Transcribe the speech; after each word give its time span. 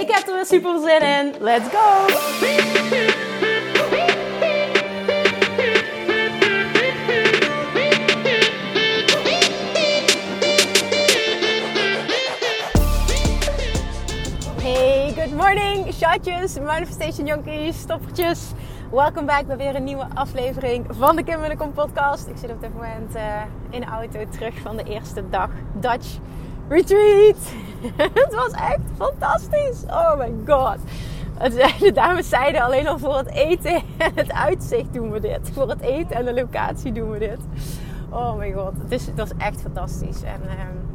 Ik 0.00 0.10
heb 0.10 0.26
er 0.26 0.34
weer 0.34 0.46
super 0.46 0.80
zin 0.80 1.00
in. 1.00 1.34
Let's 1.40 1.68
go! 1.68 2.06
Hey, 14.62 15.12
good 15.16 15.32
morning, 15.34 15.94
chatjes, 15.94 16.58
manifestation 16.58 17.26
junkies, 17.26 17.78
stoppertjes. 17.78 18.50
Welkom 18.90 19.26
back 19.26 19.46
bij 19.46 19.56
weer 19.56 19.74
een 19.74 19.84
nieuwe 19.84 20.06
aflevering 20.14 20.86
van 20.88 21.16
de 21.16 21.22
Kim 21.22 21.56
Kom 21.56 21.72
podcast. 21.72 22.26
Ik 22.26 22.36
zit 22.36 22.50
op 22.50 22.60
dit 22.60 22.74
moment 22.74 23.16
uh, 23.16 23.42
in 23.70 23.80
de 23.80 23.86
auto 23.86 24.24
terug 24.28 24.54
van 24.58 24.76
de 24.76 24.84
eerste 24.84 25.28
dag 25.28 25.50
Dutch 25.74 26.18
Retreat. 26.68 27.36
het 28.22 28.34
was 28.34 28.50
echt 28.50 28.80
fantastisch. 28.96 29.82
Oh 29.86 30.18
my 30.18 30.32
god. 30.46 30.78
De 31.78 31.92
dames 31.94 32.28
zeiden 32.28 32.60
alleen 32.60 32.88
al 32.88 32.98
voor 32.98 33.16
het 33.16 33.28
eten 33.28 33.74
en 33.96 34.12
het 34.14 34.32
uitzicht 34.32 34.92
doen 34.92 35.10
we 35.10 35.20
dit. 35.20 35.50
Voor 35.52 35.68
het 35.68 35.80
eten 35.80 36.16
en 36.16 36.24
de 36.24 36.34
locatie 36.34 36.92
doen 36.92 37.10
we 37.10 37.18
dit. 37.18 37.38
Oh 38.10 38.36
my 38.36 38.52
god. 38.52 38.72
Het, 38.82 38.92
is, 38.92 39.06
het 39.06 39.16
was 39.16 39.30
echt 39.38 39.60
fantastisch. 39.60 40.22
En 40.22 40.40
um, 40.42 40.86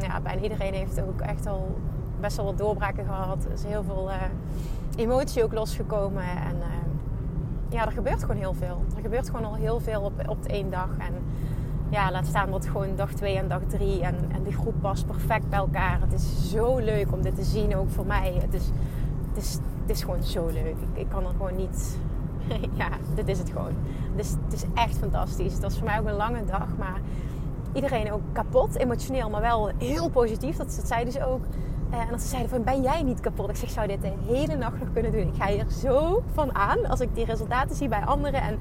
ja, 0.00 0.20
bijna 0.20 0.42
iedereen 0.42 0.74
heeft 0.74 1.00
ook 1.00 1.20
echt 1.20 1.46
al 1.46 1.76
best 2.20 2.36
wel 2.36 2.44
wat 2.44 2.58
doorbraken 2.58 3.04
gehad. 3.04 3.44
Er 3.44 3.52
is 3.52 3.64
heel 3.64 3.82
veel 3.82 4.10
uh, 4.10 4.14
emotie 4.96 5.44
ook 5.44 5.52
losgekomen. 5.52 6.22
En 6.22 6.56
uh, 6.56 6.64
ja, 7.68 7.86
er 7.86 7.92
gebeurt 7.92 8.20
gewoon 8.20 8.36
heel 8.36 8.54
veel. 8.54 8.84
Er 8.96 9.02
gebeurt 9.02 9.30
gewoon 9.30 9.44
al 9.44 9.54
heel 9.54 9.80
veel 9.80 10.00
op, 10.00 10.28
op 10.28 10.44
één 10.46 10.70
dag. 10.70 10.88
En 10.98 11.14
ja, 11.90 12.10
laat 12.10 12.26
staan 12.26 12.50
wat 12.50 12.66
gewoon 12.66 12.96
dag 12.96 13.12
2 13.12 13.36
en 13.36 13.48
dag 13.48 13.62
3. 13.66 14.02
En, 14.02 14.16
en 14.32 14.42
die 14.42 14.52
groep 14.52 14.74
past 14.80 15.06
perfect 15.06 15.48
bij 15.48 15.58
elkaar. 15.58 16.00
Het 16.00 16.12
is 16.12 16.50
zo 16.50 16.78
leuk 16.78 17.12
om 17.12 17.22
dit 17.22 17.34
te 17.34 17.44
zien, 17.44 17.76
ook 17.76 17.90
voor 17.90 18.06
mij. 18.06 18.34
Het 18.40 18.54
is, 18.54 18.70
het 19.28 19.44
is, 19.44 19.52
het 19.80 19.90
is 19.90 20.02
gewoon 20.02 20.22
zo 20.22 20.46
leuk. 20.46 20.76
Ik, 20.78 21.00
ik 21.00 21.08
kan 21.08 21.24
er 21.24 21.30
gewoon 21.30 21.56
niet... 21.56 21.98
ja, 22.80 22.88
dit 23.14 23.28
is 23.28 23.38
het 23.38 23.50
gewoon. 23.50 23.72
Dus 24.16 24.30
het 24.44 24.52
is 24.52 24.64
echt 24.74 24.98
fantastisch. 24.98 25.52
Het 25.52 25.62
was 25.62 25.76
voor 25.78 25.86
mij 25.86 25.98
ook 25.98 26.06
een 26.06 26.16
lange 26.16 26.44
dag, 26.44 26.76
maar 26.78 27.00
iedereen 27.72 28.12
ook 28.12 28.22
kapot, 28.32 28.74
emotioneel, 28.76 29.30
maar 29.30 29.40
wel 29.40 29.70
heel 29.78 30.08
positief. 30.08 30.56
Dat, 30.56 30.74
dat 30.76 30.86
zeiden 30.86 31.12
ze 31.12 31.26
ook. 31.26 31.44
Uh, 31.92 32.00
en 32.00 32.08
dat 32.10 32.20
ze 32.20 32.28
zeiden 32.28 32.50
van, 32.50 32.62
ben 32.64 32.82
jij 32.82 33.02
niet 33.02 33.20
kapot? 33.20 33.48
Ik 33.48 33.56
zeg, 33.56 33.70
zou 33.70 33.86
dit 33.86 34.02
de 34.02 34.12
hele 34.26 34.56
nacht 34.56 34.78
nog 34.78 34.92
kunnen 34.92 35.12
doen? 35.12 35.20
Ik 35.20 35.34
ga 35.42 35.46
hier 35.46 35.66
zo 35.70 36.22
van 36.32 36.54
aan 36.54 36.86
als 36.86 37.00
ik 37.00 37.14
die 37.14 37.24
resultaten 37.24 37.76
zie 37.76 37.88
bij 37.88 38.04
anderen. 38.04 38.42
En 38.42 38.58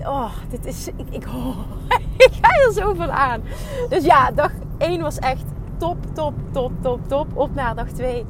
oh, 0.00 0.30
dit 0.50 0.66
is, 0.66 0.88
ik, 0.88 1.06
ik, 1.10 1.24
oh, 1.26 1.58
ik 2.26 2.32
ga 2.40 2.48
er 2.66 2.72
zo 2.72 2.94
van 2.94 3.10
aan. 3.10 3.42
Dus 3.88 4.04
ja, 4.04 4.30
dag 4.30 4.50
1 4.78 5.00
was 5.00 5.18
echt 5.18 5.44
top, 5.76 5.96
top, 6.14 6.34
top, 6.52 6.72
top, 6.80 7.08
top. 7.08 7.26
Op 7.34 7.54
naar 7.54 7.74
dag 7.74 7.88
2. 7.88 8.26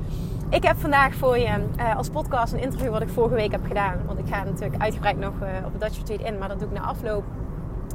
Ik 0.50 0.62
heb 0.62 0.76
vandaag 0.78 1.14
voor 1.14 1.38
je 1.38 1.64
uh, 1.78 1.96
als 1.96 2.08
podcast 2.08 2.52
een 2.52 2.60
interview 2.60 2.90
wat 2.90 3.02
ik 3.02 3.08
vorige 3.08 3.34
week 3.34 3.52
heb 3.52 3.66
gedaan. 3.66 3.98
Want 4.06 4.18
ik 4.18 4.26
ga 4.28 4.44
natuurlijk 4.44 4.82
uitgebreid 4.82 5.18
nog 5.18 5.32
uh, 5.42 5.48
op 5.66 5.72
de 5.72 5.78
Dutch 5.78 5.96
Retreat 5.96 6.20
in. 6.20 6.38
Maar 6.38 6.48
dat 6.48 6.58
doe 6.58 6.68
ik 6.68 6.74
na 6.74 6.80
afloop. 6.80 7.24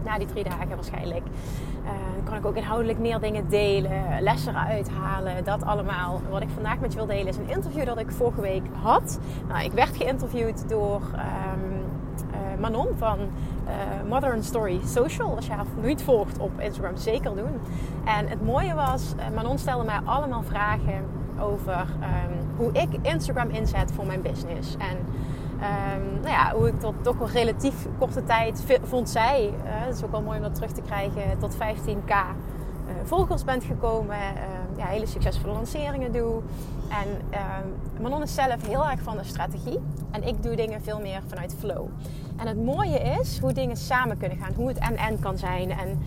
Na 0.03 0.17
die 0.17 0.27
drie 0.27 0.43
dagen 0.43 0.69
waarschijnlijk. 0.69 1.25
Uh, 1.83 1.89
dan 2.15 2.23
kan 2.23 2.37
ik 2.37 2.45
ook 2.45 2.55
inhoudelijk 2.55 2.99
meer 2.99 3.19
dingen 3.19 3.49
delen. 3.49 4.21
Lessen 4.21 4.55
eruit 4.55 4.89
halen. 4.89 5.43
Dat 5.43 5.63
allemaal. 5.63 6.21
Wat 6.29 6.41
ik 6.41 6.49
vandaag 6.53 6.79
met 6.79 6.91
je 6.91 6.97
wil 6.97 7.07
delen 7.07 7.27
is 7.27 7.37
een 7.37 7.49
interview 7.49 7.85
dat 7.85 7.99
ik 7.99 8.11
vorige 8.11 8.41
week 8.41 8.63
had. 8.81 9.19
Nou, 9.47 9.63
ik 9.63 9.71
werd 9.71 9.97
geïnterviewd 9.97 10.69
door... 10.69 11.01
Um, 11.13 11.79
Manon 12.59 12.87
van 12.97 13.17
uh, 13.69 14.09
Modern 14.09 14.43
Story 14.43 14.79
Social. 14.85 15.35
Als 15.35 15.45
je 15.45 15.51
haar 15.51 15.65
niet 15.81 16.01
volgt 16.01 16.39
op 16.39 16.59
Instagram, 16.59 16.97
zeker 16.97 17.35
doen. 17.35 17.59
En 18.05 18.27
het 18.27 18.45
mooie 18.45 18.73
was, 18.73 19.13
uh, 19.17 19.35
Manon 19.35 19.57
stelde 19.57 19.83
mij 19.83 19.99
allemaal 20.05 20.43
vragen 20.43 21.05
over 21.39 21.79
um, 21.79 22.55
hoe 22.57 22.71
ik 22.71 22.89
Instagram 23.01 23.49
inzet 23.49 23.91
voor 23.91 24.05
mijn 24.05 24.21
business. 24.21 24.75
En 24.77 24.97
um, 24.97 26.13
nou 26.21 26.29
ja, 26.29 26.53
hoe 26.53 26.67
ik 26.67 26.79
tot 26.79 26.93
toch 27.01 27.17
wel 27.17 27.29
relatief 27.29 27.87
korte 27.99 28.23
tijd 28.23 28.63
vond 28.83 29.09
zij, 29.09 29.47
uh, 29.47 29.53
het 29.63 29.95
is 29.95 30.03
ook 30.03 30.11
wel 30.11 30.21
mooi 30.21 30.37
om 30.37 30.43
dat 30.43 30.55
terug 30.55 30.71
te 30.71 30.81
krijgen, 30.81 31.39
tot 31.39 31.55
15k 31.55 32.13
volgers 33.03 33.43
bent 33.43 33.63
gekomen. 33.63 34.17
ja, 34.77 34.85
hele 34.85 35.05
succesvolle 35.05 35.53
lanceringen 35.53 36.11
doe. 36.11 36.41
En 36.89 37.39
Manon 38.01 38.21
is 38.21 38.33
zelf 38.33 38.67
heel 38.67 38.89
erg 38.89 39.01
van 39.01 39.17
de 39.17 39.23
strategie. 39.23 39.79
En 40.11 40.23
ik 40.23 40.43
doe 40.43 40.55
dingen 40.55 40.81
veel 40.81 40.99
meer 40.99 41.21
vanuit 41.27 41.55
flow. 41.59 41.87
En 42.39 42.47
het 42.47 42.63
mooie 42.63 42.99
is 42.99 43.37
hoe 43.39 43.53
dingen 43.53 43.77
samen 43.77 44.17
kunnen 44.17 44.37
gaan. 44.37 44.53
Hoe 44.55 44.67
het 44.67 44.77
en-en 44.77 45.19
kan 45.19 45.37
zijn. 45.37 45.71
En 45.71 45.99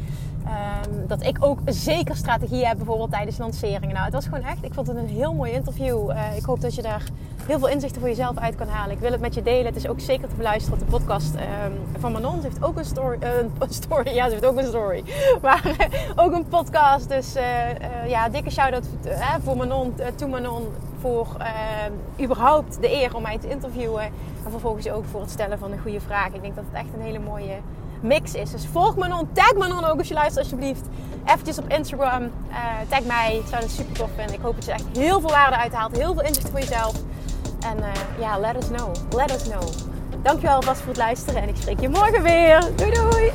um, 0.47 1.07
dat 1.07 1.23
ik 1.23 1.37
ook 1.41 1.59
zeker 1.65 2.17
strategie 2.17 2.67
heb, 2.67 2.77
bijvoorbeeld 2.77 3.11
tijdens 3.11 3.39
lanceringen. 3.39 3.93
Nou, 3.93 4.05
het 4.05 4.15
was 4.15 4.25
gewoon 4.25 4.45
echt, 4.45 4.65
ik 4.65 4.75
vond 4.75 4.87
het 4.87 4.97
een 4.97 5.07
heel 5.07 5.35
mooi 5.35 5.53
interview. 5.53 6.11
Uh, 6.11 6.37
ik 6.37 6.45
hoop 6.45 6.61
dat 6.61 6.75
je 6.75 6.83
daar 6.83 7.03
heel 7.47 7.59
veel 7.59 7.69
inzichten 7.69 8.01
voor 8.01 8.09
jezelf 8.09 8.39
uit 8.39 8.55
kan 8.55 8.69
halen. 8.69 8.95
Ik 8.95 9.01
wil 9.01 9.11
het 9.11 9.21
met 9.21 9.35
je 9.35 9.43
delen. 9.43 9.67
Het 9.67 9.77
is 9.77 9.89
ook 9.89 10.01
zeker 10.01 10.29
te 10.29 10.35
beluisteren 10.35 10.79
de 10.79 10.85
podcast 10.85 11.35
um, 11.35 12.01
van 12.01 12.13
Manon. 12.13 12.41
Ze 12.41 12.47
heeft 12.47 12.63
ook 12.63 12.79
een 12.79 12.85
story, 12.85 13.19
een 13.21 13.51
story. 13.83 14.15
Ja, 14.15 14.25
ze 14.25 14.31
heeft 14.31 14.47
ook 14.47 14.57
een 14.57 14.67
story. 14.67 15.05
Maar 15.43 15.67
uh, 15.67 16.11
ook 16.17 16.33
een 16.33 16.49
podcast. 16.49 17.09
Dus 17.09 17.33
ja, 18.07 18.29
dikke 18.29 18.51
shout-out 18.51 18.87
voor 19.43 19.57
Manon, 19.57 19.95
to 20.15 20.29
Manon. 20.29 20.63
Voor 21.01 21.37
überhaupt 22.21 22.81
de 22.81 22.93
eer 22.93 23.17
om 23.17 23.23
mij 23.23 23.39
te 23.39 23.49
interviewen. 23.49 24.03
En 24.45 24.51
vervolgens 24.51 24.89
ook 24.89 25.05
voor 25.05 25.21
het 25.21 25.31
stellen 25.31 25.59
van 25.59 25.73
een 25.73 25.79
goede 25.79 26.01
vraag. 26.01 26.33
Ik 26.33 26.43
denk 26.43 26.55
dat 26.55 26.65
het 26.71 26.81
echt 26.81 26.95
een 26.95 27.03
hele 27.03 27.19
mooie 27.19 27.55
mix 28.03 28.35
is. 28.35 28.51
Dus 28.51 28.67
volg 28.73 28.97
Manon, 28.97 29.29
tag 29.33 29.55
Manon 29.55 29.85
ook 29.85 29.99
als 29.99 30.09
je 30.09 30.15
luistert 30.15 30.45
alsjeblieft. 30.45 30.87
Eventjes 31.25 31.59
op 31.59 31.69
Instagram, 31.69 32.23
uh, 32.23 32.57
tag 32.89 33.03
mij. 33.03 33.37
Ik 33.37 33.47
zou 33.49 33.63
het 33.63 33.71
super 33.71 33.95
tof 33.95 34.11
vinden. 34.17 34.35
Ik 34.35 34.43
hoop 34.43 34.55
dat 34.55 34.65
je 34.65 34.73
echt 34.73 34.85
heel 34.93 35.21
veel 35.21 35.31
waarde 35.31 35.57
uithaalt. 35.57 35.97
Heel 35.97 36.15
veel 36.15 36.23
inzicht 36.23 36.51
voor 36.51 36.61
jezelf. 36.61 36.95
En 37.61 37.79
uh, 37.79 37.87
ja, 38.19 38.39
let 38.39 38.57
us 38.57 38.67
know. 38.67 38.95
Let 39.17 39.31
us 39.35 39.43
know. 39.43 39.63
Dankjewel 40.23 40.55
alvast 40.55 40.79
voor 40.79 40.89
het 40.89 40.97
luisteren. 40.97 41.43
En 41.43 41.49
ik 41.49 41.57
spreek 41.57 41.81
je 41.81 41.89
morgen 41.89 42.23
weer. 42.23 42.71
Doei 42.77 42.91
doei! 42.91 43.33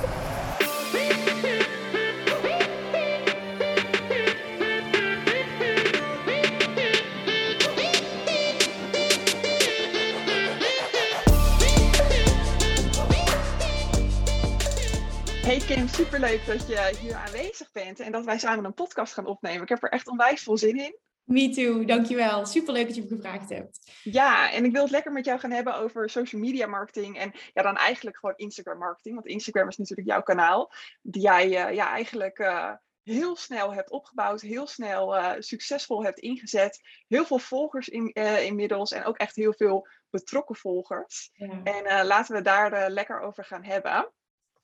Kim, 15.68 15.88
superleuk 15.88 16.46
dat 16.46 16.68
je 16.68 16.98
hier 17.00 17.16
aanwezig 17.16 17.72
bent 17.72 18.00
en 18.00 18.12
dat 18.12 18.26
wij 18.26 18.40
samen 18.40 18.66
een 18.66 18.74
podcast 18.74 19.14
gaan 19.14 19.26
opnemen. 19.26 19.62
Ik 19.62 19.70
heb 19.70 19.84
er 19.84 19.90
echt 19.90 20.08
onwijs 20.08 20.44
veel 20.44 20.58
zin 20.58 20.78
in. 20.78 20.98
Me 21.24 21.50
too, 21.50 21.86
dankjewel. 21.86 22.46
Superleuk 22.46 22.86
dat 22.86 22.96
je 22.96 23.02
me 23.02 23.08
gevraagd 23.08 23.50
hebt. 23.50 23.92
Ja, 24.04 24.52
en 24.52 24.66
ik 24.66 24.72
wil 24.72 24.82
het 24.82 24.92
lekker 24.92 25.12
met 25.12 25.26
jou 25.26 25.40
gaan 25.40 25.52
hebben 25.52 25.76
over 25.76 26.10
social 26.10 26.42
media 26.42 26.68
marketing 26.68 27.18
en 27.18 27.32
ja, 27.54 27.62
dan 27.62 27.78
eigenlijk 27.78 28.18
gewoon 28.18 28.36
Instagram 28.36 28.78
marketing. 28.78 29.16
Want 29.16 29.28
Instagram 29.28 29.68
is 29.68 29.78
natuurlijk 29.78 30.08
jouw 30.08 30.22
kanaal, 30.22 30.72
die 31.02 31.22
jij 31.22 31.46
uh, 31.46 31.75
ja, 31.75 31.90
eigenlijk 31.90 32.40
uh, 32.40 32.74
heel 33.04 33.36
snel 33.36 33.74
hebt 33.74 33.90
opgebouwd, 33.90 34.42
heel 34.42 34.68
snel 34.68 35.16
uh, 35.16 35.31
succesvol 35.40 36.04
hebt 36.04 36.20
ingezet. 36.20 36.80
Heel 37.08 37.25
veel 37.25 37.40
volgers 37.40 37.90
in, 37.90 38.13
inmiddels 38.44 38.92
en 38.92 39.04
ook 39.04 39.18
echt 39.18 39.36
heel 39.36 39.54
veel 39.54 39.88
betrokken 40.10 40.56
volgers. 40.56 41.30
Ja. 41.34 41.62
En 41.63 42.06
laten 42.06 42.36
we 42.36 42.42
daar 42.42 42.90
lekker 42.90 43.20
over 43.20 43.46
gaan 43.46 43.63
hebben. 43.63 44.12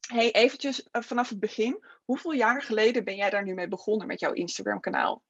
Hey, 0.08 0.32
eventjes 0.32 0.88
uh, 0.92 1.02
vanaf 1.02 1.30
het 1.30 1.40
begin. 1.40 1.84
Hoeveel 2.06 2.34
jaar 2.34 2.62
geleden 2.62 3.04
ben 3.04 3.16
jij 3.16 3.30
daar 3.30 3.44
nu 3.44 3.54
mee 3.54 3.68
begonnen 3.68 4.08
met 4.08 4.20
jouw 4.20 4.32
Instagram 4.32 4.80
kanaal? 4.80 5.24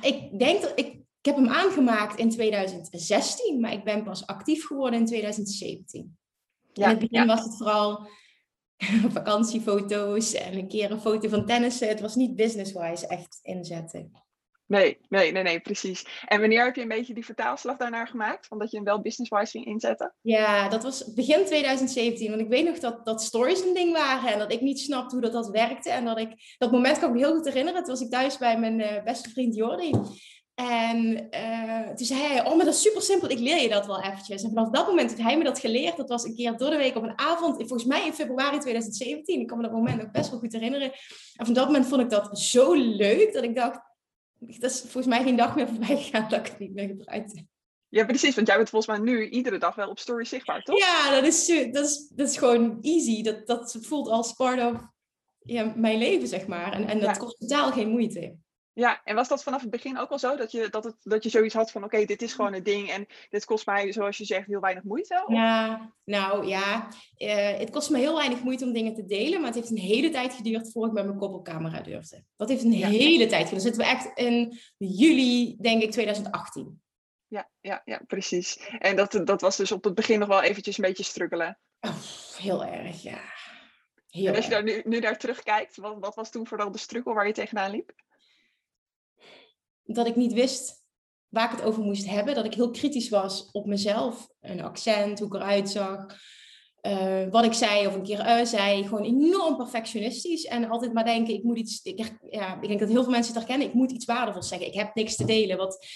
ik 0.00 0.38
denk 0.38 0.62
dat 0.62 0.78
ik, 0.78 0.86
ik 0.86 1.04
heb 1.22 1.36
hem 1.36 1.48
aangemaakt 1.48 2.18
in 2.18 2.30
2016, 2.30 3.60
maar 3.60 3.72
ik 3.72 3.84
ben 3.84 4.04
pas 4.04 4.26
actief 4.26 4.66
geworden 4.66 5.00
in 5.00 5.06
2017. 5.06 6.16
Ja, 6.72 6.84
in 6.84 6.90
het 6.90 6.98
begin 6.98 7.26
ja. 7.26 7.26
was 7.26 7.44
het 7.44 7.56
vooral 7.56 8.08
vakantiefoto's 9.16 10.34
en 10.34 10.54
een 10.54 10.68
keer 10.68 10.90
een 10.90 11.00
foto 11.00 11.28
van 11.28 11.46
tennissen. 11.46 11.88
Het 11.88 12.00
was 12.00 12.14
niet 12.14 12.36
business-wise 12.36 13.06
echt 13.06 13.38
inzetten. 13.42 14.21
Nee, 14.72 14.98
nee, 15.08 15.32
nee, 15.32 15.42
nee, 15.42 15.60
precies. 15.60 16.06
En 16.26 16.40
wanneer 16.40 16.64
heb 16.64 16.74
je 16.74 16.82
een 16.82 16.88
beetje 16.88 17.14
die 17.14 17.24
vertaalslag 17.24 17.76
daarnaar 17.76 18.08
gemaakt? 18.08 18.46
Van 18.46 18.58
dat 18.58 18.70
je 18.70 18.76
hem 18.76 18.86
wel 18.86 19.00
business-wise 19.00 19.50
ging 19.50 19.64
inzetten? 19.64 20.14
Ja, 20.20 20.68
dat 20.68 20.82
was 20.82 21.14
begin 21.14 21.44
2017. 21.44 22.28
Want 22.28 22.40
ik 22.40 22.48
weet 22.48 22.64
nog 22.64 22.78
dat, 22.78 23.04
dat 23.04 23.22
stories 23.22 23.64
een 23.64 23.74
ding 23.74 23.92
waren. 23.92 24.32
En 24.32 24.38
dat 24.38 24.52
ik 24.52 24.60
niet 24.60 24.80
snapte 24.80 25.14
hoe 25.14 25.24
dat, 25.24 25.32
dat 25.32 25.48
werkte. 25.48 25.90
En 25.90 26.04
dat 26.04 26.18
ik, 26.18 26.56
dat 26.58 26.72
moment 26.72 26.98
kan 26.98 27.08
ik 27.08 27.14
me 27.14 27.20
heel 27.20 27.34
goed 27.34 27.44
herinneren. 27.44 27.82
Toen 27.82 27.92
was 27.92 28.02
ik 28.02 28.10
thuis 28.10 28.38
bij 28.38 28.58
mijn 28.58 28.78
uh, 28.78 29.02
beste 29.04 29.30
vriend 29.30 29.54
Jordi. 29.54 29.90
En 30.54 31.28
uh, 31.30 31.94
toen 31.94 32.06
zei 32.06 32.20
hij, 32.20 32.44
oh, 32.46 32.56
maar 32.56 32.64
dat 32.64 32.74
is 32.74 32.82
super 32.82 33.02
simpel, 33.02 33.30
ik 33.30 33.38
leer 33.38 33.62
je 33.62 33.68
dat 33.68 33.86
wel 33.86 34.02
eventjes. 34.02 34.42
En 34.42 34.48
vanaf 34.48 34.70
dat 34.70 34.86
moment 34.86 35.10
heeft 35.10 35.22
hij 35.22 35.38
me 35.38 35.44
dat 35.44 35.58
geleerd. 35.58 35.96
Dat 35.96 36.08
was 36.08 36.24
een 36.24 36.34
keer 36.34 36.56
door 36.56 36.70
de 36.70 36.76
week 36.76 36.96
op 36.96 37.02
een 37.02 37.18
avond, 37.18 37.56
volgens 37.56 37.84
mij 37.84 38.06
in 38.06 38.12
februari 38.12 38.58
2017. 38.58 39.40
Ik 39.40 39.46
kan 39.46 39.56
me 39.56 39.62
dat 39.62 39.72
moment 39.72 40.02
nog 40.02 40.10
best 40.10 40.30
wel 40.30 40.38
goed 40.38 40.52
herinneren. 40.52 40.92
En 41.36 41.44
van 41.44 41.54
dat 41.54 41.66
moment 41.66 41.86
vond 41.86 42.00
ik 42.00 42.10
dat 42.10 42.38
zo 42.38 42.72
leuk, 42.74 43.32
dat 43.32 43.42
ik 43.42 43.54
dacht, 43.54 43.80
dat 44.46 44.70
is 44.70 44.80
volgens 44.80 45.06
mij 45.06 45.22
geen 45.22 45.36
dag 45.36 45.54
meer 45.54 45.68
voorbij 45.68 45.96
gegaan 45.96 46.28
dat 46.28 46.38
ik 46.38 46.46
het 46.46 46.58
niet 46.58 46.74
meer 46.74 46.86
gebruikte. 46.86 47.46
Ja, 47.88 48.04
precies, 48.04 48.34
want 48.34 48.46
jij 48.46 48.56
bent 48.56 48.70
volgens 48.70 48.98
mij 48.98 49.06
nu 49.14 49.28
iedere 49.28 49.58
dag 49.58 49.74
wel 49.74 49.88
op 49.88 49.98
story 49.98 50.24
zichtbaar, 50.24 50.62
toch? 50.62 50.78
Ja, 50.78 51.10
dat 51.10 51.24
is, 51.24 51.46
dat 51.72 51.84
is, 51.84 52.08
dat 52.08 52.28
is 52.28 52.36
gewoon 52.36 52.78
easy. 52.80 53.22
Dat, 53.22 53.46
dat 53.46 53.78
voelt 53.80 54.08
als 54.08 54.32
part 54.32 54.74
of 54.74 54.80
ja, 55.38 55.72
mijn 55.76 55.98
leven, 55.98 56.28
zeg 56.28 56.46
maar. 56.46 56.72
En, 56.72 56.88
en 56.88 57.00
dat 57.00 57.18
kost 57.18 57.38
totaal 57.38 57.72
geen 57.72 57.88
moeite. 57.88 58.36
Ja, 58.74 59.00
en 59.04 59.14
was 59.14 59.28
dat 59.28 59.42
vanaf 59.42 59.60
het 59.60 59.70
begin 59.70 59.98
ook 59.98 60.10
al 60.10 60.18
zo? 60.18 60.36
Dat 60.36 60.52
je, 60.52 60.68
dat 60.70 60.84
het, 60.84 60.96
dat 61.00 61.22
je 61.22 61.28
zoiets 61.28 61.54
had 61.54 61.70
van, 61.70 61.84
oké, 61.84 62.04
dit 62.04 62.22
is 62.22 62.32
gewoon 62.32 62.54
een 62.54 62.62
ding 62.62 62.90
en 62.90 63.06
dit 63.28 63.44
kost 63.44 63.66
mij, 63.66 63.92
zoals 63.92 64.16
je 64.16 64.24
zegt, 64.24 64.46
heel 64.46 64.60
weinig 64.60 64.82
moeite? 64.82 65.24
Ja, 65.26 65.92
nou 66.04 66.46
ja, 66.46 66.88
uh, 67.18 67.58
het 67.58 67.70
kost 67.70 67.90
me 67.90 67.98
heel 67.98 68.16
weinig 68.16 68.42
moeite 68.42 68.64
om 68.64 68.72
dingen 68.72 68.94
te 68.94 69.04
delen, 69.04 69.38
maar 69.38 69.48
het 69.48 69.58
heeft 69.58 69.70
een 69.70 69.76
hele 69.76 70.10
tijd 70.10 70.34
geduurd 70.34 70.72
voor 70.72 70.86
ik 70.86 70.92
met 70.92 71.04
mijn 71.04 71.18
koppelcamera 71.18 71.80
durfde. 71.80 72.24
Dat 72.36 72.48
heeft 72.48 72.64
een 72.64 72.72
hele 72.72 73.26
tijd 73.26 73.48
geduurd. 73.48 73.50
Dan 73.50 73.60
zitten 73.60 73.82
we 73.82 73.88
echt 73.88 74.18
in 74.18 74.58
juli, 74.76 75.56
denk 75.60 75.82
ik, 75.82 75.90
2018. 75.90 76.82
Ja, 77.26 77.50
ja, 77.60 77.82
ja, 77.84 78.00
precies. 78.06 78.68
En 78.78 78.96
dat, 78.96 79.20
dat 79.24 79.40
was 79.40 79.56
dus 79.56 79.72
op 79.72 79.84
het 79.84 79.94
begin 79.94 80.18
nog 80.18 80.28
wel 80.28 80.42
eventjes 80.42 80.78
een 80.78 80.84
beetje 80.84 81.02
struggelen. 81.02 81.58
Oh, 81.80 81.96
heel 82.36 82.64
erg, 82.64 83.02
ja. 83.02 83.20
Heel 84.08 84.26
en 84.26 84.36
als 84.36 84.44
je 84.44 84.50
daar 84.50 84.62
nu, 84.62 84.82
nu 84.84 84.98
naar 84.98 85.18
terugkijkt, 85.18 85.76
wat, 85.76 85.96
wat 85.98 86.14
was 86.14 86.30
toen 86.30 86.46
vooral 86.46 86.70
de 86.70 86.78
struggle 86.78 87.14
waar 87.14 87.26
je 87.26 87.32
tegenaan 87.32 87.70
liep? 87.70 87.92
Dat 89.94 90.06
ik 90.06 90.16
niet 90.16 90.32
wist 90.32 90.82
waar 91.28 91.44
ik 91.44 91.56
het 91.58 91.66
over 91.66 91.82
moest 91.82 92.08
hebben. 92.08 92.34
Dat 92.34 92.44
ik 92.44 92.54
heel 92.54 92.70
kritisch 92.70 93.08
was 93.08 93.48
op 93.52 93.66
mezelf. 93.66 94.28
Een 94.40 94.62
accent, 94.62 95.18
hoe 95.18 95.28
ik 95.28 95.34
eruit 95.34 95.70
zag. 95.70 96.06
Uh, 96.86 97.28
wat 97.30 97.44
ik 97.44 97.52
zei 97.52 97.86
of 97.86 97.94
een 97.94 98.02
keer 98.02 98.18
uh, 98.18 98.44
zei. 98.44 98.82
Gewoon 98.82 99.04
enorm 99.04 99.56
perfectionistisch. 99.56 100.44
En 100.44 100.68
altijd 100.68 100.92
maar 100.92 101.04
denken, 101.04 101.34
ik 101.34 101.42
moet 101.42 101.58
iets... 101.58 101.82
Ik, 101.82 102.12
ja, 102.30 102.60
ik 102.60 102.68
denk 102.68 102.80
dat 102.80 102.88
heel 102.88 103.02
veel 103.02 103.12
mensen 103.12 103.34
het 103.34 103.42
herkennen. 103.42 103.68
Ik 103.68 103.74
moet 103.74 103.90
iets 103.90 104.04
waardevols 104.04 104.48
zeggen. 104.48 104.66
Ik 104.66 104.74
heb 104.74 104.94
niks 104.94 105.16
te 105.16 105.24
delen. 105.24 105.56
Wat, 105.56 105.86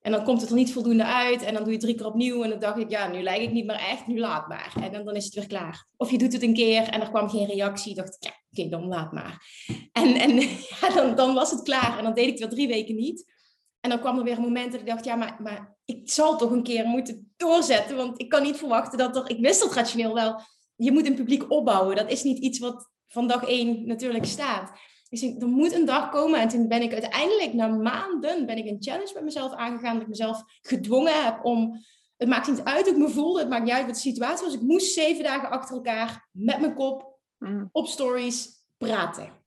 en 0.00 0.12
dan 0.12 0.24
komt 0.24 0.40
het 0.40 0.50
er 0.50 0.56
niet 0.56 0.72
voldoende 0.72 1.04
uit. 1.04 1.42
En 1.42 1.54
dan 1.54 1.64
doe 1.64 1.72
je 1.72 1.78
drie 1.78 1.94
keer 1.94 2.06
opnieuw. 2.06 2.42
En 2.42 2.50
dan 2.50 2.58
dacht 2.58 2.78
ik, 2.78 2.90
ja, 2.90 3.08
nu 3.08 3.22
lijk 3.22 3.42
ik 3.42 3.52
niet 3.52 3.66
meer 3.66 3.76
echt. 3.76 4.06
Nu 4.06 4.18
laat 4.18 4.48
maar. 4.48 4.74
En 4.82 4.92
dan, 4.92 5.04
dan 5.04 5.16
is 5.16 5.24
het 5.24 5.34
weer 5.34 5.46
klaar. 5.46 5.86
Of 5.96 6.10
je 6.10 6.18
doet 6.18 6.32
het 6.32 6.42
een 6.42 6.54
keer 6.54 6.88
en 6.88 7.00
er 7.00 7.08
kwam 7.08 7.28
geen 7.28 7.46
reactie. 7.46 7.94
dacht 7.94 8.14
ik, 8.14 8.22
ja, 8.22 8.32
oké, 8.50 8.68
dan 8.68 8.86
laat 8.86 9.12
maar. 9.12 9.46
En, 9.92 10.14
en 10.14 10.36
ja, 10.80 10.90
dan, 10.94 11.14
dan 11.14 11.34
was 11.34 11.50
het 11.50 11.62
klaar. 11.62 11.98
En 11.98 12.04
dan 12.04 12.14
deed 12.14 12.24
ik 12.24 12.30
het 12.30 12.38
weer 12.38 12.48
drie 12.48 12.68
weken 12.68 12.94
niet. 12.94 13.33
En 13.84 13.90
dan 13.90 14.00
kwam 14.00 14.18
er 14.18 14.24
weer 14.24 14.36
een 14.36 14.42
moment 14.42 14.72
dat 14.72 14.80
ik 14.80 14.86
dacht, 14.86 15.04
ja, 15.04 15.14
maar, 15.14 15.36
maar 15.42 15.76
ik 15.84 16.10
zal 16.10 16.36
toch 16.36 16.50
een 16.50 16.62
keer 16.62 16.86
moeten 16.86 17.32
doorzetten. 17.36 17.96
Want 17.96 18.20
ik 18.20 18.28
kan 18.28 18.42
niet 18.42 18.56
verwachten 18.56 18.98
dat 18.98 19.16
er... 19.16 19.30
Ik 19.30 19.40
wist 19.40 19.60
dat 19.60 19.74
rationeel 19.74 20.14
wel. 20.14 20.40
Je 20.76 20.92
moet 20.92 21.06
een 21.06 21.14
publiek 21.14 21.50
opbouwen. 21.50 21.96
Dat 21.96 22.10
is 22.10 22.22
niet 22.22 22.38
iets 22.38 22.58
wat 22.58 22.90
van 23.06 23.26
dag 23.26 23.44
één 23.46 23.86
natuurlijk 23.86 24.24
staat. 24.24 24.72
Dus 25.08 25.22
ik, 25.22 25.42
er 25.42 25.48
moet 25.48 25.72
een 25.72 25.84
dag 25.84 26.10
komen. 26.10 26.40
En 26.40 26.48
toen 26.48 26.68
ben 26.68 26.82
ik 26.82 26.92
uiteindelijk, 26.92 27.52
na 27.52 27.68
maanden, 27.68 28.46
ben 28.46 28.56
ik 28.56 28.66
een 28.66 28.82
challenge 28.82 29.12
met 29.14 29.24
mezelf 29.24 29.52
aangegaan. 29.52 29.92
Dat 29.92 30.02
ik 30.02 30.08
mezelf 30.08 30.42
gedwongen 30.60 31.24
heb 31.24 31.44
om... 31.44 31.84
Het 32.16 32.28
maakt 32.28 32.48
niet 32.48 32.64
uit 32.64 32.84
hoe 32.84 32.94
ik 32.94 33.00
me 33.00 33.08
voelde. 33.08 33.40
Het 33.40 33.48
maakt 33.48 33.64
niet 33.64 33.72
uit 33.72 33.86
wat 33.86 33.94
de 33.94 34.00
situatie 34.00 34.44
was. 34.44 34.54
Ik 34.54 34.62
moest 34.62 34.92
zeven 34.92 35.24
dagen 35.24 35.50
achter 35.50 35.74
elkaar 35.74 36.28
met 36.32 36.60
mijn 36.60 36.74
kop 36.74 37.18
mm. 37.38 37.68
op 37.72 37.86
stories 37.86 38.64
praten. 38.76 39.43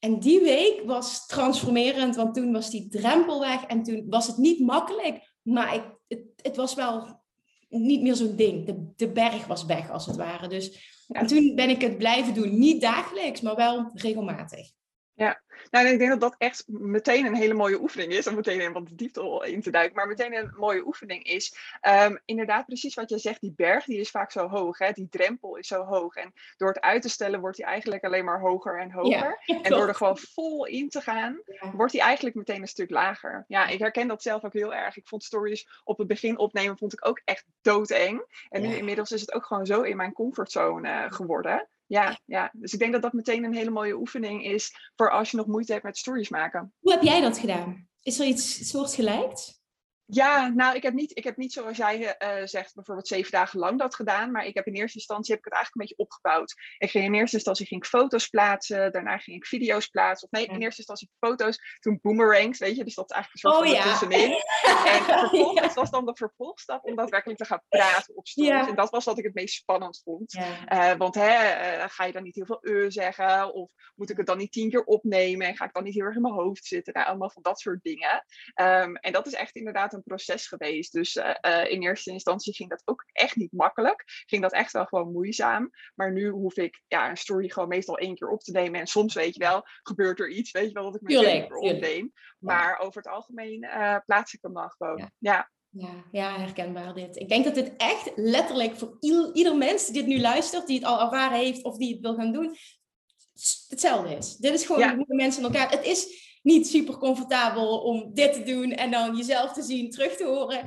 En 0.00 0.18
die 0.18 0.40
week 0.40 0.82
was 0.84 1.26
transformerend, 1.26 2.16
want 2.16 2.34
toen 2.34 2.52
was 2.52 2.70
die 2.70 2.88
drempel 2.88 3.40
weg 3.40 3.64
en 3.64 3.82
toen 3.82 4.06
was 4.08 4.26
het 4.26 4.36
niet 4.36 4.60
makkelijk, 4.60 5.32
maar 5.42 5.74
ik, 5.74 5.82
het, 6.08 6.22
het 6.42 6.56
was 6.56 6.74
wel 6.74 7.20
niet 7.68 8.02
meer 8.02 8.14
zo'n 8.14 8.36
ding. 8.36 8.66
De, 8.66 8.92
de 8.96 9.12
berg 9.12 9.46
was 9.46 9.64
weg, 9.64 9.90
als 9.90 10.06
het 10.06 10.16
ware. 10.16 10.48
Dus 10.48 10.88
en 11.08 11.26
toen 11.26 11.54
ben 11.54 11.68
ik 11.70 11.80
het 11.80 11.98
blijven 11.98 12.34
doen. 12.34 12.58
Niet 12.58 12.80
dagelijks, 12.80 13.40
maar 13.40 13.56
wel 13.56 13.90
regelmatig. 13.94 14.70
Ja, 15.14 15.42
nou, 15.70 15.86
ik 15.86 15.98
denk 15.98 16.10
dat 16.10 16.20
dat 16.20 16.34
echt 16.38 16.64
meteen 16.66 17.26
een 17.26 17.34
hele 17.34 17.54
mooie 17.54 17.80
oefening 17.80 18.12
is. 18.12 18.26
Om 18.26 18.34
meteen 18.34 18.60
in 18.60 18.72
wat 18.72 18.88
diepte 18.92 19.42
in 19.46 19.62
te 19.62 19.70
duiken. 19.70 19.96
Maar 19.96 20.06
meteen 20.06 20.34
een 20.34 20.52
mooie 20.56 20.86
oefening 20.86 21.24
is. 21.24 21.54
Um, 21.88 22.18
inderdaad, 22.24 22.66
precies 22.66 22.94
wat 22.94 23.10
je 23.10 23.18
zegt. 23.18 23.40
Die 23.40 23.52
berg 23.56 23.84
die 23.84 24.00
is 24.00 24.10
vaak 24.10 24.30
zo 24.30 24.48
hoog. 24.48 24.78
Hè? 24.78 24.92
Die 24.92 25.08
drempel 25.08 25.56
is 25.56 25.66
zo 25.66 25.84
hoog. 25.84 26.14
En 26.14 26.32
door 26.56 26.68
het 26.68 26.80
uit 26.80 27.02
te 27.02 27.08
stellen 27.08 27.40
wordt 27.40 27.56
die 27.56 27.66
eigenlijk 27.66 28.04
alleen 28.04 28.24
maar 28.24 28.40
hoger 28.40 28.80
en 28.80 28.90
hoger. 28.90 29.42
en 29.62 29.70
door 29.70 29.88
er 29.88 29.94
gewoon 29.94 30.18
vol 30.18 30.66
in 30.66 30.88
te 30.88 31.00
gaan, 31.00 31.40
wordt 31.72 31.92
die 31.92 32.00
eigenlijk 32.00 32.36
meteen 32.36 32.60
een 32.60 32.68
stuk 32.68 32.90
lager. 32.90 33.44
Ja, 33.48 33.66
ik 33.66 33.78
herken 33.78 34.08
dat 34.08 34.22
zelf 34.22 34.44
ook 34.44 34.52
heel 34.52 34.74
erg. 34.74 34.96
Ik 34.96 35.08
vond 35.08 35.24
stories 35.24 35.68
op 35.84 35.98
het 35.98 36.06
begin 36.06 36.38
opnemen 36.38 36.78
vond 36.78 36.92
ik 36.92 37.06
ook 37.06 37.20
echt 37.24 37.44
doodeng. 37.62 38.46
En 38.48 38.62
nu 38.62 38.74
inmiddels 38.76 39.12
is 39.12 39.20
het 39.20 39.32
ook 39.32 39.46
gewoon 39.46 39.66
zo 39.66 39.82
in 39.82 39.96
mijn 39.96 40.12
comfortzone 40.12 40.88
uh, 40.88 41.12
geworden. 41.12 41.68
Ja, 41.90 42.20
ja, 42.24 42.50
dus 42.52 42.72
ik 42.72 42.78
denk 42.78 42.92
dat 42.92 43.02
dat 43.02 43.12
meteen 43.12 43.44
een 43.44 43.54
hele 43.54 43.70
mooie 43.70 43.98
oefening 43.98 44.44
is 44.44 44.90
voor 44.96 45.10
als 45.10 45.30
je 45.30 45.36
nog 45.36 45.46
moeite 45.46 45.72
hebt 45.72 45.84
met 45.84 45.98
stories 45.98 46.28
maken. 46.28 46.72
Hoe 46.78 46.92
heb 46.92 47.02
jij 47.02 47.20
dat 47.20 47.38
gedaan? 47.38 47.88
Is 48.02 48.20
er 48.20 48.26
iets 48.26 48.68
soortgelijks? 48.68 49.59
Ja, 50.10 50.48
nou, 50.48 50.76
ik 50.76 50.82
heb 50.82 50.94
niet, 50.94 51.16
ik 51.16 51.24
heb 51.24 51.36
niet 51.36 51.52
zoals 51.52 51.76
jij 51.76 51.98
uh, 51.98 52.46
zegt, 52.46 52.74
bijvoorbeeld 52.74 53.08
zeven 53.08 53.30
dagen 53.30 53.58
lang 53.58 53.78
dat 53.78 53.94
gedaan. 53.94 54.30
Maar 54.30 54.46
ik 54.46 54.54
heb 54.54 54.66
in 54.66 54.74
eerste 54.74 54.98
instantie 54.98 55.34
heb 55.34 55.38
ik 55.38 55.52
het 55.52 55.54
eigenlijk 55.54 55.74
een 55.74 55.96
beetje 55.96 56.04
opgebouwd. 56.04 56.54
Ik 56.78 56.90
ging 56.90 57.04
in 57.04 57.14
eerste 57.14 57.36
instantie 57.36 57.66
ging 57.66 57.82
ik 57.82 57.88
foto's 57.88 58.28
plaatsen, 58.28 58.92
daarna 58.92 59.18
ging 59.18 59.36
ik 59.36 59.46
video's 59.46 59.86
plaatsen. 59.86 60.28
Of 60.30 60.38
nee, 60.38 60.46
in 60.46 60.62
eerste 60.62 60.78
instantie 60.78 61.10
foto's, 61.18 61.78
toen 61.78 61.98
boomerangs, 62.02 62.58
weet 62.58 62.76
je. 62.76 62.84
Dus 62.84 62.94
dat 62.94 63.10
is 63.10 63.16
eigenlijk 63.16 63.44
een 63.44 63.50
soort 63.50 63.66
oh, 63.66 63.70
van 63.70 63.76
ja. 63.76 63.98
tussenin. 63.98 64.30
En 64.90 65.04
vervolgens 65.04 65.74
was 65.74 65.90
dan 65.90 66.06
de 66.06 66.14
vervolgstap 66.14 66.84
om 66.84 66.96
daadwerkelijk 66.96 67.38
te 67.38 67.44
gaan 67.44 67.62
praten 67.68 68.16
op 68.16 68.28
stories. 68.28 68.66
En 68.66 68.74
dat 68.74 68.90
was 68.90 69.04
wat 69.04 69.18
ik 69.18 69.24
het 69.24 69.34
meest 69.34 69.54
spannend 69.54 70.00
vond. 70.04 70.34
Uh, 70.34 70.92
want 70.92 71.14
hè, 71.14 71.76
uh, 71.76 71.84
ga 71.88 72.04
je 72.04 72.12
dan 72.12 72.22
niet 72.22 72.34
heel 72.34 72.46
veel 72.46 72.58
uh 72.60 72.84
zeggen? 72.88 73.54
Of 73.54 73.70
moet 73.94 74.10
ik 74.10 74.16
het 74.16 74.26
dan 74.26 74.38
niet 74.38 74.52
tien 74.52 74.70
keer 74.70 74.84
opnemen? 74.84 75.46
En 75.46 75.56
ga 75.56 75.64
ik 75.64 75.72
dan 75.72 75.84
niet 75.84 75.94
heel 75.94 76.04
erg 76.04 76.16
in 76.16 76.22
mijn 76.22 76.34
hoofd 76.34 76.64
zitten? 76.64 76.92
Nou, 76.92 77.06
allemaal 77.06 77.30
van 77.30 77.42
dat 77.42 77.60
soort 77.60 77.82
dingen. 77.82 78.24
Um, 78.54 78.96
en 78.96 79.12
dat 79.12 79.26
is 79.26 79.34
echt 79.34 79.56
inderdaad 79.56 79.92
een 79.92 79.99
proces 80.02 80.46
geweest. 80.46 80.92
Dus 80.92 81.16
uh, 81.16 81.34
uh, 81.46 81.70
in 81.70 81.82
eerste 81.82 82.10
instantie 82.10 82.54
ging 82.54 82.70
dat 82.70 82.82
ook 82.84 83.04
echt 83.12 83.36
niet 83.36 83.52
makkelijk. 83.52 84.04
Ging 84.26 84.42
dat 84.42 84.52
echt 84.52 84.72
wel 84.72 84.84
gewoon 84.84 85.12
moeizaam. 85.12 85.70
Maar 85.94 86.12
nu 86.12 86.28
hoef 86.28 86.56
ik 86.56 86.82
ja, 86.86 87.10
een 87.10 87.16
story 87.16 87.48
gewoon 87.48 87.68
meestal 87.68 87.98
één 87.98 88.14
keer 88.14 88.28
op 88.28 88.40
te 88.40 88.52
nemen. 88.52 88.80
En 88.80 88.86
soms 88.86 89.14
weet 89.14 89.34
je 89.34 89.40
wel, 89.40 89.62
gebeurt 89.82 90.20
er 90.20 90.30
iets. 90.30 90.50
Weet 90.50 90.68
je 90.68 90.72
wel 90.72 90.84
dat 90.84 90.94
ik 90.94 91.00
me 91.00 91.26
één 91.26 91.48
keer 91.48 91.56
opneem. 91.56 92.12
Maar 92.38 92.78
over 92.78 93.02
het 93.02 93.12
algemeen 93.12 93.64
uh, 93.64 93.96
plaats 94.06 94.34
ik 94.34 94.42
hem 94.42 94.54
dan 94.54 94.70
gewoon. 94.70 94.98
ja. 94.98 95.10
ja. 95.18 95.50
Ja, 95.72 96.04
ja, 96.10 96.38
herkenbaar 96.38 96.94
dit. 96.94 97.16
Ik 97.16 97.28
denk 97.28 97.44
dat 97.44 97.54
dit 97.54 97.72
echt 97.76 98.12
letterlijk 98.14 98.76
voor 98.76 98.96
ieder 99.32 99.56
mens 99.56 99.86
die 99.86 99.94
dit 99.94 100.06
nu 100.06 100.20
luistert, 100.20 100.66
die 100.66 100.78
het 100.78 100.86
al 100.86 101.00
ervaren 101.00 101.38
heeft 101.38 101.62
of 101.62 101.76
die 101.76 101.92
het 101.92 102.00
wil 102.00 102.14
gaan 102.14 102.32
doen, 102.32 102.56
hetzelfde 103.68 104.16
is. 104.16 104.36
Dit 104.36 104.52
is 104.52 104.66
gewoon 104.66 104.94
hoe 104.94 105.06
de 105.06 105.14
mensen 105.14 105.42
elkaar. 105.42 105.70
Het 105.70 105.84
is 105.84 106.29
niet 106.42 106.66
super 106.66 106.96
comfortabel 106.96 107.78
om 107.78 108.14
dit 108.14 108.32
te 108.32 108.42
doen 108.42 108.72
en 108.72 108.90
dan 108.90 109.16
jezelf 109.16 109.52
te 109.52 109.62
zien, 109.62 109.90
terug 109.90 110.16
te 110.16 110.24
horen. 110.24 110.64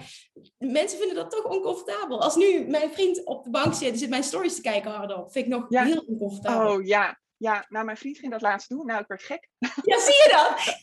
Mensen 0.57 0.97
vinden 0.97 1.15
dat 1.15 1.31
toch 1.31 1.45
oncomfortabel. 1.45 2.21
Als 2.21 2.35
nu 2.35 2.65
mijn 2.67 2.93
vriend 2.93 3.25
op 3.25 3.43
de 3.43 3.49
bank 3.49 3.73
zit 3.73 3.91
en 3.91 3.97
zit 3.97 4.09
mijn 4.09 4.23
stories 4.23 4.55
te 4.55 4.61
kijken 4.61 4.91
hardop, 4.91 5.31
vind 5.31 5.45
ik 5.45 5.51
nog 5.51 5.65
heel 5.69 6.03
oncomfortabel. 6.07 6.73
Oh 6.73 6.85
ja, 6.85 7.19
ja. 7.37 7.65
Nou, 7.69 7.85
mijn 7.85 7.97
vriend 7.97 8.17
ging 8.17 8.31
dat 8.31 8.41
laatst 8.41 8.69
doen. 8.69 8.85
Nou, 8.85 9.01
ik 9.01 9.07
werd 9.07 9.23
gek. 9.23 9.49
Ja, 9.83 9.99
zie 9.99 10.13
je 10.13 10.29
dat? 10.31 10.81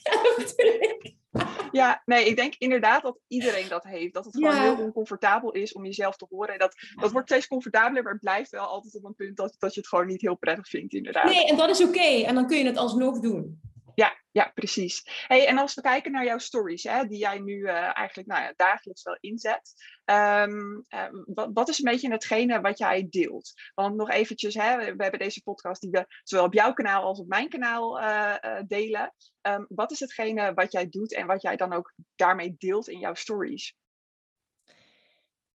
Ja, 1.73 2.03
nee, 2.05 2.25
ik 2.25 2.37
denk 2.37 2.55
inderdaad 2.59 3.03
dat 3.03 3.19
iedereen 3.27 3.69
dat 3.69 3.85
heeft. 3.85 4.15
Dat 4.15 4.25
het 4.25 4.35
gewoon 4.35 4.61
heel 4.61 4.79
oncomfortabel 4.79 5.53
is 5.53 5.73
om 5.73 5.85
jezelf 5.85 6.17
te 6.17 6.27
horen. 6.31 6.53
En 6.53 6.59
dat, 6.59 6.75
dat 7.01 7.13
wordt 7.13 7.29
steeds 7.29 7.47
comfortabeler, 7.47 8.03
maar 8.03 8.13
het 8.13 8.21
blijft 8.21 8.51
wel 8.51 8.67
altijd 8.67 8.95
op 8.95 9.05
een 9.05 9.15
punt 9.15 9.37
dat, 9.37 9.55
dat 9.59 9.75
je 9.75 9.81
het 9.81 9.89
gewoon 9.89 10.07
niet 10.07 10.21
heel 10.21 10.37
prettig 10.37 10.69
vindt, 10.69 10.95
inderdaad. 10.95 11.25
Nee, 11.25 11.47
en 11.47 11.57
dat 11.57 11.71
is 11.71 11.85
oké. 11.85 12.23
En 12.25 12.35
dan 12.35 12.47
kun 12.47 12.59
je 12.59 12.65
het 12.65 12.77
alsnog 12.77 13.21
doen. 13.21 13.61
Ja, 13.95 14.21
ja, 14.31 14.51
precies. 14.55 15.25
Hey, 15.27 15.47
en 15.47 15.59
als 15.59 15.75
we 15.75 15.81
kijken 15.81 16.13
naar 16.13 16.25
jouw 16.25 16.39
stories, 16.39 16.83
hè, 16.83 17.05
die 17.05 17.19
jij 17.19 17.39
nu 17.39 17.57
uh, 17.57 17.99
eigenlijk 17.99 18.29
nou 18.29 18.53
dagelijks 18.57 19.03
wel 19.03 19.17
inzet, 19.21 19.73
um, 20.05 20.85
uh, 20.89 21.05
wat, 21.27 21.51
wat, 21.53 21.69
is 21.69 21.79
een 21.79 21.91
beetje 21.91 22.11
hetgene 22.11 22.61
wat 22.61 22.79
jij 22.79 23.07
deelt? 23.11 23.53
Want 23.75 23.97
nog 23.97 24.11
eventjes, 24.11 24.55
hè, 24.55 24.77
we 24.77 25.03
hebben 25.03 25.21
deze 25.21 25.43
podcast 25.43 25.81
die 25.81 25.91
we 25.91 26.07
zowel 26.23 26.45
op 26.45 26.55
jouw 26.55 26.73
kanaal 26.73 27.03
als 27.03 27.19
op 27.19 27.29
mijn 27.29 27.49
kanaal 27.49 28.01
uh, 28.03 28.35
delen. 28.67 29.15
Um, 29.43 29.67
wat 29.69 29.91
is 29.91 30.01
hetgene 30.01 30.55
wat 30.55 30.73
jij 30.73 30.89
doet 30.89 31.15
en 31.15 31.27
wat 31.27 31.43
jij 31.43 31.57
dan 31.57 31.73
ook 31.73 31.95
daarmee 32.17 32.55
deelt 32.59 32.89
in 32.89 32.99
jouw 32.99 33.15
stories? 33.15 33.75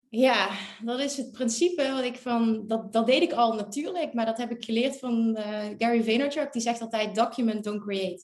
Ja, 0.10 0.50
dat 0.84 1.00
is 1.00 1.18
het 1.18 1.32
principe 1.32 1.92
wat 1.92 2.04
ik 2.04 2.16
van, 2.16 2.68
dat, 2.68 2.94
dat 2.94 3.06
deed 3.06 3.22
ik 3.22 3.34
al 3.34 3.54
natuurlijk, 3.54 4.14
maar 4.14 4.26
dat 4.26 4.38
heb 4.38 4.52
ik 4.52 4.66
geleerd 4.66 5.00
van 5.00 5.38
uh, 5.38 5.60
Gary 5.78 6.04
Vaynerchuk. 6.04 6.54
Die 6.54 6.62
zegt 6.62 6.82
altijd 6.82 7.16
document, 7.16 7.64
don't 7.64 7.82
create. 7.82 8.24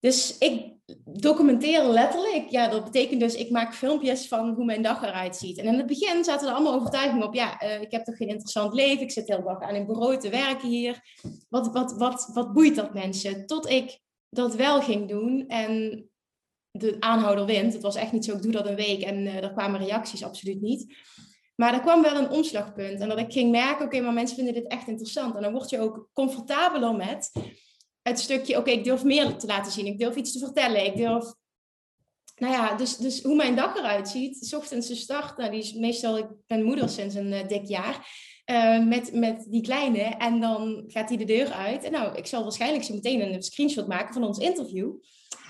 Dus 0.00 0.38
ik 0.38 0.72
documenteer 1.04 1.84
letterlijk. 1.84 2.48
Ja, 2.48 2.68
dat 2.68 2.84
betekent 2.84 3.20
dus 3.20 3.34
ik 3.34 3.50
maak 3.50 3.74
filmpjes 3.74 4.28
van 4.28 4.54
hoe 4.54 4.64
mijn 4.64 4.82
dag 4.82 5.02
eruit 5.02 5.36
ziet. 5.36 5.58
En 5.58 5.64
in 5.64 5.74
het 5.74 5.86
begin 5.86 6.24
zaten 6.24 6.48
er 6.48 6.54
allemaal 6.54 6.74
overtuigingen 6.74 7.26
op. 7.26 7.34
Ja, 7.34 7.62
uh, 7.62 7.80
ik 7.80 7.90
heb 7.90 8.04
toch 8.04 8.16
geen 8.16 8.28
interessant 8.28 8.74
leven. 8.74 9.02
Ik 9.02 9.10
zit 9.10 9.28
heel 9.28 9.42
dag 9.42 9.60
aan 9.60 9.74
een 9.74 9.86
bureau 9.86 10.18
te 10.18 10.28
werken 10.28 10.68
hier. 10.68 11.00
Wat, 11.48 11.72
wat, 11.72 11.92
wat, 11.92 12.30
wat 12.32 12.52
boeit 12.52 12.76
dat 12.76 12.94
mensen? 12.94 13.46
Tot 13.46 13.68
ik 13.68 13.98
dat 14.28 14.54
wel 14.54 14.80
ging 14.80 15.08
doen. 15.08 15.44
En 15.46 16.04
de 16.80 16.96
aanhouder 17.00 17.44
wint. 17.46 17.72
Het 17.72 17.82
was 17.82 17.96
echt 17.96 18.12
niet 18.12 18.24
zo, 18.24 18.32
ik 18.32 18.42
doe 18.42 18.52
dat 18.52 18.66
een 18.66 18.74
week 18.74 19.02
en 19.02 19.16
uh, 19.16 19.42
er 19.42 19.52
kwamen 19.52 19.80
reacties 19.80 20.24
absoluut 20.24 20.60
niet. 20.60 20.94
Maar 21.56 21.74
er 21.74 21.80
kwam 21.80 22.02
wel 22.02 22.16
een 22.16 22.30
omslagpunt. 22.30 23.00
En 23.00 23.08
dat 23.08 23.18
ik 23.18 23.32
ging 23.32 23.50
merken, 23.50 23.84
oké, 23.84 24.00
maar 24.00 24.12
mensen 24.12 24.36
vinden 24.36 24.54
dit 24.54 24.66
echt 24.66 24.88
interessant. 24.88 25.36
En 25.36 25.42
dan 25.42 25.52
word 25.52 25.70
je 25.70 25.80
ook 25.80 26.08
comfortabeler 26.12 26.94
met 26.94 27.32
het 28.02 28.20
stukje, 28.20 28.58
oké, 28.58 28.70
ik 28.70 28.84
durf 28.84 29.04
meer 29.04 29.36
te 29.36 29.46
laten 29.46 29.72
zien. 29.72 29.86
Ik 29.86 29.98
durf 29.98 30.16
iets 30.16 30.32
te 30.32 30.38
vertellen. 30.38 30.84
Ik 30.84 30.96
durf... 30.96 31.34
Nou 32.36 32.52
ja, 32.52 32.76
dus, 32.76 32.96
dus 32.96 33.22
hoe 33.22 33.36
mijn 33.36 33.56
dag 33.56 33.76
eruit 33.76 34.08
ziet. 34.08 34.46
S 34.46 34.52
ochtends 34.52 34.88
de 34.88 34.94
start, 34.94 35.36
nou, 35.36 35.50
die 35.50 35.60
is 35.60 35.72
meestal, 35.72 36.18
ik 36.18 36.26
ben 36.46 36.64
moeder 36.64 36.88
sinds 36.88 37.14
een 37.14 37.32
uh, 37.32 37.48
dik 37.48 37.64
jaar. 37.64 38.08
Uh, 38.50 38.86
met, 38.86 39.12
met 39.12 39.46
die 39.48 39.62
kleine. 39.62 40.00
En 40.00 40.40
dan 40.40 40.84
gaat 40.86 41.08
hij 41.08 41.18
de 41.18 41.24
deur 41.24 41.52
uit. 41.52 41.84
En 41.84 41.92
nou, 41.92 42.16
ik 42.16 42.26
zal 42.26 42.42
waarschijnlijk 42.42 42.84
zo 42.84 42.94
meteen 42.94 43.34
een 43.34 43.42
screenshot 43.42 43.86
maken 43.86 44.14
van 44.14 44.24
ons 44.24 44.38
interview. 44.38 44.92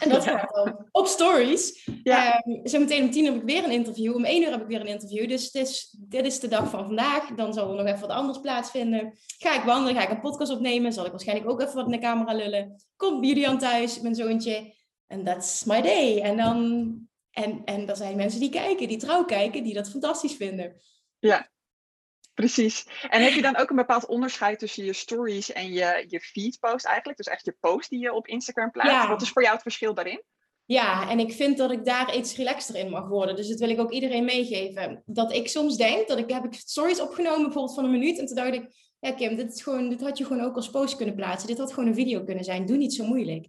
En 0.01 0.09
dat 0.09 0.25
gaat 0.25 0.55
dan 0.55 0.89
op 0.91 1.07
stories. 1.07 1.89
Ja. 2.03 2.43
Um, 2.47 2.61
zometeen 2.63 3.03
om 3.03 3.11
tien 3.11 3.25
heb 3.25 3.35
ik 3.35 3.43
weer 3.43 3.65
een 3.65 3.71
interview. 3.71 4.15
Om 4.15 4.25
één 4.25 4.43
uur 4.43 4.51
heb 4.51 4.61
ik 4.61 4.67
weer 4.67 4.81
een 4.81 4.87
interview. 4.87 5.29
Dus 5.29 5.51
dit 5.51 5.67
is, 5.67 5.97
dit 5.99 6.27
is 6.27 6.41
de 6.41 6.49
dag 6.49 6.71
van 6.71 6.87
vandaag. 6.87 7.35
Dan 7.35 7.55
zal 7.55 7.71
er 7.71 7.77
nog 7.77 7.87
even 7.87 8.01
wat 8.01 8.17
anders 8.17 8.41
plaatsvinden. 8.41 9.19
Ga 9.39 9.55
ik 9.55 9.63
wandelen, 9.63 9.95
ga 9.95 10.03
ik 10.03 10.11
een 10.11 10.21
podcast 10.21 10.53
opnemen. 10.53 10.93
Zal 10.93 11.05
ik 11.05 11.11
waarschijnlijk 11.11 11.51
ook 11.51 11.61
even 11.61 11.75
wat 11.75 11.85
in 11.85 11.93
de 11.93 11.99
camera 11.99 12.33
lullen. 12.33 12.77
Komt 12.97 13.27
Julian 13.27 13.59
thuis, 13.59 14.01
mijn 14.01 14.15
zoontje. 14.15 14.75
En 15.07 15.25
that's 15.25 15.65
my 15.65 15.83
day. 15.83 16.21
En 16.21 16.37
dan... 16.37 16.95
En, 17.31 17.63
en 17.65 17.89
er 17.89 17.97
zijn 17.97 18.17
mensen 18.17 18.41
die 18.41 18.51
kijken, 18.51 18.89
die 18.89 18.97
trouw 18.97 19.25
kijken, 19.25 19.63
die 19.63 19.75
dat 19.75 19.91
fantastisch 19.91 20.35
vinden. 20.35 20.81
Ja, 21.19 21.49
Precies. 22.37 22.87
En 23.09 23.23
heb 23.23 23.33
je 23.33 23.43
dan 23.43 23.57
ook 23.57 23.71
een 23.71 23.77
bepaald 23.77 24.07
onderscheid 24.07 24.59
tussen 24.59 24.85
je 24.85 24.93
stories 24.93 25.53
en 25.53 25.73
je, 25.73 26.05
je 26.09 26.21
feed 26.21 26.59
post 26.61 26.85
eigenlijk? 26.85 27.19
Dus 27.19 27.27
echt 27.27 27.45
je 27.45 27.57
post 27.61 27.91
die 27.91 27.99
je 27.99 28.13
op 28.13 28.27
Instagram 28.27 28.71
plaatst. 28.71 29.09
Wat 29.09 29.23
is 29.23 29.31
voor 29.31 29.43
jou 29.43 29.55
het 29.55 29.63
verschil 29.63 29.95
daarin? 29.95 30.23
Ja, 30.65 31.11
en 31.11 31.19
ik 31.19 31.33
vind 31.33 31.59
dat 31.59 31.71
ik 31.71 31.85
daar 31.85 32.17
iets 32.17 32.37
relaxter 32.37 32.77
in 32.77 32.91
mag 32.91 33.09
worden. 33.09 33.37
Dus 33.37 33.49
dat 33.49 33.59
wil 33.59 33.69
ik 33.69 33.81
ook 33.81 33.93
iedereen 33.93 34.25
meegeven. 34.25 35.03
Dat 35.07 35.33
ik 35.33 35.49
soms 35.49 35.77
denk, 35.77 36.09
dat 36.09 36.19
ik 36.19 36.31
heb 36.31 36.45
ik 36.45 36.55
stories 36.55 37.01
opgenomen 37.01 37.43
bijvoorbeeld 37.43 37.75
van 37.75 37.85
een 37.85 37.91
minuut. 37.91 38.19
En 38.19 38.27
toen 38.27 38.37
dacht 38.37 38.55
ik, 38.55 38.69
ja 39.01 39.13
Kim, 39.13 39.37
dit, 39.37 39.53
is 39.53 39.63
gewoon, 39.63 39.89
dit 39.89 40.01
had 40.01 40.19
je 40.19 40.25
gewoon 40.25 40.43
ook 40.43 40.57
als 40.57 40.71
post 40.71 40.97
kunnen 40.97 41.15
plaatsen. 41.15 41.49
Dit 41.49 41.59
had 41.59 41.73
gewoon 41.73 41.89
een 41.89 41.95
video 41.95 42.25
kunnen 42.25 42.45
zijn. 42.45 42.67
Doe 42.67 42.77
niet 42.77 42.95
zo 42.95 43.05
moeilijk. 43.05 43.47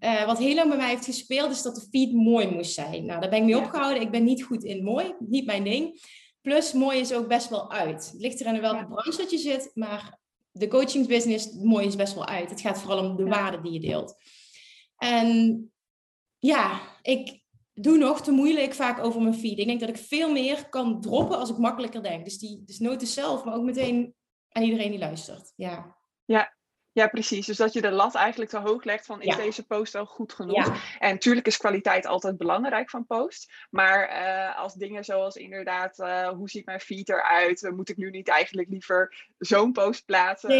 Uh, 0.00 0.26
wat 0.26 0.38
heel 0.38 0.54
lang 0.54 0.68
bij 0.68 0.76
mij 0.76 0.88
heeft 0.88 1.04
gespeeld, 1.04 1.50
is 1.50 1.62
dat 1.62 1.74
de 1.74 1.86
feed 1.90 2.12
mooi 2.12 2.46
moest 2.46 2.72
zijn. 2.72 3.06
Nou, 3.06 3.20
daar 3.20 3.30
ben 3.30 3.38
ik 3.38 3.44
mee 3.44 3.58
opgehouden. 3.58 4.02
Ik 4.02 4.10
ben 4.10 4.24
niet 4.24 4.42
goed 4.42 4.64
in 4.64 4.84
mooi, 4.84 5.14
niet 5.18 5.46
mijn 5.46 5.64
ding. 5.64 6.00
Plus, 6.46 6.72
mooi 6.72 7.00
is 7.00 7.12
ook 7.12 7.28
best 7.28 7.48
wel 7.48 7.70
uit. 7.70 8.10
Het 8.10 8.20
ligt 8.20 8.40
er 8.40 8.54
in 8.54 8.60
welke 8.60 8.86
branche 8.86 9.16
dat 9.16 9.30
je 9.30 9.38
zit, 9.38 9.70
maar 9.74 10.18
de 10.50 10.68
coachingsbusiness, 10.68 11.52
mooi 11.52 11.86
is 11.86 11.96
best 11.96 12.14
wel 12.14 12.26
uit. 12.26 12.50
Het 12.50 12.60
gaat 12.60 12.80
vooral 12.80 13.04
om 13.04 13.16
de 13.16 13.24
waarde 13.24 13.60
die 13.60 13.72
je 13.72 13.80
deelt. 13.80 14.16
En 14.96 15.72
ja, 16.38 16.80
ik 17.02 17.42
doe 17.74 17.98
nog 17.98 18.20
te 18.20 18.30
moeilijk 18.30 18.74
vaak 18.74 19.04
over 19.04 19.22
mijn 19.22 19.34
feed. 19.34 19.58
Ik 19.58 19.66
denk 19.66 19.80
dat 19.80 19.88
ik 19.88 19.96
veel 19.96 20.32
meer 20.32 20.68
kan 20.68 21.00
droppen 21.00 21.38
als 21.38 21.50
ik 21.50 21.58
makkelijker 21.58 22.02
denk. 22.02 22.24
Dus 22.24 22.38
die 22.38 22.62
dus 22.64 22.78
noten 22.78 23.06
zelf, 23.06 23.44
maar 23.44 23.54
ook 23.54 23.64
meteen 23.64 24.14
aan 24.48 24.62
iedereen 24.62 24.90
die 24.90 24.98
luistert. 24.98 25.52
Ja. 25.56 25.96
Ja, 26.24 26.55
ja, 26.96 27.08
precies. 27.08 27.46
Dus 27.46 27.56
dat 27.56 27.72
je 27.72 27.80
de 27.80 27.90
lat 27.90 28.14
eigenlijk 28.14 28.50
te 28.50 28.58
hoog 28.58 28.84
legt 28.84 29.06
van 29.06 29.22
is 29.22 29.36
deze 29.36 29.66
post 29.66 29.92
wel 29.92 30.06
goed 30.06 30.32
genoeg? 30.32 30.66
En 30.98 31.12
natuurlijk 31.12 31.46
is 31.46 31.56
kwaliteit 31.56 32.06
altijd 32.06 32.36
belangrijk 32.36 32.90
van 32.90 33.06
post. 33.06 33.52
Maar 33.70 34.10
uh, 34.10 34.58
als 34.58 34.74
dingen 34.74 35.04
zoals 35.04 35.36
inderdaad, 35.36 35.98
uh, 35.98 36.28
hoe 36.28 36.48
ziet 36.48 36.66
mijn 36.66 36.80
feed 36.80 37.08
eruit? 37.08 37.62
Uh, 37.62 37.72
moet 37.72 37.88
ik 37.88 37.96
nu 37.96 38.10
niet 38.10 38.28
eigenlijk 38.28 38.68
liever 38.68 39.28
zo'n 39.38 39.72
post 39.72 40.04
plaatsen? 40.04 40.50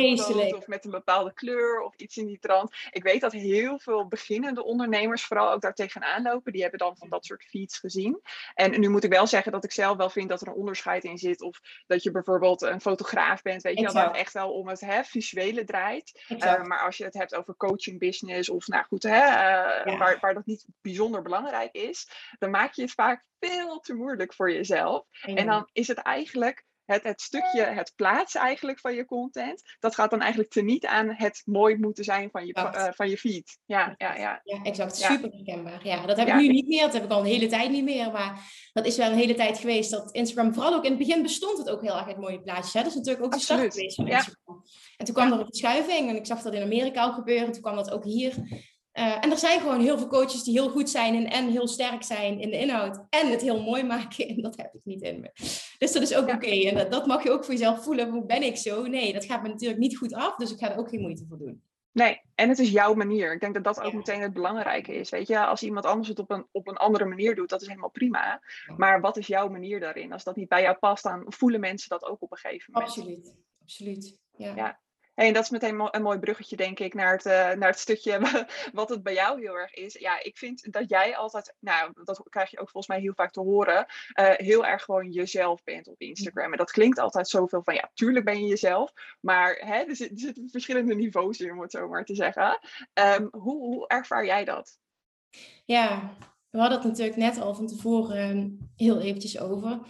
Of 0.54 0.66
met 0.66 0.84
een 0.84 0.90
bepaalde 0.90 1.32
kleur 1.32 1.80
of 1.80 1.94
iets 1.96 2.16
in 2.16 2.26
die 2.26 2.38
trant. 2.38 2.74
Ik 2.90 3.02
weet 3.02 3.20
dat 3.20 3.32
heel 3.32 3.78
veel 3.78 4.08
beginnende 4.08 4.64
ondernemers 4.64 5.24
vooral 5.24 5.52
ook 5.52 5.60
daar 5.60 5.74
tegenaan 5.74 6.22
lopen. 6.22 6.52
Die 6.52 6.62
hebben 6.62 6.78
dan 6.78 6.96
van 6.96 7.08
dat 7.08 7.24
soort 7.24 7.44
feeds 7.44 7.78
gezien. 7.78 8.20
En 8.54 8.80
nu 8.80 8.88
moet 8.88 9.04
ik 9.04 9.12
wel 9.12 9.26
zeggen 9.26 9.52
dat 9.52 9.64
ik 9.64 9.72
zelf 9.72 9.96
wel 9.96 10.10
vind 10.10 10.28
dat 10.28 10.40
er 10.40 10.48
een 10.48 10.54
onderscheid 10.54 11.04
in 11.04 11.18
zit. 11.18 11.42
Of 11.42 11.60
dat 11.86 12.02
je 12.02 12.10
bijvoorbeeld 12.10 12.62
een 12.62 12.80
fotograaf 12.80 13.42
bent. 13.42 13.62
Weet 13.62 13.78
je 13.78 13.84
wel, 13.84 13.92
dat 13.92 14.16
echt 14.16 14.32
wel 14.32 14.52
om 14.52 14.68
het 14.68 14.80
hè, 14.80 15.04
visuele 15.04 15.64
draait. 15.64 16.24
Uh, 16.28 16.62
maar 16.62 16.80
als 16.80 16.96
je 16.96 17.04
het 17.04 17.14
hebt 17.14 17.34
over 17.34 17.56
coaching 17.56 17.98
business 17.98 18.48
of 18.48 18.66
nou 18.66 18.84
goed, 18.84 19.02
hè, 19.02 19.18
uh, 19.18 19.98
waar, 19.98 20.18
waar 20.20 20.34
dat 20.34 20.46
niet 20.46 20.66
bijzonder 20.80 21.22
belangrijk 21.22 21.72
is, 21.72 22.08
dan 22.38 22.50
maak 22.50 22.72
je 22.72 22.82
het 22.82 22.92
vaak 22.92 23.24
veel 23.40 23.80
te 23.80 23.94
moeilijk 23.94 24.34
voor 24.34 24.52
jezelf. 24.52 25.06
En 25.20 25.46
dan 25.46 25.68
is 25.72 25.88
het 25.88 25.98
eigenlijk 25.98 26.64
het, 26.86 27.02
het 27.02 27.20
stukje, 27.20 27.62
het 27.62 27.92
plaatsen 27.96 28.40
eigenlijk 28.40 28.80
van 28.80 28.94
je 28.94 29.04
content, 29.04 29.62
dat 29.78 29.94
gaat 29.94 30.10
dan 30.10 30.20
eigenlijk 30.20 30.50
teniet 30.50 30.86
aan 30.86 31.14
het 31.14 31.42
mooi 31.44 31.76
moeten 31.76 32.04
zijn 32.04 32.30
van 32.30 32.46
je, 32.46 32.56
uh, 32.56 32.88
van 32.90 33.08
je 33.08 33.18
feed. 33.18 33.58
Ja, 33.64 33.94
ja, 33.96 34.14
ja. 34.14 34.40
ja 34.44 34.62
exact. 34.62 34.96
Super 34.96 35.30
herkenbaar. 35.30 35.86
Ja, 35.86 36.06
dat 36.06 36.16
heb 36.16 36.28
ik 36.28 36.34
nu 36.34 36.48
niet 36.48 36.66
meer. 36.66 36.82
Dat 36.82 36.92
heb 36.92 37.04
ik 37.04 37.10
al 37.10 37.20
een 37.20 37.24
hele 37.24 37.46
tijd 37.46 37.70
niet 37.70 37.84
meer. 37.84 38.12
Maar 38.12 38.40
dat 38.72 38.86
is 38.86 38.96
wel 38.96 39.10
een 39.10 39.18
hele 39.18 39.34
tijd 39.34 39.58
geweest 39.58 39.90
dat 39.90 40.12
Instagram, 40.12 40.54
vooral 40.54 40.74
ook 40.74 40.84
in 40.84 40.90
het 40.90 40.98
begin 40.98 41.22
bestond 41.22 41.58
het 41.58 41.70
ook 41.70 41.82
heel 41.82 41.96
erg 41.96 42.06
het 42.06 42.20
mooie 42.20 42.42
plaatjes. 42.42 42.72
Hè? 42.72 42.80
Dat 42.80 42.90
is 42.90 42.96
natuurlijk 42.96 43.24
ook 43.24 43.32
de 43.32 43.40
start 43.40 43.74
geweest 43.74 43.96
van 43.96 44.08
Instagram. 44.08 44.64
En 44.96 45.04
toen 45.04 45.14
kwam 45.14 45.32
er 45.32 45.38
een 45.38 45.46
verschuiving 45.46 46.08
en 46.08 46.16
ik 46.16 46.26
zag 46.26 46.42
dat 46.42 46.54
in 46.54 46.62
Amerika 46.62 47.02
al 47.02 47.12
gebeuren. 47.12 47.52
Toen 47.52 47.62
kwam 47.62 47.76
dat 47.76 47.90
ook 47.90 48.04
hier. 48.04 48.34
Uh, 48.98 49.24
en 49.24 49.30
er 49.30 49.38
zijn 49.38 49.60
gewoon 49.60 49.80
heel 49.80 49.98
veel 49.98 50.06
coaches 50.06 50.42
die 50.42 50.52
heel 50.52 50.70
goed 50.70 50.90
zijn 50.90 51.14
en, 51.14 51.30
en 51.30 51.48
heel 51.48 51.68
sterk 51.68 52.02
zijn 52.02 52.40
in 52.40 52.50
de 52.50 52.58
inhoud 52.58 53.04
en 53.10 53.30
het 53.30 53.40
heel 53.40 53.62
mooi 53.62 53.82
maken. 53.94 54.28
En 54.28 54.42
dat 54.42 54.56
heb 54.56 54.74
ik 54.74 54.80
niet 54.84 55.02
in 55.02 55.20
me. 55.20 55.30
Dus 55.78 55.92
dat 55.92 56.02
is 56.02 56.14
ook 56.14 56.28
oké. 56.28 56.68
En 56.68 56.74
dat, 56.74 56.90
dat, 56.90 57.06
mag 57.06 57.22
je 57.22 57.30
ook 57.30 57.44
voor 57.44 57.54
jezelf 57.54 57.84
voelen. 57.84 58.10
Hoe 58.10 58.26
ben 58.26 58.42
ik 58.42 58.56
zo? 58.56 58.86
Nee, 58.86 59.12
dat 59.12 59.24
gaat 59.24 59.42
me 59.42 59.48
natuurlijk 59.48 59.80
niet 59.80 59.96
goed 59.96 60.14
af. 60.14 60.36
Dus 60.36 60.52
ik 60.52 60.58
ga 60.58 60.70
er 60.70 60.78
ook 60.78 60.88
geen 60.88 61.00
moeite 61.00 61.24
voor 61.28 61.38
doen. 61.38 61.62
Nee, 61.92 62.20
en 62.34 62.48
het 62.48 62.58
is 62.58 62.70
jouw 62.70 62.94
manier. 62.94 63.32
Ik 63.32 63.40
denk 63.40 63.54
dat 63.54 63.64
dat 63.64 63.80
ook 63.80 63.92
meteen 63.92 64.20
het 64.20 64.32
belangrijke 64.32 64.94
is. 64.94 65.10
Weet 65.10 65.28
je, 65.28 65.46
als 65.46 65.62
iemand 65.62 65.86
anders 65.86 66.08
het 66.08 66.18
op 66.18 66.30
een, 66.30 66.46
op 66.52 66.68
een 66.68 66.76
andere 66.76 67.04
manier 67.04 67.34
doet, 67.34 67.48
dat 67.48 67.60
is 67.60 67.66
helemaal 67.68 67.90
prima. 67.90 68.40
Maar 68.76 69.00
wat 69.00 69.16
is 69.16 69.26
jouw 69.26 69.48
manier 69.48 69.80
daarin? 69.80 70.12
Als 70.12 70.24
dat 70.24 70.36
niet 70.36 70.48
bij 70.48 70.62
jou 70.62 70.76
past, 70.76 71.02
dan 71.02 71.24
voelen 71.26 71.60
mensen 71.60 71.88
dat 71.88 72.04
ook 72.04 72.22
op 72.22 72.30
een 72.32 72.38
gegeven 72.38 72.72
moment. 72.72 72.90
Absoluut, 72.90 73.34
absoluut. 73.62 74.18
Ja. 74.36 74.54
ja 74.54 74.80
en 75.16 75.32
dat 75.32 75.42
is 75.42 75.50
meteen 75.50 75.88
een 75.90 76.02
mooi 76.02 76.18
bruggetje, 76.18 76.56
denk 76.56 76.78
ik, 76.78 76.94
naar 76.94 77.12
het, 77.12 77.26
uh, 77.26 77.32
naar 77.32 77.68
het 77.68 77.78
stukje 77.78 78.46
wat 78.72 78.88
het 78.88 79.02
bij 79.02 79.14
jou 79.14 79.40
heel 79.40 79.54
erg 79.54 79.74
is. 79.74 79.94
Ja, 79.94 80.22
ik 80.22 80.38
vind 80.38 80.72
dat 80.72 80.88
jij 80.88 81.16
altijd, 81.16 81.54
nou, 81.60 81.92
dat 82.04 82.22
krijg 82.28 82.50
je 82.50 82.58
ook 82.58 82.70
volgens 82.70 82.94
mij 82.94 83.00
heel 83.00 83.14
vaak 83.14 83.32
te 83.32 83.40
horen, 83.40 83.86
uh, 84.20 84.30
heel 84.30 84.66
erg 84.66 84.82
gewoon 84.82 85.10
jezelf 85.10 85.64
bent 85.64 85.88
op 85.88 86.00
Instagram. 86.00 86.52
En 86.52 86.58
dat 86.58 86.70
klinkt 86.70 86.98
altijd 86.98 87.28
zoveel 87.28 87.62
van, 87.62 87.74
ja, 87.74 87.90
tuurlijk 87.94 88.24
ben 88.24 88.40
je 88.40 88.46
jezelf, 88.46 88.92
maar 89.20 89.54
hè, 89.54 89.82
er, 89.82 89.96
zit, 89.96 90.10
er 90.10 90.18
zitten 90.18 90.48
verschillende 90.50 90.94
niveaus 90.94 91.40
in, 91.40 91.52
om 91.52 91.60
het 91.60 91.70
zo 91.70 91.88
maar 91.88 92.04
te 92.04 92.14
zeggen. 92.14 92.58
Um, 92.94 93.28
hoe, 93.30 93.58
hoe 93.58 93.88
ervaar 93.88 94.24
jij 94.24 94.44
dat? 94.44 94.78
Ja, 95.64 96.16
we 96.50 96.58
hadden 96.58 96.78
het 96.78 96.86
natuurlijk 96.86 97.16
net 97.16 97.38
al 97.38 97.54
van 97.54 97.66
tevoren 97.66 98.58
heel 98.76 99.00
eventjes 99.00 99.40
over 99.40 99.80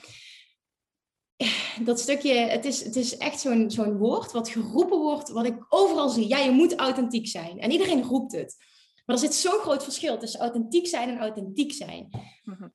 dat 1.85 2.01
stukje, 2.01 2.35
het 2.35 2.65
is, 2.65 2.85
het 2.85 2.97
is 2.97 3.17
echt 3.17 3.41
zo'n 3.41 3.71
zo'n 3.71 3.97
woord 3.97 4.33
wat 4.33 4.49
geroepen 4.49 4.99
wordt, 4.99 5.29
wat 5.29 5.47
ik 5.47 5.67
overal 5.69 6.09
zie. 6.09 6.29
Ja, 6.29 6.39
je 6.39 6.51
moet 6.51 6.77
authentiek 6.77 7.27
zijn. 7.27 7.59
En 7.59 7.71
iedereen 7.71 8.03
roept 8.03 8.33
het. 8.33 8.57
Maar 9.05 9.17
er 9.17 9.23
zit 9.23 9.35
zo'n 9.35 9.61
groot 9.61 9.83
verschil 9.83 10.19
tussen 10.19 10.41
authentiek 10.41 10.87
zijn 10.87 11.09
en 11.09 11.19
authentiek 11.19 11.73
zijn. 11.73 12.09
Mhm. 12.45 12.69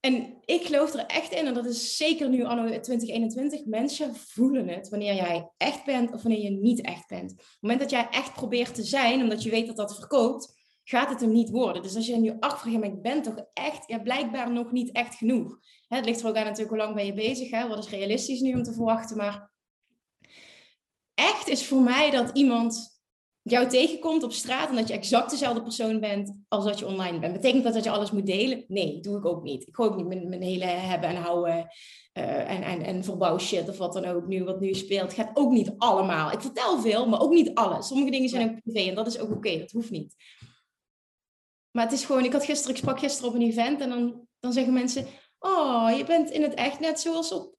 En 0.00 0.38
ik 0.44 0.64
geloof 0.64 0.94
er 0.94 1.06
echt 1.06 1.32
in, 1.32 1.46
en 1.46 1.54
dat 1.54 1.66
is 1.66 1.96
zeker 1.96 2.28
nu 2.28 2.44
anno 2.44 2.62
2021, 2.62 3.64
mensen 3.64 4.14
voelen 4.16 4.68
het 4.68 4.88
wanneer 4.88 5.14
jij 5.14 5.50
echt 5.56 5.84
bent 5.84 6.12
of 6.12 6.22
wanneer 6.22 6.42
je 6.42 6.50
niet 6.50 6.80
echt 6.80 7.08
bent. 7.08 7.32
Op 7.32 7.38
het 7.38 7.56
moment 7.60 7.80
dat 7.80 7.90
jij 7.90 8.08
echt 8.10 8.32
probeert 8.32 8.74
te 8.74 8.82
zijn, 8.82 9.22
omdat 9.22 9.42
je 9.42 9.50
weet 9.50 9.66
dat 9.66 9.76
dat 9.76 9.94
verkoopt, 9.94 10.59
gaat 10.90 11.08
het 11.08 11.20
hem 11.20 11.32
niet 11.32 11.50
worden. 11.50 11.82
Dus 11.82 11.96
als 11.96 12.06
je 12.06 12.16
nu 12.16 12.36
afvraagt, 12.40 12.78
maar 12.78 12.88
ik 12.88 13.02
ben 13.02 13.22
toch 13.22 13.44
echt, 13.52 13.82
ja, 13.86 13.98
blijkbaar 13.98 14.52
nog 14.52 14.72
niet 14.72 14.92
echt 14.92 15.14
genoeg. 15.14 15.58
Hè, 15.88 15.96
het 15.96 16.04
ligt 16.04 16.20
er 16.20 16.28
ook 16.28 16.36
aan 16.36 16.44
natuurlijk 16.44 16.68
hoe 16.70 16.78
lang 16.78 16.94
ben 16.94 17.06
je 17.06 17.14
bezig, 17.14 17.50
hè? 17.50 17.68
wat 17.68 17.84
is 17.84 17.90
realistisch 17.90 18.40
nu 18.40 18.54
om 18.54 18.62
te 18.62 18.72
verwachten. 18.72 19.16
Maar 19.16 19.50
echt 21.14 21.48
is 21.48 21.66
voor 21.66 21.82
mij 21.82 22.10
dat 22.10 22.30
iemand 22.32 23.00
jou 23.42 23.68
tegenkomt 23.68 24.22
op 24.22 24.32
straat 24.32 24.68
en 24.68 24.76
dat 24.76 24.88
je 24.88 24.94
exact 24.94 25.30
dezelfde 25.30 25.62
persoon 25.62 26.00
bent 26.00 26.34
als 26.48 26.64
dat 26.64 26.78
je 26.78 26.86
online 26.86 27.18
bent. 27.18 27.32
Betekent 27.32 27.64
dat 27.64 27.74
dat 27.74 27.84
je 27.84 27.90
alles 27.90 28.10
moet 28.10 28.26
delen? 28.26 28.64
Nee, 28.68 29.00
doe 29.00 29.16
ik 29.16 29.26
ook 29.26 29.42
niet. 29.42 29.66
Ik 29.66 29.74
gooi 29.74 29.90
ook 29.90 29.96
niet 29.96 30.06
mijn, 30.06 30.28
mijn 30.28 30.42
hele 30.42 30.64
hebben 30.64 31.08
en 31.08 31.16
houden 31.16 31.68
uh, 32.18 32.50
en, 32.50 32.62
en, 32.62 32.82
en 32.82 33.04
verbouw 33.04 33.38
shit 33.38 33.68
of 33.68 33.78
wat 33.78 33.92
dan 33.92 34.04
ook 34.04 34.26
nu, 34.26 34.44
wat 34.44 34.60
nu 34.60 34.74
speelt. 34.74 35.12
Gaat 35.12 35.30
ook 35.34 35.50
niet 35.50 35.74
allemaal. 35.78 36.32
Ik 36.32 36.40
vertel 36.40 36.80
veel, 36.80 37.08
maar 37.08 37.20
ook 37.20 37.32
niet 37.32 37.54
alles. 37.54 37.86
Sommige 37.86 38.10
dingen 38.10 38.28
zijn 38.28 38.50
ook 38.50 38.62
privé 38.62 38.88
en 38.88 38.94
dat 38.94 39.06
is 39.06 39.18
ook 39.18 39.30
oké, 39.30 39.58
dat 39.58 39.70
hoeft 39.70 39.90
niet. 39.90 40.14
Maar 41.70 41.84
het 41.84 41.92
is 41.92 42.04
gewoon, 42.04 42.24
ik 42.24 42.32
had 42.32 42.44
gisteren, 42.44 42.74
ik 42.74 42.80
sprak 42.82 42.98
gisteren 42.98 43.30
op 43.30 43.34
een 43.34 43.48
event 43.48 43.80
en 43.80 43.88
dan, 43.88 44.26
dan 44.40 44.52
zeggen 44.52 44.72
mensen, 44.72 45.06
oh, 45.38 45.90
je 45.96 46.04
bent 46.04 46.30
in 46.30 46.42
het 46.42 46.54
echt 46.54 46.80
net 46.80 47.00
zoals 47.00 47.32
op 47.32 47.54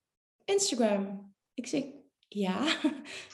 Instagram. 0.45 1.33
Ik 1.53 1.67
zeg, 1.67 1.83
ja. 2.27 2.65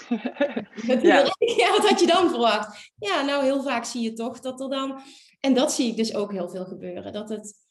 ja. 1.01 1.31
ja. 1.57 1.71
Wat 1.71 1.89
had 1.89 1.99
je 1.99 2.07
dan 2.07 2.29
verwacht? 2.29 2.91
Ja, 2.95 3.21
nou 3.21 3.43
heel 3.43 3.63
vaak 3.63 3.85
zie 3.85 4.01
je 4.01 4.13
toch 4.13 4.39
dat 4.39 4.61
er 4.61 4.69
dan, 4.69 5.01
en 5.39 5.53
dat 5.53 5.73
zie 5.73 5.89
ik 5.89 5.97
dus 5.97 6.15
ook 6.15 6.31
heel 6.31 6.49
veel 6.49 6.65
gebeuren, 6.65 7.13
dat 7.13 7.29
het 7.29 7.65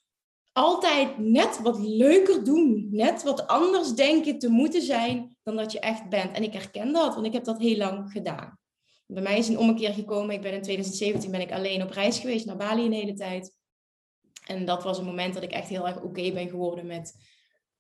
altijd 0.52 1.18
net 1.18 1.60
wat 1.62 1.78
leuker 1.78 2.44
doen, 2.44 2.88
net 2.90 3.22
wat 3.22 3.46
anders 3.46 3.94
denken 3.94 4.38
te 4.38 4.48
moeten 4.48 4.82
zijn 4.82 5.36
dan 5.42 5.56
dat 5.56 5.72
je 5.72 5.80
echt 5.80 6.08
bent. 6.08 6.36
En 6.36 6.42
ik 6.42 6.52
herken 6.52 6.92
dat, 6.92 7.14
want 7.14 7.26
ik 7.26 7.32
heb 7.32 7.44
dat 7.44 7.58
heel 7.58 7.76
lang 7.76 8.10
gedaan. 8.10 8.58
Bij 9.06 9.22
mij 9.22 9.38
is 9.38 9.48
een 9.48 9.58
ommekeer 9.58 9.92
gekomen. 9.92 10.34
Ik 10.34 10.42
ben 10.42 10.52
in 10.52 10.62
2017 10.62 11.30
ben 11.30 11.40
ik 11.40 11.52
alleen 11.52 11.82
op 11.82 11.90
reis 11.90 12.18
geweest 12.18 12.46
naar 12.46 12.56
Bali 12.56 12.84
een 12.84 12.92
hele 12.92 13.14
tijd. 13.14 13.54
En 14.46 14.64
dat 14.64 14.82
was 14.82 14.98
een 14.98 15.04
moment 15.04 15.34
dat 15.34 15.42
ik 15.42 15.52
echt 15.52 15.68
heel 15.68 15.86
erg 15.86 16.02
oké 16.02 16.32
ben 16.32 16.48
geworden 16.48 16.86
met 16.86 17.14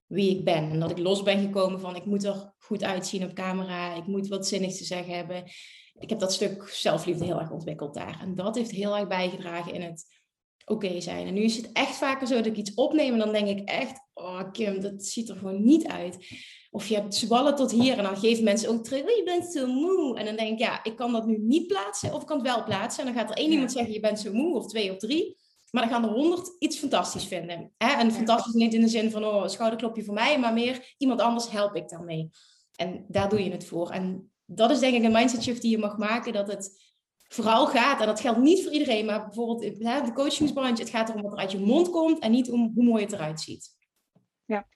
wie 0.06 0.38
ik 0.38 0.44
ben. 0.44 0.70
En 0.70 0.80
dat 0.80 0.90
ik 0.90 0.98
los 0.98 1.22
ben 1.22 1.40
gekomen 1.40 1.80
van 1.80 1.96
ik 1.96 2.04
moet 2.04 2.24
er 2.24 2.54
goed 2.58 2.82
uitzien 2.82 3.24
op 3.24 3.34
camera, 3.34 3.94
ik 3.94 4.06
moet 4.06 4.28
wat 4.28 4.48
zinnigs 4.48 4.78
te 4.78 4.84
zeggen 4.84 5.14
hebben. 5.14 5.44
Ik 5.98 6.10
heb 6.10 6.18
dat 6.18 6.32
stuk 6.32 6.68
zelfliefde 6.68 7.24
heel 7.24 7.40
erg 7.40 7.50
ontwikkeld 7.50 7.94
daar. 7.94 8.20
En 8.20 8.34
dat 8.34 8.56
heeft 8.56 8.70
heel 8.70 8.96
erg 8.96 9.08
bijgedragen 9.08 9.72
in 9.72 9.82
het 9.82 10.04
oké 10.66 11.00
zijn. 11.00 11.26
En 11.26 11.34
nu 11.34 11.42
is 11.42 11.56
het 11.56 11.72
echt 11.72 11.96
vaker 11.96 12.26
zo 12.26 12.34
dat 12.34 12.46
ik 12.46 12.56
iets 12.56 12.74
opneem 12.74 13.12
en 13.12 13.18
dan 13.18 13.32
denk 13.32 13.48
ik 13.48 13.68
echt, 13.68 14.00
oh 14.14 14.42
Kim, 14.52 14.80
dat 14.80 15.04
ziet 15.04 15.28
er 15.28 15.36
gewoon 15.36 15.64
niet 15.64 15.86
uit. 15.86 16.18
Of 16.70 16.88
je 16.88 16.94
hebt 16.94 17.14
zwallen 17.14 17.54
tot 17.54 17.70
hier 17.70 17.98
en 17.98 18.02
dan 18.02 18.16
geven 18.16 18.44
mensen 18.44 18.68
ook 18.68 18.84
terug, 18.84 19.02
oh, 19.02 19.16
je 19.16 19.22
bent 19.24 19.52
zo 19.52 19.66
moe. 19.66 20.18
En 20.18 20.24
dan 20.24 20.36
denk 20.36 20.52
ik, 20.52 20.58
ja, 20.58 20.84
ik 20.84 20.96
kan 20.96 21.12
dat 21.12 21.26
nu 21.26 21.38
niet 21.38 21.66
plaatsen 21.66 22.12
of 22.12 22.20
ik 22.20 22.26
kan 22.26 22.38
het 22.38 22.46
wel 22.46 22.64
plaatsen. 22.64 23.06
En 23.06 23.12
dan 23.12 23.22
gaat 23.22 23.30
er 23.30 23.36
één 23.36 23.50
iemand 23.50 23.72
zeggen, 23.72 23.92
je 23.92 24.00
bent 24.00 24.20
zo 24.20 24.32
moe, 24.32 24.56
of 24.56 24.66
twee 24.66 24.92
of 24.92 24.96
drie. 24.96 25.36
Maar 25.70 25.82
dan 25.82 25.92
gaan 25.92 26.04
er 26.04 26.14
honderd 26.14 26.56
iets 26.58 26.78
fantastisch 26.78 27.24
vinden. 27.24 27.72
Hè? 27.76 27.92
En 27.92 28.12
fantastisch 28.12 28.54
niet 28.54 28.74
in 28.74 28.80
de 28.80 28.88
zin 28.88 29.10
van, 29.10 29.24
oh, 29.24 29.46
schouderklopje 29.48 30.04
voor 30.04 30.14
mij, 30.14 30.38
maar 30.38 30.52
meer 30.52 30.94
iemand 30.98 31.20
anders 31.20 31.50
help 31.50 31.74
ik 31.74 31.88
daarmee. 31.88 32.30
En 32.76 33.04
daar 33.08 33.28
doe 33.28 33.44
je 33.44 33.50
het 33.50 33.66
voor. 33.66 33.90
En 33.90 34.32
dat 34.44 34.70
is 34.70 34.78
denk 34.78 34.94
ik 34.94 35.02
een 35.02 35.12
mindset 35.12 35.42
shift 35.42 35.62
die 35.62 35.70
je 35.70 35.78
mag 35.78 35.96
maken, 35.96 36.32
dat 36.32 36.48
het 36.48 36.94
vooral 37.28 37.66
gaat, 37.66 38.00
en 38.00 38.06
dat 38.06 38.20
geldt 38.20 38.38
niet 38.38 38.62
voor 38.62 38.72
iedereen, 38.72 39.06
maar 39.06 39.24
bijvoorbeeld 39.24 39.62
in 39.62 39.78
de 39.78 40.12
coachingsbranche, 40.14 40.82
het 40.82 40.90
gaat 40.90 41.08
erom 41.08 41.22
wat 41.22 41.32
er 41.32 41.38
uit 41.38 41.52
je 41.52 41.58
mond 41.58 41.90
komt 41.90 42.18
en 42.18 42.30
niet 42.30 42.50
om 42.50 42.72
hoe 42.74 42.84
mooi 42.84 43.02
het 43.02 43.12
eruit 43.12 43.40
ziet. 43.40 43.74
Ja, 44.44 44.66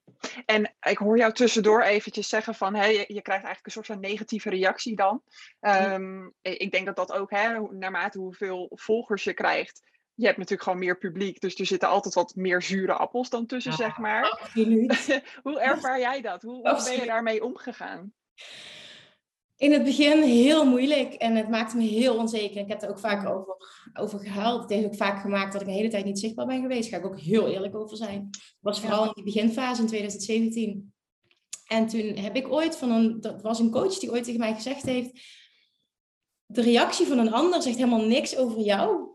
en 0.46 0.74
ik 0.80 0.98
hoor 0.98 1.18
jou 1.18 1.32
tussendoor 1.32 1.82
eventjes 1.82 2.28
zeggen 2.28 2.54
van, 2.54 2.74
hè, 2.74 2.84
je, 2.84 3.04
je 3.06 3.22
krijgt 3.22 3.44
eigenlijk 3.44 3.66
een 3.66 3.72
soort 3.72 3.86
van 3.86 4.00
negatieve 4.00 4.50
reactie 4.50 4.96
dan. 4.96 5.22
Um, 5.60 6.34
ik 6.42 6.70
denk 6.70 6.86
dat 6.86 6.96
dat 6.96 7.12
ook, 7.12 7.30
hè, 7.30 7.60
naarmate 7.60 8.18
hoeveel 8.18 8.70
volgers 8.74 9.24
je 9.24 9.34
krijgt, 9.34 9.82
je 10.14 10.26
hebt 10.26 10.38
natuurlijk 10.38 10.62
gewoon 10.62 10.78
meer 10.78 10.98
publiek, 10.98 11.40
dus 11.40 11.54
er 11.54 11.66
zitten 11.66 11.88
altijd 11.88 12.14
wat 12.14 12.34
meer 12.34 12.62
zure 12.62 12.92
appels 12.92 13.30
dan 13.30 13.46
tussen, 13.46 13.72
zeg 13.72 13.98
maar. 13.98 14.50
hoe 15.42 15.60
ervaar 15.60 16.00
jij 16.00 16.20
dat? 16.20 16.42
Hoe, 16.42 16.68
hoe 16.68 16.84
ben 16.84 17.00
je 17.00 17.06
daarmee 17.06 17.44
omgegaan? 17.44 18.12
In 19.60 19.72
het 19.72 19.84
begin 19.84 20.22
heel 20.22 20.64
moeilijk 20.66 21.14
en 21.14 21.36
het 21.36 21.48
maakte 21.48 21.76
me 21.76 21.82
heel 21.82 22.16
onzeker. 22.16 22.60
Ik 22.60 22.68
heb 22.68 22.82
er 22.82 22.88
ook 22.88 22.98
vaak 22.98 23.28
over, 23.28 23.56
over 23.94 24.20
gehuild. 24.20 24.60
Het 24.60 24.70
heeft 24.70 24.86
ook 24.86 24.94
vaak 24.94 25.20
gemaakt 25.20 25.52
dat 25.52 25.60
ik 25.60 25.66
de 25.66 25.74
hele 25.74 25.88
tijd 25.88 26.04
niet 26.04 26.18
zichtbaar 26.18 26.46
ben 26.46 26.60
geweest. 26.60 26.90
Daar 26.90 27.00
ga 27.00 27.06
ik 27.06 27.12
ook 27.12 27.20
heel 27.20 27.48
eerlijk 27.48 27.76
over 27.76 27.96
zijn. 27.96 28.28
Dat 28.30 28.40
was 28.60 28.80
vooral 28.80 29.04
in 29.04 29.10
die 29.14 29.24
beginfase 29.24 29.80
in 29.80 29.86
2017. 29.86 30.92
En 31.66 31.86
toen 31.86 32.16
heb 32.16 32.36
ik 32.36 32.52
ooit 32.52 32.76
van 32.76 32.90
een, 32.90 33.20
dat 33.20 33.42
was 33.42 33.58
een 33.58 33.70
coach 33.70 33.98
die 33.98 34.10
ooit 34.10 34.24
tegen 34.24 34.40
mij 34.40 34.54
gezegd 34.54 34.82
heeft, 34.82 35.10
de 36.46 36.62
reactie 36.62 37.06
van 37.06 37.18
een 37.18 37.32
ander 37.32 37.62
zegt 37.62 37.76
helemaal 37.76 38.06
niks 38.06 38.36
over 38.36 38.60
jou. 38.60 39.08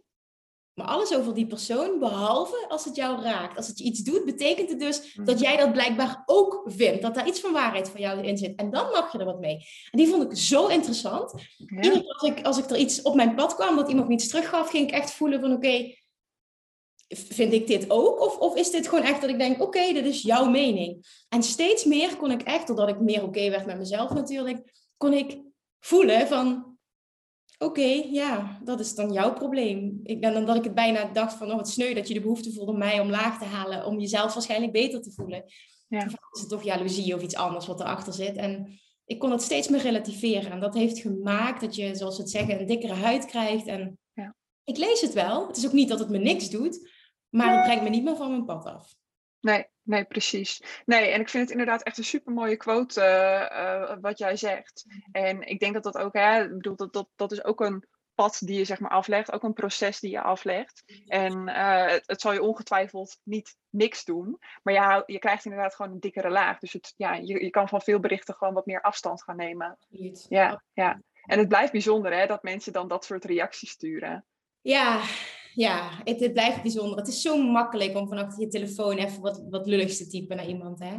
Maar 0.75 0.88
alles 0.88 1.15
over 1.15 1.34
die 1.34 1.48
persoon, 1.48 2.00
behalve 2.00 2.65
als 2.67 2.86
het 2.86 2.96
jou 2.96 3.22
raakt. 3.22 3.58
Als 3.58 3.67
het 3.67 3.77
je 3.77 3.84
iets 3.84 4.00
doet, 4.00 4.25
betekent 4.25 4.70
het 4.70 4.79
dus 4.79 5.13
dat 5.13 5.36
mhm. 5.36 5.44
jij 5.44 5.58
dat 5.58 5.72
blijkbaar 5.72 6.24
ook 6.25 6.63
vindt. 6.65 7.01
Dat 7.01 7.15
daar 7.15 7.27
iets 7.27 7.39
van 7.39 7.51
waarheid 7.51 7.89
van 7.89 8.01
jou 8.01 8.24
in 8.24 8.38
zit. 8.38 8.55
En 8.55 8.70
dan 8.72 8.89
mag 8.91 9.12
je 9.12 9.17
er 9.17 9.25
wat 9.25 9.39
mee. 9.39 9.58
En 9.91 9.98
die 9.98 10.08
vond 10.08 10.24
ik 10.24 10.38
zo 10.38 10.67
interessant. 10.67 11.34
Iedere 11.58 12.01
keer 12.01 12.13
als 12.13 12.29
ik, 12.29 12.46
als 12.46 12.58
ik 12.58 12.70
er 12.70 12.77
iets 12.77 13.01
op 13.01 13.15
mijn 13.15 13.36
pad 13.36 13.55
kwam, 13.55 13.75
dat 13.75 13.89
iemand 13.89 14.08
me 14.08 14.13
iets 14.13 14.27
teruggaf, 14.27 14.70
ging 14.70 14.88
ik 14.88 14.94
echt 14.94 15.12
voelen 15.12 15.39
van 15.39 15.53
oké, 15.53 15.94
vind 17.08 17.53
ik 17.53 17.67
dit 17.67 17.89
ook? 17.89 18.22
Of, 18.22 18.38
of 18.38 18.55
is 18.55 18.72
dit 18.72 18.88
gewoon 18.88 19.03
echt 19.03 19.22
dat 19.22 19.29
ik 19.29 19.39
denk, 19.39 19.62
oké, 19.62 19.94
dit 19.94 20.05
is 20.05 20.22
jouw 20.22 20.50
mening. 20.50 21.05
En 21.29 21.44
steeds 21.44 21.84
meer 21.84 22.15
kon 22.15 22.32
ik 22.32 22.41
echt, 22.41 22.67
doordat 22.67 22.89
ik 22.89 23.00
meer 23.00 23.24
oké 23.24 23.50
werd 23.50 23.65
met 23.65 23.77
mezelf 23.77 24.13
natuurlijk, 24.13 24.89
kon 24.98 25.13
ik 25.13 25.38
voelen 25.79 26.27
van 26.27 26.75
Oké, 27.57 28.03
ja, 28.11 28.59
dat 28.63 28.79
is 28.79 28.96
dan 28.96 29.11
jouw 29.11 29.33
probleem. 29.33 30.00
Ik, 30.03 30.22
dan 30.22 30.46
dat 30.46 30.55
ik 30.55 30.63
het 30.63 30.75
bijna 30.75 31.05
dacht 31.05 31.33
van, 31.33 31.51
oh, 31.51 31.57
het 31.57 31.68
sneu 31.68 31.94
dat 31.94 32.07
je 32.07 32.13
de 32.13 32.22
behoefte 32.22 32.53
voelde 32.53 32.72
om 32.72 32.77
mij 32.77 33.00
omlaag 33.00 33.39
te 33.39 33.46
halen, 33.46 33.85
om 33.85 34.00
jezelf 34.00 34.33
waarschijnlijk 34.33 34.72
beter 34.72 35.01
te 35.01 35.11
voelen. 35.11 35.44
Ja. 35.87 36.05
is 36.05 36.39
het 36.39 36.50
toch 36.50 36.63
jaloezie 36.63 37.15
of 37.15 37.22
iets 37.22 37.35
anders 37.35 37.68
wat 37.68 37.79
erachter 37.79 38.13
zit. 38.13 38.35
En 38.35 38.79
ik 39.05 39.20
kon 39.20 39.31
het 39.31 39.41
steeds 39.41 39.68
meer 39.68 39.81
relativeren. 39.81 40.51
En 40.51 40.59
dat 40.59 40.74
heeft 40.74 41.00
gemaakt 41.00 41.61
dat 41.61 41.75
je, 41.75 41.96
zoals 41.96 42.18
we 42.18 42.22
het 42.22 42.31
zeggen, 42.31 42.59
een 42.59 42.65
dikkere 42.65 42.94
huid 42.94 43.25
krijgt. 43.25 43.68
En 43.68 44.00
ja. 44.13 44.35
ik 44.63 44.77
lees 44.77 45.01
het 45.01 45.13
wel. 45.13 45.48
Het 45.48 45.57
is 45.57 45.65
ook 45.65 45.74
niet 45.74 45.89
dat 45.89 46.00
het 46.00 46.09
me 46.09 46.18
niks 46.18 46.50
doet, 46.50 46.89
maar 47.29 47.55
het 47.55 47.63
brengt 47.63 47.83
me 47.83 47.89
niet 47.89 48.03
meer 48.03 48.15
van 48.15 48.29
mijn 48.29 48.46
pad 48.46 48.65
af. 48.65 48.96
Nee, 49.39 49.65
nee, 49.85 50.05
precies. 50.05 50.81
Nee, 50.85 51.09
en 51.09 51.21
ik 51.21 51.29
vind 51.29 51.43
het 51.43 51.51
inderdaad 51.51 51.83
echt 51.83 51.98
een 51.98 52.03
super 52.03 52.33
mooie 52.33 52.57
quote 52.57 53.01
uh, 53.01 53.91
uh, 53.91 53.98
wat 54.01 54.17
jij 54.17 54.35
zegt. 54.35 54.85
En 55.11 55.41
ik 55.41 55.59
denk 55.59 55.74
dat 55.74 55.83
dat 55.83 55.98
ook, 55.98 56.13
hè, 56.13 56.43
ik 56.43 56.55
bedoel, 56.55 56.75
dat, 56.75 56.93
dat, 56.93 57.09
dat 57.15 57.31
is 57.31 57.43
ook 57.43 57.61
een 57.61 57.85
pad 58.15 58.41
die 58.43 58.57
je 58.57 58.65
zeg 58.65 58.79
maar 58.79 58.91
aflegt, 58.91 59.31
ook 59.31 59.43
een 59.43 59.53
proces 59.53 60.00
die 60.00 60.11
je 60.11 60.21
aflegt. 60.21 60.83
En 61.05 61.48
uh, 61.48 61.85
het, 61.85 62.03
het, 62.05 62.21
zal 62.21 62.33
je 62.33 62.41
ongetwijfeld 62.41 63.19
niet 63.24 63.55
niks 63.69 64.05
doen, 64.05 64.39
maar 64.63 64.74
ja, 64.74 65.03
je 65.05 65.19
krijgt 65.19 65.45
inderdaad 65.45 65.75
gewoon 65.75 65.91
een 65.91 66.00
dikkere 66.00 66.29
laag. 66.29 66.59
Dus 66.59 66.74
het, 66.74 66.93
ja, 66.98 67.13
je, 67.13 67.43
je 67.43 67.50
kan 67.50 67.67
van 67.67 67.81
veel 67.81 68.00
berichten 68.00 68.35
gewoon 68.35 68.53
wat 68.53 68.65
meer 68.65 68.81
afstand 68.81 69.24
gaan 69.24 69.35
nemen. 69.35 69.77
Ja, 70.29 70.63
ja. 70.74 71.01
En 71.25 71.39
het 71.39 71.48
blijft 71.48 71.71
bijzonder 71.71 72.13
hè, 72.13 72.25
dat 72.25 72.43
mensen 72.43 72.74
dan 72.74 72.87
dat 72.87 73.05
soort 73.05 73.25
reacties 73.25 73.69
sturen. 73.69 74.25
Ja, 74.61 75.01
ja, 75.55 75.89
het, 76.03 76.20
het, 76.20 76.33
blijft 76.33 76.61
bijzonder. 76.61 76.98
Het 76.98 77.07
is 77.07 77.22
zo 77.22 77.41
makkelijk 77.41 77.98
om 77.98 78.07
vanaf 78.07 78.39
je 78.39 78.48
telefoon 78.48 78.98
even 78.98 79.22
wat, 79.22 79.44
wat 79.50 79.68
lulligs 79.68 79.98
te 79.98 80.07
typen 80.07 80.35
naar 80.35 80.48
iemand. 80.48 80.79
Hè? 80.79 80.94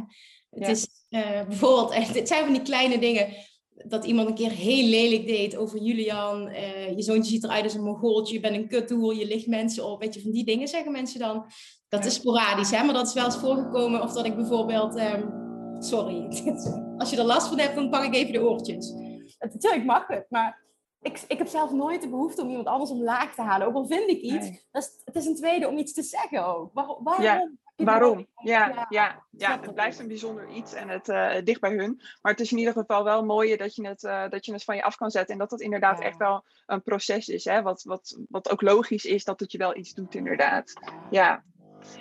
Het 0.49 0.67
is 0.67 0.87
uh, 1.09 1.47
bijvoorbeeld, 1.47 1.93
het 2.13 2.27
zijn 2.27 2.43
van 2.43 2.53
die 2.53 2.61
kleine 2.61 2.99
dingen. 2.99 3.27
Dat 3.69 4.05
iemand 4.05 4.27
een 4.27 4.35
keer 4.35 4.51
heel 4.51 4.87
lelijk 4.87 5.27
deed 5.27 5.55
over 5.55 5.79
Julian. 5.79 6.47
Uh, 6.47 6.95
je 6.95 7.01
zoontje 7.01 7.31
ziet 7.31 7.43
eruit 7.43 7.63
als 7.63 7.73
een 7.73 7.83
mongooltje. 7.83 8.33
Je 8.33 8.39
bent 8.39 8.55
een 8.55 8.67
kuttoer. 8.67 9.15
Je 9.15 9.27
ligt 9.27 9.47
mensen 9.47 9.85
op. 9.85 10.01
Weet 10.01 10.13
je, 10.13 10.21
van 10.21 10.31
die 10.31 10.45
dingen 10.45 10.67
zeggen 10.67 10.91
mensen 10.91 11.19
dan. 11.19 11.45
Dat 11.89 12.05
is 12.05 12.13
sporadisch, 12.13 12.71
hè? 12.71 12.83
maar 12.83 12.93
dat 12.93 13.07
is 13.07 13.13
wel 13.13 13.25
eens 13.25 13.37
voorgekomen. 13.37 14.01
Of 14.01 14.13
dat 14.13 14.25
ik 14.25 14.35
bijvoorbeeld... 14.35 14.95
Um, 14.95 15.45
sorry, 15.79 16.27
als 16.97 17.09
je 17.09 17.17
er 17.17 17.23
last 17.23 17.47
van 17.47 17.59
hebt, 17.59 17.75
dan 17.75 17.89
pak 17.89 18.03
ik 18.03 18.15
even 18.15 18.33
de 18.33 18.41
oortjes. 18.41 18.93
Natuurlijk 19.39 19.85
mag 19.85 20.07
het, 20.07 20.25
maar 20.29 20.66
ik, 21.07 21.23
ik 21.27 21.37
heb 21.37 21.47
zelf 21.47 21.71
nooit 21.71 22.01
de 22.01 22.09
behoefte 22.09 22.41
om 22.41 22.49
iemand 22.49 22.67
anders 22.67 22.91
omlaag 22.91 23.35
te 23.35 23.41
halen. 23.41 23.67
Ook 23.67 23.75
al 23.75 23.85
vind 23.85 24.09
ik 24.09 24.21
iets. 24.21 24.49
Dat 24.71 24.83
is, 24.83 24.91
het 25.05 25.15
is 25.15 25.25
een 25.25 25.35
tweede 25.35 25.67
om 25.67 25.77
iets 25.77 25.93
te 25.93 26.03
zeggen 26.03 26.45
ook. 26.45 26.71
waarom? 26.73 27.23
Ja. 27.23 27.49
Waarom? 27.75 28.27
Ja, 28.35 28.87
ja, 28.89 29.23
ja, 29.31 29.59
het 29.61 29.73
blijft 29.73 29.99
een 29.99 30.07
bijzonder 30.07 30.49
iets 30.49 30.73
en 30.73 30.89
het 30.89 31.07
uh, 31.07 31.35
dicht 31.43 31.61
bij 31.61 31.75
hun. 31.75 32.01
Maar 32.21 32.31
het 32.31 32.41
is 32.41 32.51
in 32.51 32.57
ieder 32.57 32.73
geval 32.73 33.03
wel 33.03 33.25
mooi 33.25 33.55
dat 33.55 33.75
je 33.75 33.87
het, 33.87 34.03
uh, 34.03 34.29
dat 34.29 34.45
je 34.45 34.53
het 34.53 34.63
van 34.63 34.75
je 34.75 34.83
af 34.83 34.95
kan 34.95 35.11
zetten. 35.11 35.33
En 35.33 35.39
dat 35.39 35.49
dat 35.49 35.61
inderdaad 35.61 35.99
echt 35.99 36.17
wel 36.17 36.43
een 36.65 36.81
proces 36.81 37.27
is. 37.27 37.45
Hè? 37.45 37.61
Wat, 37.61 37.83
wat, 37.83 38.17
wat 38.29 38.49
ook 38.49 38.61
logisch 38.61 39.05
is 39.05 39.23
dat 39.23 39.39
het 39.39 39.51
je 39.51 39.57
wel 39.57 39.75
iets 39.75 39.93
doet, 39.93 40.15
inderdaad. 40.15 40.73
Ja, 41.09 41.43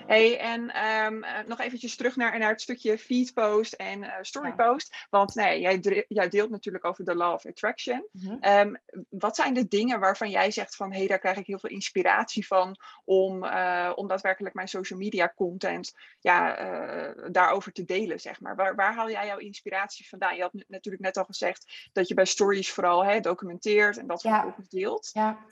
Hey, 0.06 0.38
en 0.38 0.84
um, 0.86 1.24
nog 1.46 1.60
eventjes 1.60 1.96
terug 1.96 2.16
naar, 2.16 2.38
naar 2.38 2.50
het 2.50 2.60
stukje 2.60 2.98
feedpost 2.98 3.72
en 3.72 4.02
uh, 4.02 4.12
storypost. 4.20 5.06
Want 5.10 5.34
nee, 5.34 5.60
jij, 5.60 6.04
jij, 6.08 6.28
deelt 6.28 6.50
natuurlijk 6.50 6.84
over 6.84 7.04
de 7.04 7.14
law 7.14 7.32
of 7.32 7.46
attraction. 7.46 8.06
Mm 8.12 8.38
um, 8.46 8.78
wat 9.08 9.36
zijn 9.36 9.54
de 9.54 9.68
dingen 9.68 10.00
waarvan 10.00 10.30
jij 10.30 10.50
zegt 10.50 10.76
van... 10.76 10.92
hé, 10.92 10.98
hey, 10.98 11.06
daar 11.06 11.18
krijg 11.18 11.36
ik 11.36 11.46
heel 11.46 11.58
veel 11.58 11.70
inspiratie 11.70 12.46
van... 12.46 12.76
om, 13.04 13.44
uh, 13.44 13.92
om 13.94 14.08
daadwerkelijk 14.08 14.54
mijn 14.54 14.68
social 14.68 14.98
media 14.98 15.32
content 15.36 15.92
ja, 16.20 16.60
uh, 16.60 17.24
daarover 17.30 17.72
te 17.72 17.84
delen, 17.84 18.20
zeg 18.20 18.40
maar. 18.40 18.56
Waar, 18.56 18.74
waar 18.74 18.94
haal 18.94 19.10
jij 19.10 19.26
jouw 19.26 19.38
inspiratie 19.38 20.08
vandaan? 20.08 20.36
Je 20.36 20.42
had 20.42 20.52
natuurlijk 20.66 21.04
net 21.04 21.16
al 21.16 21.24
gezegd 21.24 21.90
dat 21.92 22.08
je 22.08 22.14
bij 22.14 22.24
stories 22.24 22.72
vooral 22.72 23.04
hè, 23.04 23.20
documenteert... 23.20 23.96
en 23.96 24.06
dat 24.06 24.20
vervolgens 24.20 24.66
ja. 24.70 24.78
deelt. 24.78 25.10
Ja 25.12 25.46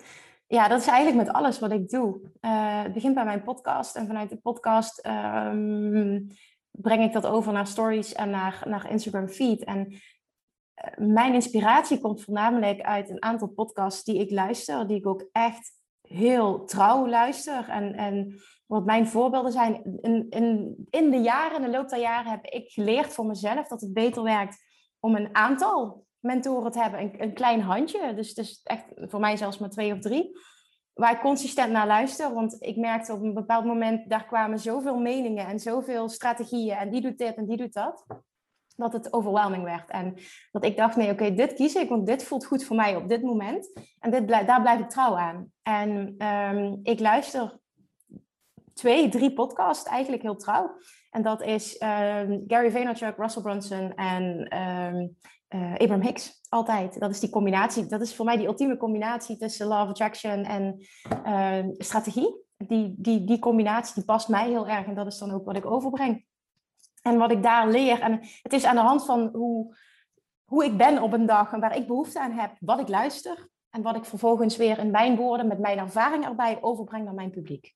ja, 0.54 0.68
dat 0.68 0.80
is 0.80 0.86
eigenlijk 0.86 1.26
met 1.26 1.36
alles 1.36 1.58
wat 1.58 1.72
ik 1.72 1.88
doe. 1.88 2.20
Uh, 2.40 2.82
het 2.82 2.92
begint 2.92 3.14
bij 3.14 3.24
mijn 3.24 3.42
podcast 3.42 3.96
en 3.96 4.06
vanuit 4.06 4.30
de 4.30 4.36
podcast 4.36 5.06
um, 5.06 6.26
breng 6.70 7.02
ik 7.02 7.12
dat 7.12 7.26
over 7.26 7.52
naar 7.52 7.66
stories 7.66 8.12
en 8.12 8.30
naar, 8.30 8.62
naar 8.66 8.90
Instagram 8.90 9.28
feed. 9.28 9.64
En 9.64 9.86
uh, 9.90 9.98
mijn 10.96 11.34
inspiratie 11.34 12.00
komt 12.00 12.22
voornamelijk 12.22 12.80
uit 12.80 13.10
een 13.10 13.22
aantal 13.22 13.48
podcasts 13.48 14.04
die 14.04 14.18
ik 14.18 14.30
luister, 14.30 14.86
die 14.86 14.96
ik 14.96 15.06
ook 15.06 15.28
echt 15.32 15.72
heel 16.00 16.64
trouw 16.64 17.08
luister. 17.08 17.68
En, 17.68 17.94
en 17.94 18.40
wat 18.66 18.84
mijn 18.84 19.06
voorbeelden 19.06 19.52
zijn, 19.52 19.98
in, 20.00 20.26
in, 20.30 20.76
in 20.90 21.10
de 21.10 21.20
jaren, 21.20 21.56
in 21.56 21.62
de 21.62 21.76
loop 21.76 21.88
der 21.88 22.00
jaren 22.00 22.30
heb 22.30 22.44
ik 22.44 22.70
geleerd 22.70 23.12
voor 23.12 23.26
mezelf 23.26 23.68
dat 23.68 23.80
het 23.80 23.92
beter 23.92 24.22
werkt 24.22 24.56
om 25.00 25.16
een 25.16 25.34
aantal 25.34 26.06
mentoren 26.24 26.70
te 26.70 26.80
hebben. 26.80 27.00
Een, 27.00 27.22
een 27.22 27.32
klein 27.32 27.60
handje, 27.60 28.14
dus, 28.14 28.34
dus 28.34 28.60
echt 28.62 28.84
voor 28.94 29.20
mij 29.20 29.36
zelfs 29.36 29.58
maar 29.58 29.70
twee 29.70 29.92
of 29.92 29.98
drie. 29.98 30.38
Waar 30.92 31.12
ik 31.12 31.20
consistent 31.20 31.72
naar 31.72 31.86
luister, 31.86 32.34
want 32.34 32.56
ik 32.58 32.76
merkte 32.76 33.12
op 33.12 33.22
een 33.22 33.34
bepaald 33.34 33.64
moment, 33.64 34.10
daar 34.10 34.26
kwamen 34.26 34.58
zoveel 34.58 34.98
meningen 34.98 35.46
en 35.46 35.58
zoveel 35.58 36.08
strategieën 36.08 36.76
en 36.76 36.90
die 36.90 37.00
doet 37.00 37.18
dit 37.18 37.34
en 37.34 37.46
die 37.46 37.56
doet 37.56 37.72
dat, 37.72 38.06
dat 38.76 38.92
het 38.92 39.12
overwhelming 39.12 39.64
werd. 39.64 39.90
En 39.90 40.14
dat 40.50 40.64
ik 40.64 40.76
dacht, 40.76 40.96
nee, 40.96 41.10
oké, 41.10 41.34
dit 41.34 41.52
kies 41.52 41.74
ik, 41.74 41.88
want 41.88 42.06
dit 42.06 42.24
voelt 42.24 42.46
goed 42.46 42.64
voor 42.64 42.76
mij 42.76 42.96
op 42.96 43.08
dit 43.08 43.22
moment. 43.22 43.80
En 43.98 44.10
dit 44.10 44.28
daar 44.28 44.60
blijf 44.60 44.80
ik 44.80 44.88
trouw 44.88 45.16
aan. 45.16 45.52
En 45.62 46.14
um, 46.26 46.80
ik 46.82 47.00
luister 47.00 47.58
twee, 48.74 49.08
drie 49.08 49.32
podcasts 49.32 49.88
eigenlijk 49.88 50.22
heel 50.22 50.36
trouw. 50.36 50.76
En 51.10 51.22
dat 51.22 51.42
is 51.42 51.82
um, 51.82 52.44
Gary 52.46 52.70
Vaynerchuk, 52.70 53.16
Russell 53.16 53.42
Brunson 53.42 53.94
en 53.94 54.58
um, 54.58 55.16
uh, 55.54 55.72
Abraham 55.72 56.00
Hicks. 56.00 56.40
Altijd. 56.48 57.00
Dat 57.00 57.10
is 57.10 57.20
die 57.20 57.30
combinatie. 57.30 57.86
Dat 57.86 58.00
is 58.00 58.14
voor 58.14 58.24
mij 58.24 58.36
die 58.36 58.46
ultieme 58.46 58.76
combinatie 58.76 59.36
tussen 59.36 59.66
law 59.66 59.82
of 59.82 59.88
attraction 59.88 60.44
en 60.44 60.86
uh, 61.26 61.72
strategie. 61.78 62.42
die, 62.56 62.94
die, 62.96 63.24
die 63.24 63.38
combinatie 63.38 63.94
die 63.94 64.04
past 64.04 64.28
mij 64.28 64.48
heel 64.48 64.68
erg 64.68 64.86
en 64.86 64.94
dat 64.94 65.06
is 65.06 65.18
dan 65.18 65.30
ook 65.30 65.44
wat 65.44 65.56
ik 65.56 65.66
overbreng. 65.66 66.24
En 67.02 67.18
wat 67.18 67.30
ik 67.30 67.42
daar 67.42 67.68
leer, 67.68 68.00
en 68.00 68.20
het 68.42 68.52
is 68.52 68.64
aan 68.64 68.74
de 68.74 68.80
hand 68.80 69.04
van 69.04 69.28
hoe, 69.32 69.76
hoe 70.44 70.64
ik 70.64 70.76
ben 70.76 71.02
op 71.02 71.12
een 71.12 71.26
dag 71.26 71.52
en 71.52 71.60
waar 71.60 71.76
ik 71.76 71.86
behoefte 71.86 72.20
aan 72.20 72.32
heb, 72.32 72.56
wat 72.60 72.80
ik 72.80 72.88
luister 72.88 73.48
en 73.70 73.82
wat 73.82 73.96
ik 73.96 74.04
vervolgens 74.04 74.56
weer 74.56 74.78
in 74.78 74.90
mijn 74.90 75.16
woorden 75.16 75.46
met 75.46 75.58
mijn 75.58 75.78
ervaring 75.78 76.24
erbij 76.24 76.58
overbreng 76.60 77.04
naar 77.04 77.14
mijn 77.14 77.30
publiek. 77.30 77.74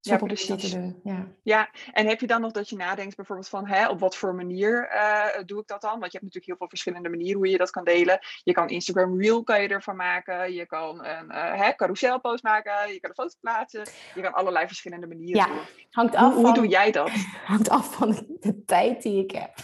Ja, 0.00 0.16
precies. 0.16 0.76
Ja. 1.02 1.26
ja, 1.42 1.70
en 1.92 2.06
heb 2.06 2.20
je 2.20 2.26
dan 2.26 2.40
nog 2.40 2.52
dat 2.52 2.68
je 2.68 2.76
nadenkt 2.76 3.16
bijvoorbeeld 3.16 3.48
van 3.48 3.66
hè, 3.66 3.88
op 3.88 4.00
wat 4.00 4.16
voor 4.16 4.34
manier 4.34 4.90
uh, 4.94 5.44
doe 5.46 5.60
ik 5.60 5.66
dat 5.66 5.80
dan? 5.80 5.98
Want 6.00 6.12
je 6.12 6.18
hebt 6.18 6.22
natuurlijk 6.22 6.46
heel 6.46 6.56
veel 6.56 6.68
verschillende 6.68 7.08
manieren 7.08 7.36
hoe 7.36 7.48
je 7.48 7.58
dat 7.58 7.70
kan 7.70 7.84
delen. 7.84 8.18
Je 8.42 8.52
kan 8.52 8.68
Instagram 8.68 9.20
Reel 9.20 9.42
kan 9.42 9.62
je 9.62 9.68
ervan 9.68 9.96
maken. 9.96 10.52
Je 10.52 10.66
kan 10.66 11.04
een 11.04 11.26
uh, 11.28 11.60
hè, 11.60 11.74
carouselpost 11.74 12.42
maken. 12.42 12.92
Je 12.92 13.00
kan 13.00 13.10
een 13.10 13.22
foto 13.22 13.34
plaatsen. 13.40 13.82
Je 14.14 14.20
kan 14.20 14.32
allerlei 14.32 14.66
verschillende 14.66 15.06
manieren 15.06 15.36
ja, 15.36 15.46
doen. 15.46 15.62
Hangt 15.90 16.14
af 16.14 16.22
hoe, 16.22 16.32
van, 16.32 16.44
hoe 16.44 16.54
doe 16.54 16.68
jij 16.68 16.90
dat? 16.90 17.10
Hangt 17.44 17.68
af 17.68 17.94
van 17.94 18.26
de 18.40 18.64
tijd 18.64 19.02
die 19.02 19.24
ik 19.24 19.30
heb. 19.30 19.54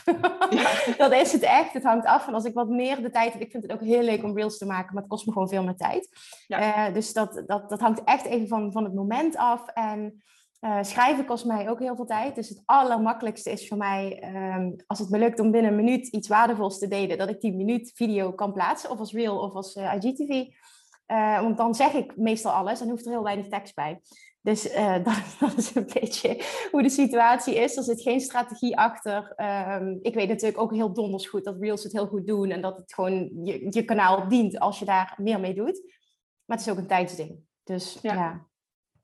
Ja. 0.50 0.70
dat 1.08 1.12
is 1.12 1.32
het 1.32 1.42
echt. 1.42 1.72
Het 1.72 1.82
hangt 1.82 2.06
af 2.06 2.24
van 2.24 2.34
als 2.34 2.44
ik 2.44 2.54
wat 2.54 2.68
meer 2.68 3.02
de 3.02 3.10
tijd 3.10 3.32
heb. 3.32 3.42
Ik 3.42 3.50
vind 3.50 3.62
het 3.62 3.72
ook 3.72 3.80
heel 3.80 4.02
leuk 4.02 4.22
om 4.22 4.36
reels 4.36 4.58
te 4.58 4.66
maken, 4.66 4.94
maar 4.94 5.02
het 5.02 5.10
kost 5.10 5.26
me 5.26 5.32
gewoon 5.32 5.48
veel 5.48 5.64
meer 5.64 5.76
tijd. 5.76 6.08
Uh, 6.48 6.92
dus 6.92 7.12
dat, 7.12 7.42
dat, 7.46 7.68
dat 7.68 7.80
hangt 7.80 8.04
echt 8.04 8.24
even 8.24 8.48
van, 8.48 8.72
van 8.72 8.84
het 8.84 8.94
moment 8.94 9.36
af. 9.36 9.68
En 9.68 10.22
uh, 10.66 10.82
schrijven 10.82 11.24
kost 11.24 11.44
mij 11.44 11.68
ook 11.70 11.78
heel 11.78 11.96
veel 11.96 12.06
tijd. 12.06 12.34
Dus 12.34 12.48
het 12.48 12.62
allermakkelijkste 12.64 13.50
is 13.50 13.68
voor 13.68 13.76
mij, 13.76 14.22
um, 14.56 14.76
als 14.86 14.98
het 14.98 15.10
me 15.10 15.18
lukt 15.18 15.40
om 15.40 15.50
binnen 15.50 15.70
een 15.70 15.84
minuut 15.84 16.06
iets 16.06 16.28
waardevols 16.28 16.78
te 16.78 16.88
delen, 16.88 17.18
dat 17.18 17.28
ik 17.28 17.40
die 17.40 17.54
minuut 17.54 17.92
video 17.94 18.32
kan 18.32 18.52
plaatsen, 18.52 18.90
of 18.90 18.98
als 18.98 19.12
reel 19.12 19.38
of 19.38 19.54
als 19.54 19.76
uh, 19.76 19.94
IGTV. 19.94 20.46
Uh, 21.06 21.40
want 21.40 21.56
dan 21.56 21.74
zeg 21.74 21.92
ik 21.92 22.16
meestal 22.16 22.52
alles 22.52 22.80
en 22.80 22.88
hoeft 22.88 23.04
er 23.04 23.10
heel 23.10 23.22
weinig 23.22 23.48
tekst 23.48 23.74
bij. 23.74 24.00
Dus 24.40 24.62
dat, 25.04 25.36
dat, 25.40 25.56
is 25.56 25.74
een 25.74 25.90
beetje 26.00 26.44
hoe 26.70 26.82
de 26.82 26.88
situatie 26.88 27.54
is. 27.54 27.76
Er 27.76 27.82
zit 27.82 28.02
geen 28.02 28.20
strategie 28.20 28.76
achter. 28.76 29.34
Um, 29.80 29.98
ik 30.02 30.14
weet 30.14 30.28
natuurlijk 30.28 30.60
ook 30.60 30.74
heel 30.74 30.92
donders 30.92 31.26
goed 31.26 31.44
dat 31.44 31.60
reels 31.60 31.82
het 31.82 31.92
heel 31.92 32.06
goed 32.06 32.26
doen 32.26 32.50
en 32.50 32.60
dat 32.60 32.76
het 32.76 32.94
gewoon 32.94 33.30
je, 33.44 33.66
je 33.70 33.84
kanaal 33.84 34.28
dient 34.28 34.58
als 34.58 34.78
je 34.78 34.84
daar 34.84 35.14
meer 35.22 35.40
mee 35.40 35.54
doet. 35.54 35.82
Maar 36.44 36.56
het 36.56 36.66
is 36.66 36.72
ook 36.72 36.78
een 36.78 36.86
tijdsding. 36.86 37.38
Dus 37.64 37.98
ja. 38.02 38.14
ja 38.14 38.46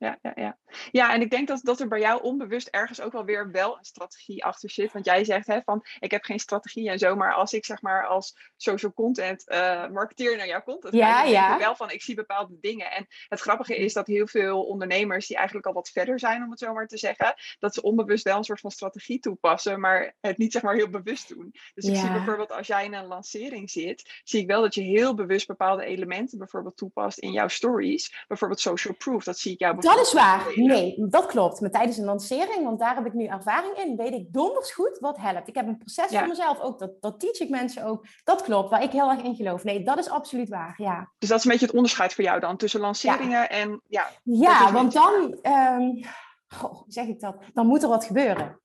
ja, 0.03 0.19
ja, 0.23 0.33
ja. 0.35 0.59
ja, 0.91 1.12
en 1.15 1.21
ik 1.21 1.31
denk 1.31 1.49
dat, 1.49 1.61
dat 1.62 1.81
er 1.81 1.88
bij 1.88 2.01
jou 2.01 2.23
onbewust 2.23 2.69
ergens 2.69 3.01
ook 3.01 3.12
wel 3.12 3.25
weer 3.25 3.51
wel 3.51 3.79
een 3.79 3.85
strategie 3.85 4.45
achter 4.45 4.71
zit. 4.71 4.93
Want 4.93 5.05
jij 5.05 5.25
zegt 5.25 5.47
hè, 5.47 5.61
van 5.65 5.85
ik 5.99 6.11
heb 6.11 6.25
geen 6.25 6.38
strategie 6.38 6.91
en 6.91 6.99
zo, 6.99 7.17
maar 7.17 7.35
als 7.35 7.53
ik 7.53 7.65
zeg 7.65 7.83
maar 7.83 8.07
als 8.07 8.37
social 8.57 8.93
content 8.93 9.45
uh, 9.49 9.88
marketeer 9.88 10.37
naar 10.37 10.47
jouw 10.47 10.62
content 10.62 10.95
ja, 10.95 11.12
kijk, 11.12 11.23
dan 11.23 11.33
ja. 11.33 11.47
denk 11.47 11.59
ik 11.59 11.65
wel 11.65 11.77
van 11.77 11.91
ik 11.91 12.03
zie 12.03 12.15
bepaalde 12.15 12.57
dingen. 12.61 12.91
En 12.91 13.07
het 13.29 13.41
grappige 13.41 13.77
is 13.77 13.93
dat 13.93 14.07
heel 14.07 14.27
veel 14.27 14.62
ondernemers 14.65 15.27
die 15.27 15.37
eigenlijk 15.37 15.67
al 15.67 15.73
wat 15.73 15.91
verder 15.91 16.19
zijn, 16.19 16.43
om 16.43 16.51
het 16.51 16.59
zo 16.59 16.73
maar 16.73 16.87
te 16.87 16.99
zeggen, 16.99 17.35
dat 17.59 17.75
ze 17.75 17.83
onbewust 17.83 18.25
wel 18.25 18.37
een 18.37 18.45
soort 18.45 18.61
van 18.61 18.71
strategie 18.71 19.21
toepassen, 19.21 19.81
maar 19.81 20.17
het 20.21 20.38
niet 20.38 20.53
zeg 20.53 20.62
maar 20.62 20.75
heel 20.75 20.91
bewust 20.91 21.29
doen. 21.29 21.51
Dus 21.75 21.85
ik 21.85 21.95
Ja. 21.95 22.01
zie 22.01 22.11
bijvoorbeeld 22.12 22.53
als 22.53 22.67
jij 22.67 22.85
in 22.85 22.95
een 22.95 23.07
lancering 23.07 23.71
zit, 23.71 24.21
zie 24.25 24.41
ik 24.41 24.47
wel 24.47 24.61
dat 24.61 24.75
je 24.75 24.83
heel 24.83 25.15
bewust 25.15 25.47
bepaalde 25.47 25.85
elementen 25.85 26.38
bijvoorbeeld 26.38 26.77
toepast 26.77 27.19
in 27.19 27.33
jouw 27.33 27.49
stories. 27.49 28.25
Bijvoorbeeld 28.29 28.61
social 28.61 28.95
proof, 28.95 29.25
dat 29.25 29.38
zie 29.38 29.53
ik 29.53 29.61
jou 29.61 29.75
Dat 29.96 30.07
is 30.07 30.12
waar. 30.12 30.52
Nee, 30.55 31.07
dat 31.09 31.26
klopt. 31.26 31.61
Maar 31.61 31.70
tijdens 31.70 31.96
een 31.98 32.05
lancering, 32.05 32.64
want 32.64 32.78
daar 32.78 32.94
heb 32.94 33.07
ik 33.07 33.12
nu 33.12 33.26
ervaring 33.26 33.76
in, 33.76 33.96
weet 33.96 34.12
ik 34.12 34.33
donders 34.33 34.72
goed 34.72 34.98
wat 35.00 35.16
helpt. 35.16 35.48
Ik 35.48 35.55
heb 35.55 35.66
een 35.66 35.78
proces 35.78 36.11
Ja. 36.11 36.18
voor 36.18 36.28
mezelf 36.28 36.61
ook, 36.61 36.78
dat, 36.78 36.90
dat 37.00 37.20
teach 37.20 37.38
ik 37.40 37.48
mensen 37.48 37.85
ook. 37.85 38.07
Dat 38.24 38.42
klopt, 38.42 38.70
waar 38.70 38.83
ik 38.83 38.90
heel 38.90 39.11
erg 39.11 39.22
in 39.22 39.35
geloof. 39.35 39.64
Nee, 39.64 39.85
dat 39.85 39.98
is 39.98 40.09
absoluut 40.11 40.48
waar, 40.48 40.74
ja. 40.76 41.12
Dus 41.18 41.28
dat 41.28 41.38
is 41.38 41.44
een 41.44 41.50
beetje 41.50 41.66
het 41.66 41.74
onderscheid 41.74 42.14
voor 42.14 42.24
jou 42.24 42.40
dan 42.40 42.57
tussen 42.57 42.81
lanceringen 42.81 43.50
en 43.50 43.83
ja, 43.87 44.02
Dat 44.24 44.38
Ja, 44.38 44.72
want 44.72 44.92
dan, 44.92 45.38
ehm, 45.42 46.02
goh, 46.48 46.72
hoe 46.72 46.85
zeg 46.87 47.07
ik 47.07 47.20
dat? 47.20 47.37
Dan 47.52 47.66
moet 47.66 47.83
er 47.83 47.88
wat 47.88 48.05
gebeuren. 48.05 48.61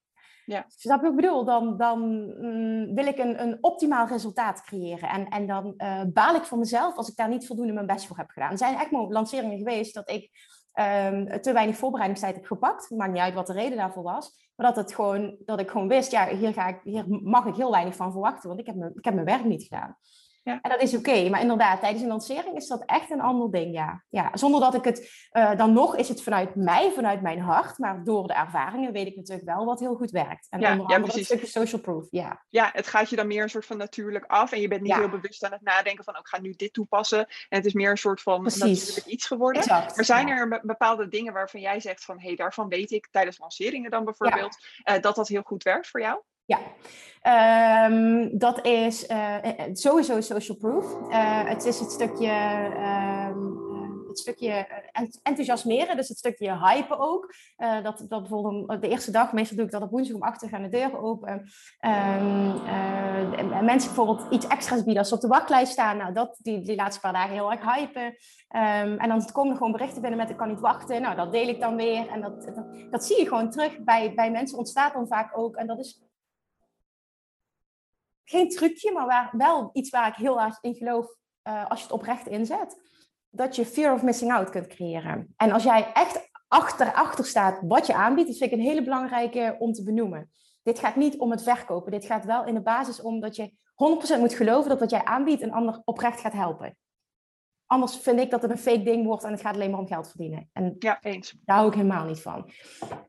Ja. 0.46 0.66
Snap 0.68 1.02
je 1.02 1.10
wat 1.10 1.12
ik 1.12 1.22
bedoel? 1.22 1.46
Dan, 1.46 1.78
dan 1.78 2.00
mm, 2.40 2.96
wil 2.96 3.06
ik 3.06 3.18
een, 3.18 3.42
een 3.42 3.58
optimaal 3.62 4.08
resultaat 4.08 4.62
creëren. 4.62 5.10
En, 5.10 5.28
en 5.28 5.48
dan 5.48 5.74
eh, 5.78 6.02
baal 6.14 6.36
ik 6.36 6.44
van 6.44 6.60
mezelf 6.60 6.96
als 6.96 7.10
ik 7.10 7.16
daar 7.16 7.30
niet 7.30 7.48
voldoende 7.48 7.74
mijn 7.74 7.86
best 7.86 8.06
voor 8.06 8.18
heb 8.18 8.30
gedaan. 8.30 8.52
Er 8.52 8.58
zijn 8.58 8.76
echt 8.76 8.92
lanceringen 8.92 9.58
geweest 9.58 9.94
dat 9.94 10.10
ik 10.10 10.30
ehm, 10.78 11.40
te 11.40 11.54
weinig 11.54 11.78
voorbereidingstijd 11.78 12.36
heb 12.36 12.46
gepakt. 12.46 12.90
Maakt 12.90 13.12
niet 13.12 13.22
uit 13.22 13.34
wat 13.34 13.48
de 13.48 13.54
reden 13.54 13.78
daarvoor 13.78 14.04
was. 14.04 14.52
Maar 14.56 14.66
dat, 14.66 14.76
het 14.76 14.96
gewoon, 14.96 15.36
dat 15.46 15.60
ik 15.60 15.70
gewoon 15.70 15.88
wist, 15.88 16.12
ja, 16.12 16.28
hier, 16.28 16.54
ga 16.54 16.68
ik, 16.68 16.80
hier 16.84 17.06
mag 17.08 17.46
ik 17.46 17.56
heel 17.56 17.72
weinig 17.72 17.96
van 17.96 18.12
verwachten. 18.12 18.48
Want 18.48 18.60
ik 18.60 18.66
heb 18.66 18.76
mijn, 18.76 18.92
ik 18.96 19.06
heb 19.06 19.14
mijn 19.14 19.26
werk 19.26 19.46
niet 19.46 19.64
gedaan. 19.64 19.98
Ja. 20.48 20.60
En 20.62 20.70
dat 20.70 20.82
is 20.82 20.96
oké. 20.96 21.30
Maar 21.30 21.42
inderdaad, 21.42 21.80
tijdens 21.80 22.02
een 22.04 22.10
lancering 22.10 22.56
is 22.56 22.68
dat 22.68 22.84
echt 22.86 23.12
een 23.12 23.22
ander 23.22 23.52
ding, 23.52 23.74
ja. 23.74 24.04
ja 24.10 24.30
zonder 24.34 24.60
dat 24.60 24.74
ik 24.74 24.84
het... 24.84 25.12
eh, 25.32 25.56
dan 25.58 25.74
nog 25.74 25.96
is 25.96 26.10
het 26.10 26.24
vanuit 26.24 26.56
mij, 26.56 26.92
vanuit 26.92 27.22
mijn 27.22 27.40
hart. 27.40 27.78
Maar 27.78 28.04
door 28.04 28.28
de 28.28 28.34
ervaringen 28.34 28.92
weet 28.92 29.08
ik 29.08 29.16
natuurlijk 29.16 29.48
wel 29.48 29.66
wat 29.66 29.80
heel 29.80 29.96
goed 29.96 30.12
werkt. 30.12 30.48
En 30.50 30.60
Ja, 30.60 30.72
onder 30.72 30.86
andere 30.86 31.02
precies. 31.02 31.26
stukje 31.26 31.48
social 31.48 31.82
proof, 31.82 32.08
ja. 32.10 32.46
ja, 32.50 32.70
het 32.74 32.88
gaat 32.88 33.10
je 33.10 33.16
dan 33.16 33.28
meer 33.28 33.44
een 33.44 33.50
soort 33.50 33.66
van 33.66 33.78
natuurlijk 33.78 34.26
af. 34.26 34.52
En 34.52 34.62
je 34.62 34.68
bent 34.68 34.82
niet 34.82 34.96
heel 34.96 35.10
bewust 35.10 35.44
aan 35.44 35.52
het 35.52 35.62
nadenken 35.62 36.04
van, 36.04 36.14
oh, 36.14 36.20
ik 36.20 36.28
ga 36.28 36.40
nu 36.40 36.54
dit 36.54 36.74
toepassen. 36.74 37.20
En 37.20 37.58
het 37.58 37.66
is 37.66 37.74
meer 37.74 37.90
een 37.90 37.98
soort 37.98 38.22
van 38.22 38.42
Precies. 38.42 38.80
natuurlijk 38.80 39.08
iets 39.08 39.26
geworden. 39.26 39.62
Exact. 39.62 39.96
Maar 39.96 40.06
zijn 40.06 40.28
er 40.28 40.48
be- 40.48 40.62
bepaalde 40.64 41.08
dingen 41.08 41.34
waarvan 41.34 41.62
jij 41.62 41.80
zegt 41.80 42.06
van, 42.06 42.20
hé, 42.20 42.28
hey, 42.28 42.36
daarvan 42.36 42.68
weet 42.68 42.92
ik 42.92 43.08
tijdens 43.12 43.40
lanceringen 43.40 43.92
dan 43.92 44.04
bijvoorbeeld, 44.06 44.58
eh, 44.84 45.02
dat 45.02 45.16
dat 45.16 45.28
heel 45.28 45.42
goed 45.42 45.64
werkt 45.64 45.88
voor 45.88 46.02
jou? 46.02 46.20
Ja, 46.48 46.60
Ehm, 47.28 48.38
dat 48.38 48.66
is 48.66 49.06
eh, 49.06 49.36
eh, 49.46 49.70
sowieso 49.74 50.22
social 50.22 50.58
proof. 50.58 51.10
Eh, 51.10 51.48
het 51.48 51.66
is 51.66 51.80
het 51.80 51.92
stukje, 51.92 52.28
ehm, 52.28 53.38
eh, 53.38 54.08
het 54.08 54.20
stukje 54.20 54.50
eh, 54.50 54.78
ent- 54.92 55.20
enthousiasmeren, 55.24 55.96
dus 55.96 56.08
het 56.08 56.18
stukje 56.18 56.58
hypen 56.58 57.00
ook. 57.00 57.34
Eh, 57.56 57.84
dat, 57.84 58.06
dat 58.08 58.20
bijvoorbeeld 58.20 58.82
de 58.82 58.90
eerste 58.90 59.12
dag, 59.12 59.34
meestal 59.34 59.58
doe 59.58 59.66
ik 59.66 59.72
dat 59.72 59.82
op 59.82 59.90
woensdag 59.90 60.16
om 60.16 60.24
acht 60.24 60.44
uur 60.44 60.50
gaan 60.50 60.62
de 60.62 60.70
deuren 60.70 61.00
open. 61.00 61.50
Ehm, 61.80 62.56
eh, 62.66 63.40
en 63.40 63.66
mensen 63.66 63.94
bijvoorbeeld 63.96 64.34
iets 64.34 64.48
extra's 64.48 64.84
bieden 64.84 64.98
als 64.98 65.10
ze 65.10 65.16
op 65.16 65.22
de 65.22 65.28
wachtlijst 65.28 65.72
staan. 65.72 65.98
Nou, 65.98 66.14
dat 66.14 66.40
die, 66.42 66.62
die 66.62 66.76
laatste 66.76 67.02
paar 67.02 67.14
dagen 67.14 67.34
heel 67.34 67.52
erg 67.52 67.76
hypen. 67.76 68.16
En 69.00 69.10
dan 69.10 69.32
komen 69.32 69.52
er 69.52 69.58
gewoon 69.58 69.72
berichten 69.72 70.02
binnen 70.02 70.20
met 70.20 70.30
ik 70.30 70.38
kan 70.38 70.48
niet 70.48 70.60
wachten. 70.60 71.02
Nou, 71.02 71.16
dat 71.16 71.32
deel 71.32 71.48
ik 71.48 71.60
dan 71.60 71.76
weer. 71.76 72.08
En 72.08 72.22
dat, 72.22 72.44
dat, 72.56 72.92
dat 72.92 73.06
zie 73.06 73.18
je 73.20 73.28
gewoon 73.28 73.50
terug 73.50 73.80
bij, 73.80 74.14
bij 74.14 74.32
mensen 74.32 74.58
ontstaat 74.58 74.94
dan 74.94 75.08
vaak 75.08 75.38
ook. 75.38 75.56
En 75.56 75.68
dat 75.68 75.80
is 75.80 76.07
geen 78.30 78.50
trucje, 78.50 78.92
maar 78.92 79.06
waar, 79.06 79.30
wel 79.38 79.70
iets 79.74 79.90
waar 79.90 80.08
ik 80.08 80.16
heel 80.16 80.42
erg 80.42 80.58
in 80.62 80.76
geloof 80.76 81.16
eh, 81.42 81.70
als 81.70 81.80
je 81.80 81.86
het 81.86 81.96
oprecht 81.96 82.28
inzet. 82.28 82.82
Dat 83.30 83.56
je 83.56 83.66
fear 83.66 83.94
of 83.94 84.04
missing 84.04 84.32
out 84.32 84.50
kunt 84.50 84.68
creëren. 84.68 85.34
En 85.38 85.52
als 85.52 85.64
jij 85.64 85.92
echt 85.94 86.30
achter, 86.48 86.94
achter 86.94 87.26
staat 87.26 87.60
wat 87.62 87.88
je 87.88 87.94
aanbiedt, 87.94 88.28
dat 88.28 88.38
vind 88.38 88.52
ik 88.52 88.58
een 88.58 88.64
hele 88.64 88.84
belangrijke 88.84 89.56
om 89.60 89.74
te 89.74 89.84
benoemen. 89.84 90.32
Dit 90.64 90.80
gaat 90.80 90.96
niet 90.96 91.18
om 91.18 91.32
het 91.32 91.44
verkopen. 91.44 91.92
Dit 91.92 92.06
gaat 92.06 92.26
wel 92.26 92.46
in 92.46 92.54
de 92.54 92.62
basis 92.62 93.02
om 93.02 93.20
dat 93.20 93.36
je 93.36 93.52
100% 94.16 94.20
moet 94.20 94.34
geloven 94.34 94.70
dat 94.70 94.80
wat 94.80 94.90
jij 94.90 95.04
aanbiedt 95.04 95.42
een 95.42 95.54
ander 95.54 95.82
oprecht 95.86 96.20
gaat 96.20 96.34
helpen. 96.34 96.78
Anders 97.66 97.98
vind 97.98 98.20
ik 98.20 98.30
dat 98.32 98.42
het 98.42 98.52
een 98.52 98.58
fake 98.58 98.84
ding 98.84 99.06
wordt 99.06 99.24
en 99.24 99.32
het 99.32 99.42
gaat 99.42 99.54
alleen 99.54 99.72
maar 99.72 99.80
om 99.80 99.88
geld 99.88 100.08
verdienen. 100.10 100.50
En 100.54 100.76
Ja, 100.80 101.02
eens. 101.02 101.36
daar 101.46 101.56
hou 101.56 101.70
ik 101.70 101.76
helemaal 101.76 102.06
niet 102.06 102.22
van. 102.22 102.52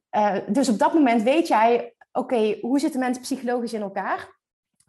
Eh, 0.08 0.36
dus 0.48 0.68
op 0.68 0.78
dat 0.78 0.94
moment 0.94 1.22
weet 1.22 1.48
jij, 1.48 1.94
oké, 2.12 2.58
hoe 2.60 2.78
zitten 2.78 3.00
mensen 3.00 3.22
psychologisch 3.22 3.72
in 3.72 3.80
elkaar? 3.82 4.37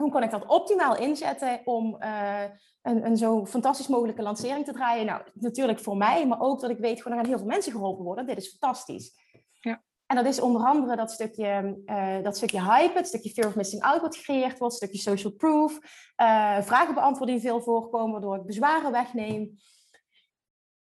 Hoe 0.01 0.11
kan 0.11 0.23
ik 0.23 0.31
dat 0.31 0.45
optimaal 0.45 0.97
inzetten 0.97 1.61
om 1.63 1.95
eh, 2.01 2.43
een, 2.81 3.05
een 3.05 3.17
zo 3.17 3.45
fantastisch 3.45 3.87
mogelijke 3.87 4.21
lancering 4.21 4.65
te 4.65 4.71
draaien? 4.73 5.05
Nou, 5.05 5.21
natuurlijk 5.33 5.79
voor 5.79 5.97
mij, 5.97 6.27
maar 6.27 6.39
ook 6.41 6.61
dat 6.61 6.69
ik 6.69 6.77
weet, 6.77 7.01
gewoon 7.01 7.13
er 7.17 7.19
gaan 7.23 7.29
heel 7.29 7.39
veel 7.39 7.47
mensen 7.53 7.71
geholpen 7.71 8.03
worden. 8.05 8.25
Dit 8.25 8.37
is 8.37 8.49
fantastisch. 8.49 9.11
Ja. 9.59 9.81
En 10.05 10.15
dat 10.15 10.25
is 10.25 10.39
onder 10.41 10.61
andere 10.65 10.95
dat 10.95 11.11
stukje, 11.11 11.81
eh, 11.85 12.23
dat 12.23 12.37
stukje 12.37 12.61
hype, 12.63 12.97
het 12.97 13.07
stukje 13.07 13.29
fear 13.29 13.47
of 13.47 13.55
missing 13.55 13.81
out 13.81 14.01
wat 14.01 14.15
gecreëerd 14.15 14.57
wordt, 14.57 14.73
het 14.73 14.83
stukje 14.83 14.99
social 15.11 15.33
proof, 15.33 15.79
eh, 16.15 16.61
vragen 16.61 16.93
beantwoorden 16.93 17.35
die 17.35 17.43
veel 17.45 17.61
voorkomen, 17.61 18.11
waardoor 18.11 18.35
ik 18.35 18.45
bezwaren 18.45 18.91
wegneem. 18.91 19.57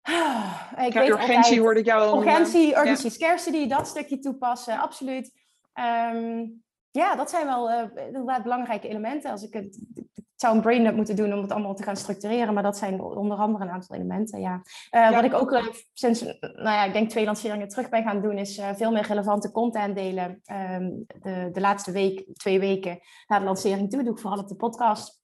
Ah, 0.03 0.73
ik 0.87 0.93
Ja, 0.93 1.01
weet 1.01 1.09
urgentie 1.09 1.37
altijd- 1.37 1.59
hoorde 1.59 1.81
ik 1.81 1.87
jou 1.87 2.09
al. 2.09 2.23
Urgentie, 2.23 2.77
urgency, 2.77 3.09
scarcity, 3.09 3.67
dat 3.69 3.87
stukje 3.87 4.19
toepassen, 4.19 4.79
absoluut. 4.79 5.33
Ehm, 5.73 6.47
ja, 6.95 7.17
dat 7.17 7.31
zijn 7.31 7.47
wel 7.47 7.71
eh, 7.71 8.07
inderdaad 8.07 8.43
belangrijke 8.43 8.89
elementen. 8.89 9.31
Als 9.31 9.43
ik, 9.43 9.53
het, 9.53 9.81
ik 9.95 10.23
zou 10.37 10.55
een 10.55 10.63
brain 10.63 10.95
moeten 10.95 11.17
doen 11.17 11.33
om 11.33 11.43
het 11.43 11.53
allemaal 11.53 11.75
te 11.75 11.83
gaan 11.83 11.97
structureren, 11.97 12.55
maar 12.55 12.63
dat 12.63 12.77
zijn 12.77 13.01
onder 13.01 13.37
andere 13.37 13.65
een 13.65 13.71
aantal 13.71 13.97
elementen, 13.97 14.41
ja. 14.41 14.63
Eh, 14.91 15.01
Ja. 15.01 15.13
Wat 15.13 15.25
ik 15.25 15.35
ook 15.35 15.53
eh, 15.53 15.67
sinds, 15.93 16.23
nou 16.41 16.63
ja, 16.63 16.85
ik 16.85 16.93
denk 16.93 17.11
twee 17.11 17.25
lanceringen 17.25 17.69
terug 17.69 17.89
ben 17.89 18.03
gaan 18.03 18.21
doen, 18.21 18.39
is 18.39 18.61
veel 18.75 18.93
meer 18.93 19.07
relevante 19.07 19.51
content 19.51 19.97
delen. 19.97 20.41
Ehm, 20.45 20.91
de, 21.07 21.49
de 21.53 21.61
laatste 21.61 21.93
week, 21.93 22.25
twee 22.35 22.61
weken 22.61 22.99
na 23.27 23.39
de 23.39 23.45
lancering 23.45 23.91
toe, 23.91 24.03
doe 24.03 24.13
ik 24.13 24.19
vooral 24.19 24.41
op 24.41 24.49
de 24.49 24.57
podcast. 24.57 25.23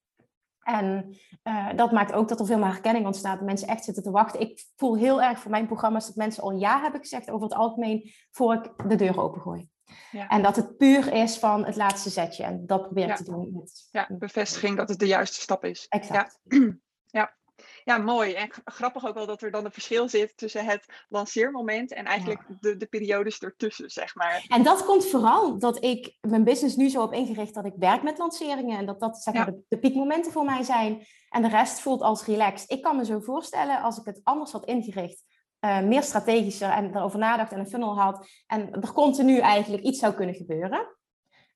En 0.61 1.17
dat 1.77 1.93
maakt 1.93 2.13
ook 2.13 2.29
dat 2.29 2.41
er 2.41 2.47
veel 2.47 2.59
meer 2.59 2.67
herkenning 2.67 3.07
ontstaat. 3.07 3.39
Dat 3.39 3.47
mensen 3.47 3.69
echt 3.69 3.85
zitten 3.85 4.03
te 4.03 4.11
wachten. 4.11 4.41
Ik 4.41 4.65
voel 4.77 4.97
heel 4.97 5.23
erg 5.23 5.39
voor 5.39 5.51
mijn 5.51 5.67
programma's 5.67 6.07
dat 6.07 6.17
mensen 6.17 6.43
al 6.43 6.51
ja 6.51 6.81
hebben 6.81 7.01
gezegd 7.01 7.31
over 7.31 7.49
het 7.49 7.57
algemeen 7.57 8.11
voor 8.31 8.55
ik 8.55 8.89
de 8.89 8.97
deur 8.97 9.21
opengooi. 9.21 9.69
Ja. 10.11 10.29
En 10.29 10.43
dat 10.43 10.57
het 10.57 10.77
puur 10.77 11.13
is 11.13 11.39
van 11.39 11.65
het 11.65 11.77
laatste 11.77 12.11
zetje. 12.11 12.45
En 12.45 12.67
dat 12.67 12.83
probeer 12.83 13.03
ik 13.03 13.09
Ja. 13.09 13.17
te 13.17 13.25
doen. 13.25 13.51
Met, 13.53 13.89
Ja, 13.91 14.07
bevestiging 14.09 14.77
dat 14.77 14.89
het 14.89 14.99
de 14.99 15.07
juiste 15.07 15.41
stap 15.41 15.65
is. 15.65 15.87
Exact. 15.89 16.41
Ja, 17.85 17.99
mooi. 17.99 18.33
En 18.33 18.51
grappig 18.65 19.07
ook 19.07 19.15
wel 19.15 19.27
dat 19.27 19.43
er 19.43 19.51
dan 19.51 19.65
een 19.65 19.73
verschil 19.73 20.09
zit 20.09 20.37
tussen 20.37 20.65
het 20.65 21.05
lanceermoment 21.09 21.93
en 21.93 22.05
eigenlijk 22.05 22.43
de, 22.61 22.77
de 22.77 22.87
periodes 22.87 23.39
ertussen, 23.39 23.91
zeg 23.91 24.15
maar. 24.15 24.45
En 24.49 24.63
dat 24.63 24.85
komt 24.85 25.07
vooral 25.07 25.59
dat 25.59 25.85
ik 25.85 26.17
mijn 26.21 26.45
business 26.45 26.77
nu 26.77 26.89
zo 26.89 27.01
heb 27.01 27.13
ingericht 27.13 27.55
dat 27.55 27.65
ik 27.65 27.75
werk 27.77 28.03
met 28.03 28.19
lanceringen 28.19 28.79
en 28.79 28.87
dat 28.87 29.01
dat 29.01 29.23
zeg 29.23 29.35
maar, 29.35 29.47
de, 29.47 29.65
de, 29.69 29.79
piekmomenten 29.79 30.33
voor 30.33 30.45
mij 30.45 30.63
zijn. 30.63 31.07
En 31.29 31.43
de 31.43 31.49
rest 31.49 31.81
voelt 31.81 32.01
als 32.01 32.25
relaxed. 32.25 32.71
Ik 32.71 32.83
kan 32.83 32.97
me 32.97 33.05
zo 33.05 33.21
voorstellen 33.21 33.83
als 33.83 33.99
ik 33.99 34.05
het 34.05 34.21
anders 34.23 34.53
had 34.53 34.65
ingericht, 34.65 35.25
uh, 35.61 35.81
meer 35.81 36.03
strategischer 36.03 36.71
en 36.71 36.97
erover 36.97 37.19
nadacht 37.19 37.53
en 37.53 37.59
een 37.59 37.69
funnel 37.69 37.99
had 37.99 38.29
en 38.47 38.73
er 38.73 38.93
continu 38.93 39.39
eigenlijk 39.39 39.83
iets 39.83 39.99
zou 39.99 40.15
kunnen 40.15 40.35
gebeuren. 40.35 40.97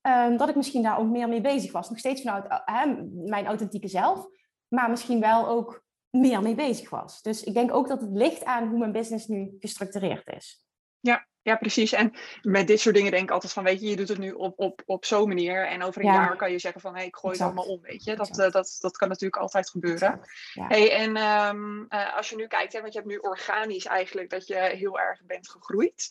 Um, 0.03 0.37
dat 0.37 0.49
ik 0.49 0.57
misschien 0.57 0.83
daar 0.83 0.99
ook 0.99 1.09
meer 1.09 1.29
mee 1.29 1.41
bezig 1.41 1.73
was. 1.73 1.89
Nog 1.89 1.99
steeds 1.99 2.23
vanuit 2.23 2.45
uh, 2.45 2.95
mijn 3.13 3.47
authentieke 3.47 3.89
zelf, 3.89 4.27
maar 4.69 4.91
misschien 4.91 5.21
wel 5.21 5.49
ook 5.49 5.85
meer 6.11 6.43
mee 6.43 6.55
bezig 6.55 6.91
was. 6.91 7.23
Dus 7.23 7.45
ik 7.45 7.55
denk 7.55 7.75
ook 7.75 7.89
dat 7.89 8.01
het 8.01 8.11
ligt 8.13 8.45
aan 8.45 8.69
hoe 8.69 8.79
mijn 8.79 8.93
business 8.93 9.27
nu 9.27 9.57
gestructureerd 9.59 10.27
is. 10.27 10.67
Ja, 11.01 11.27
ja, 11.45 11.57
precies. 11.57 11.93
En 11.93 12.13
met 12.43 12.67
dit 12.67 12.81
soort 12.81 12.95
dingen 12.95 13.11
denk 13.11 13.23
ik 13.23 13.31
altijd 13.31 13.53
van, 13.53 13.65
weet 13.65 13.81
je, 13.81 13.89
je 13.89 13.97
doet 13.97 14.09
het 14.09 14.19
nu 14.19 14.33
op, 14.33 14.59
op, 14.59 14.83
op 14.87 15.05
zo'n 15.05 15.29
manier. 15.29 15.67
En 15.67 15.83
over 15.83 16.01
een 16.01 16.13
jaar 16.13 16.37
kan 16.37 16.51
je 16.51 16.59
zeggen 16.59 16.81
van, 16.81 16.93
hé, 16.93 16.99
hey, 16.99 17.07
ik 17.07 17.17
gooi 17.17 17.35
het 17.35 17.43
allemaal 17.43 17.65
om, 17.65 17.81
weet 17.83 18.05
je. 18.05 18.17
Dat, 18.17 18.35
dat, 18.35 18.77
dat 18.81 18.97
kan 18.97 19.09
natuurlijk 19.09 19.43
altijd 19.43 19.71
gebeuren. 19.71 20.21
Ja. 20.53 20.67
Hey, 20.67 20.93
en 20.93 21.17
um, 21.17 21.87
uh, 21.89 22.17
als 22.17 22.31
je 22.31 22.37
nu 22.37 22.47
kijkt, 22.47 22.73
hè, 22.73 22.81
want 22.81 22.93
je 22.93 22.99
hebt 22.99 23.11
nu 23.11 23.19
organisch 23.19 23.87
eigenlijk 23.87 24.31
dat 24.31 24.47
je 24.47 24.57
heel 24.57 25.01
erg 25.01 25.21
bent 25.25 25.51
gegroeid 25.51 26.09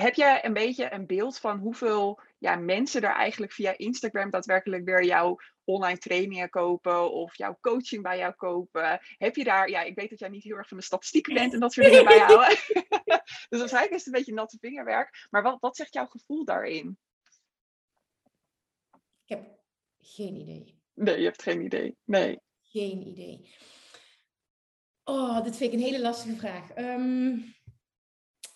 heb 0.00 0.14
je 0.14 0.38
een 0.42 0.52
beetje 0.52 0.92
een 0.92 1.06
beeld 1.06 1.38
van 1.38 1.58
hoeveel 1.58 2.20
ja, 2.38 2.56
mensen 2.56 3.02
er 3.02 3.14
eigenlijk 3.14 3.52
via 3.52 3.74
Instagram 3.76 4.30
daadwerkelijk 4.30 4.84
weer 4.84 5.04
jouw 5.04 5.36
online 5.66 5.98
trainingen 5.98 6.50
kopen 6.50 7.12
of 7.12 7.36
jouw 7.36 7.58
coaching 7.60 8.02
bij 8.02 8.18
jou 8.18 8.34
kopen? 8.34 9.00
Heb 9.18 9.36
je 9.36 9.44
daar, 9.44 9.70
ja, 9.70 9.82
ik 9.82 9.94
weet 9.94 10.10
dat 10.10 10.18
jij 10.18 10.28
niet 10.28 10.42
heel 10.42 10.56
erg 10.56 10.68
van 10.68 10.76
de 10.76 10.82
statistieken 10.82 11.34
bent 11.34 11.52
en 11.52 11.60
dat 11.60 11.72
soort 11.72 11.86
dingen 11.86 12.04
bijhouden. 12.04 12.58
dus 13.48 13.58
waarschijnlijk 13.58 13.94
is 13.94 14.04
het 14.04 14.06
een 14.06 14.12
beetje 14.12 14.34
natte 14.34 14.58
vingerwerk. 14.60 15.26
Maar 15.30 15.42
wat, 15.42 15.60
wat 15.60 15.76
zegt 15.76 15.94
jouw 15.94 16.06
gevoel 16.06 16.44
daarin? 16.44 16.98
Ik 19.24 19.36
heb 19.36 19.58
geen 19.98 20.34
idee. 20.34 20.80
Nee, 20.94 21.18
je 21.18 21.24
hebt 21.24 21.42
geen 21.42 21.60
idee. 21.60 21.96
Nee. 22.04 22.40
Geen 22.62 23.06
idee. 23.06 23.54
Oh, 25.04 25.42
dit 25.42 25.56
vind 25.56 25.72
ik 25.72 25.78
een 25.78 25.84
hele 25.84 26.00
lastige 26.00 26.36
vraag. 26.36 26.76
Um, 26.76 27.54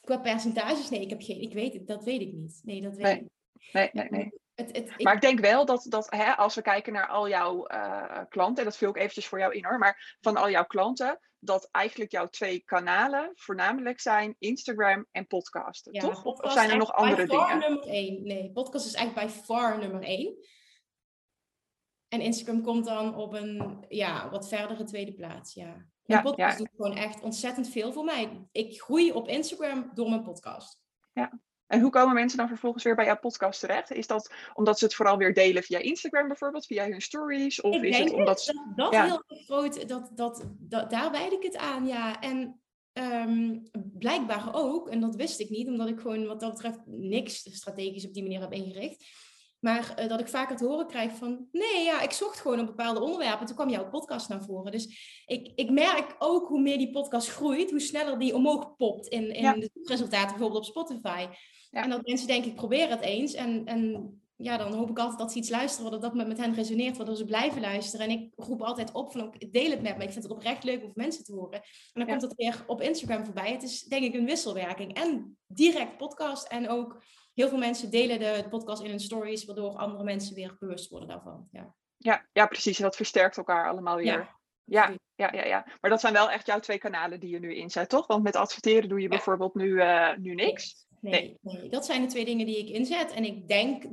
Qua 0.01 0.19
percentages, 0.19 0.91
nee, 0.91 1.01
ik 1.01 1.11
heb 1.11 1.23
geen, 1.23 1.41
ik 1.41 1.53
weet 1.53 1.73
het, 1.73 1.87
dat 1.87 2.05
weet 2.05 2.21
ik 2.21 2.33
niet. 2.33 2.61
Nee, 2.65 2.81
dat 2.81 2.97
weet 2.97 3.03
nee. 3.03 3.15
ik 3.15 3.21
niet. 3.21 3.73
Nee, 3.73 3.91
nee, 3.93 4.09
nee. 4.11 4.33
Het, 4.67 4.77
het, 4.77 5.03
maar 5.03 5.15
ik 5.15 5.21
denk 5.21 5.41
wel 5.41 5.65
dat, 5.65 5.87
dat 5.89 6.11
hè, 6.11 6.37
als 6.37 6.55
we 6.55 6.63
kijken 6.63 6.93
naar 6.93 7.07
al 7.07 7.29
jouw 7.29 7.71
uh, 7.71 8.21
klanten, 8.29 8.59
en 8.59 8.65
dat 8.65 8.77
vul 8.77 8.89
ik 8.89 8.97
eventjes 8.97 9.27
voor 9.27 9.39
jou 9.39 9.55
in 9.55 9.65
hoor, 9.65 9.79
maar 9.79 10.17
van 10.21 10.37
al 10.37 10.51
jouw 10.51 10.65
klanten, 10.65 11.21
dat 11.39 11.69
eigenlijk 11.71 12.11
jouw 12.11 12.27
twee 12.27 12.63
kanalen 12.65 13.31
voornamelijk 13.35 14.01
zijn 14.01 14.37
Instagram 14.39 15.07
en 15.11 15.27
podcasten, 15.27 15.93
ja, 15.93 16.01
toch? 16.01 16.23
Podcast 16.23 16.45
of 16.45 16.53
zijn 16.53 16.71
er 16.71 16.77
nog 16.77 16.93
andere 16.93 17.27
dingen? 17.27 17.59
nummer 17.59 17.87
één. 17.87 18.23
Nee, 18.23 18.51
podcast 18.53 18.87
is 18.87 18.95
eigenlijk 18.95 19.27
bij 19.27 19.43
far 19.45 19.79
nummer 19.79 20.03
één. 20.03 20.37
En 22.09 22.21
Instagram 22.21 22.63
komt 22.63 22.85
dan 22.85 23.15
op 23.15 23.33
een 23.33 23.85
ja, 23.89 24.31
wat 24.31 24.49
verdere 24.49 24.85
tweede 24.85 25.15
plaats, 25.15 25.55
ja. 25.55 25.87
Mijn 26.11 26.23
ja, 26.25 26.31
podcast 26.31 26.59
ja. 26.59 26.65
doet 26.65 26.75
gewoon 26.77 26.97
echt 26.97 27.23
ontzettend 27.23 27.69
veel 27.69 27.93
voor 27.93 28.05
mij. 28.05 28.47
Ik 28.53 28.81
groei 28.81 29.13
op 29.13 29.29
Instagram 29.29 29.91
door 29.95 30.09
mijn 30.09 30.23
podcast. 30.23 30.81
Ja. 31.13 31.41
En 31.71 31.81
hoe 31.81 31.91
komen 31.91 32.15
mensen 32.15 32.39
dan 32.39 32.49
vervolgens 32.49 32.85
weer 32.85 32.95
bij 32.95 33.05
jouw 33.05 33.19
podcast 33.19 33.61
terecht? 33.61 33.91
Is 33.91 34.07
dat 34.07 34.33
omdat 34.55 34.79
ze 34.79 34.85
het 34.85 34.95
vooral 34.95 35.17
weer 35.17 35.35
delen 35.35 35.63
via 35.63 35.79
Instagram 35.79 36.29
bijvoorbeeld, 36.29 36.67
via 36.67 36.89
hun 36.89 37.01
stories? 37.01 37.61
Of 37.61 37.75
ik 37.75 37.83
is 37.83 37.99
het 37.99 38.13
omdat 38.13 38.45
dat, 38.47 38.65
dat 38.77 38.93
ja. 38.93 39.05
heel 39.05 39.23
groot, 39.27 39.89
dat, 39.89 40.11
dat, 40.15 40.45
dat, 40.59 40.91
daar 40.91 41.11
wijd 41.11 41.33
ik 41.33 41.43
het 41.43 41.57
aan, 41.57 41.87
ja. 41.87 42.21
En 42.21 42.61
um, 42.93 43.63
blijkbaar 43.73 44.49
ook, 44.53 44.89
en 44.89 45.01
dat 45.01 45.17
wist 45.17 45.41
ik 45.41 45.51
niet, 45.51 45.69
omdat 45.69 45.89
ik 45.89 46.01
gewoon 46.01 46.27
wat 46.27 46.41
dat 46.41 46.53
betreft 46.53 46.81
niks 46.87 47.57
strategisch 47.57 48.07
op 48.07 48.15
die 48.15 48.23
manier 48.23 48.41
heb 48.41 48.53
ingericht 48.53 49.05
maar 49.61 49.95
uh, 49.99 50.09
dat 50.09 50.21
ik 50.21 50.29
vaak 50.29 50.49
het 50.49 50.61
horen 50.61 50.87
krijg 50.87 51.13
van, 51.13 51.49
nee, 51.53 51.85
ja, 51.85 52.01
ik 52.01 52.11
zocht 52.11 52.41
gewoon 52.41 52.61
op 52.61 52.67
bepaalde 52.67 53.01
onderwerpen. 53.01 53.47
Toen 53.47 53.57
kwam 53.57 53.69
jouw 53.69 53.89
podcast 53.89 54.29
naar 54.29 54.43
voren. 54.43 54.73
Dus 54.73 55.23
ik, 55.27 55.53
ik 55.55 55.71
merk 55.71 56.17
ook 56.19 56.49
hoe 56.49 56.61
meer 56.61 56.79
die 56.79 56.91
podcast 56.91 57.29
groeit, 57.29 57.71
hoe 57.71 57.81
sneller 57.81 58.19
die 58.19 58.35
omhoog 58.35 58.77
popt 58.77 59.07
in, 59.07 59.35
in 59.35 59.43
ja. 59.43 59.53
de 59.53 59.71
resultaten, 59.85 60.29
bijvoorbeeld 60.29 60.69
op 60.69 60.87
Spotify. 60.87 61.27
Ja. 61.71 61.83
En 61.83 61.91
dat 61.91 62.07
mensen 62.07 62.27
denken, 62.27 62.51
ik 62.51 62.57
probeer 62.57 62.89
het 62.89 63.01
eens. 63.01 63.35
En, 63.35 63.65
en 63.65 64.15
ja, 64.37 64.57
dan 64.57 64.73
hoop 64.73 64.91
ik 64.91 64.99
altijd 64.99 65.19
dat 65.19 65.33
ze 65.33 65.39
iets 65.39 65.51
luisteren, 65.51 65.91
dat 65.91 66.03
dat 66.03 66.15
met, 66.15 66.29
met 66.29 66.39
hen 66.39 66.55
resoneert, 66.55 66.97
waardoor 66.97 67.17
ze 67.17 67.25
blijven 67.25 67.61
luisteren. 67.61 68.07
En 68.07 68.13
ik 68.13 68.33
roep 68.37 68.63
altijd 68.63 68.93
op 68.93 69.13
van, 69.13 69.23
ook, 69.23 69.53
deel 69.53 69.71
het 69.71 69.83
met 69.83 69.97
me. 69.97 70.05
Ik 70.05 70.13
vind 70.13 70.23
het 70.23 70.33
oprecht 70.33 70.65
leuk 70.65 70.85
om 70.85 70.91
mensen 70.95 71.25
te 71.25 71.33
horen. 71.33 71.53
En 71.53 71.63
dan 71.93 72.07
ja. 72.07 72.11
komt 72.11 72.23
het 72.23 72.35
weer 72.35 72.65
op 72.67 72.81
Instagram 72.81 73.25
voorbij. 73.25 73.53
Het 73.53 73.63
is 73.63 73.83
denk 73.83 74.05
ik 74.05 74.15
een 74.15 74.25
wisselwerking. 74.25 74.95
En 74.95 75.39
direct 75.47 75.97
podcast 75.97 76.49
en 76.49 76.69
ook 76.69 77.03
heel 77.35 77.49
veel 77.49 77.59
mensen 77.59 77.91
delen 77.91 78.19
de 78.19 78.47
podcast 78.49 78.83
in 78.83 78.91
hun 78.91 79.01
stories, 79.01 79.45
waardoor 79.45 79.77
andere 79.77 80.05
mensen 80.05 80.35
weer 80.35 80.57
bewust 80.59 80.91
worden 80.91 81.09
daarvan. 81.09 81.49
Ja, 81.51 81.75
ja, 81.97 82.27
ja 82.33 82.47
precies. 82.47 82.79
En 82.79 82.85
dat 82.85 82.97
versterkt 82.97 83.37
elkaar 83.37 83.69
allemaal 83.69 83.97
weer. 83.97 84.07
Ja. 84.07 84.39
Ja, 84.65 84.95
ja, 85.15 85.33
ja, 85.33 85.45
ja. 85.45 85.67
Maar 85.81 85.91
dat 85.91 86.01
zijn 86.01 86.13
wel 86.13 86.31
echt 86.31 86.47
jouw 86.47 86.59
twee 86.59 86.79
kanalen 86.79 87.21
die 87.21 87.31
je 87.31 87.39
nu 87.39 87.55
inzet, 87.55 87.89
toch? 87.89 88.07
Want 88.07 88.23
met 88.23 88.37
adverteren 88.37 88.89
doe 88.89 89.01
je 89.01 89.09
bijvoorbeeld 89.09 89.55
nu, 89.55 89.69
uh, 89.69 90.17
nu 90.17 90.35
niks. 90.35 90.87
Nee, 91.01 91.39
nee, 91.41 91.59
nee, 91.59 91.69
dat 91.69 91.87
zijn 91.87 92.03
de 92.03 92.09
twee 92.09 92.25
dingen 92.25 92.47
die 92.47 92.59
ik 92.59 92.69
inzet. 92.69 93.13
En 93.13 93.25
ik 93.25 93.49
denk 93.49 93.85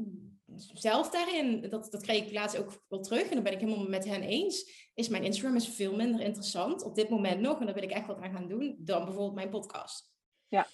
zelf 0.73 1.09
daarin, 1.09 1.69
dat, 1.69 1.91
dat 1.91 2.01
kreeg 2.01 2.25
ik 2.25 2.33
laatst 2.33 2.57
ook 2.57 2.83
wel 2.87 3.01
terug 3.01 3.23
en 3.23 3.33
dan 3.33 3.43
ben 3.43 3.53
ik 3.53 3.59
helemaal 3.59 3.87
met 3.87 4.05
hen 4.05 4.21
eens, 4.21 4.89
is 4.93 5.07
mijn 5.07 5.23
Instagram 5.23 5.55
is 5.55 5.67
veel 5.67 5.95
minder 5.95 6.21
interessant 6.21 6.83
op 6.83 6.95
dit 6.95 7.09
moment 7.09 7.39
nog, 7.39 7.59
en 7.59 7.65
daar 7.65 7.75
wil 7.75 7.83
ik 7.83 7.91
echt 7.91 8.07
wat 8.07 8.21
aan 8.21 8.33
gaan 8.33 8.47
doen, 8.47 8.75
dan 8.79 9.05
bijvoorbeeld 9.05 9.35
mijn 9.35 9.49
podcast. 9.49 10.11
Ja. 10.47 10.67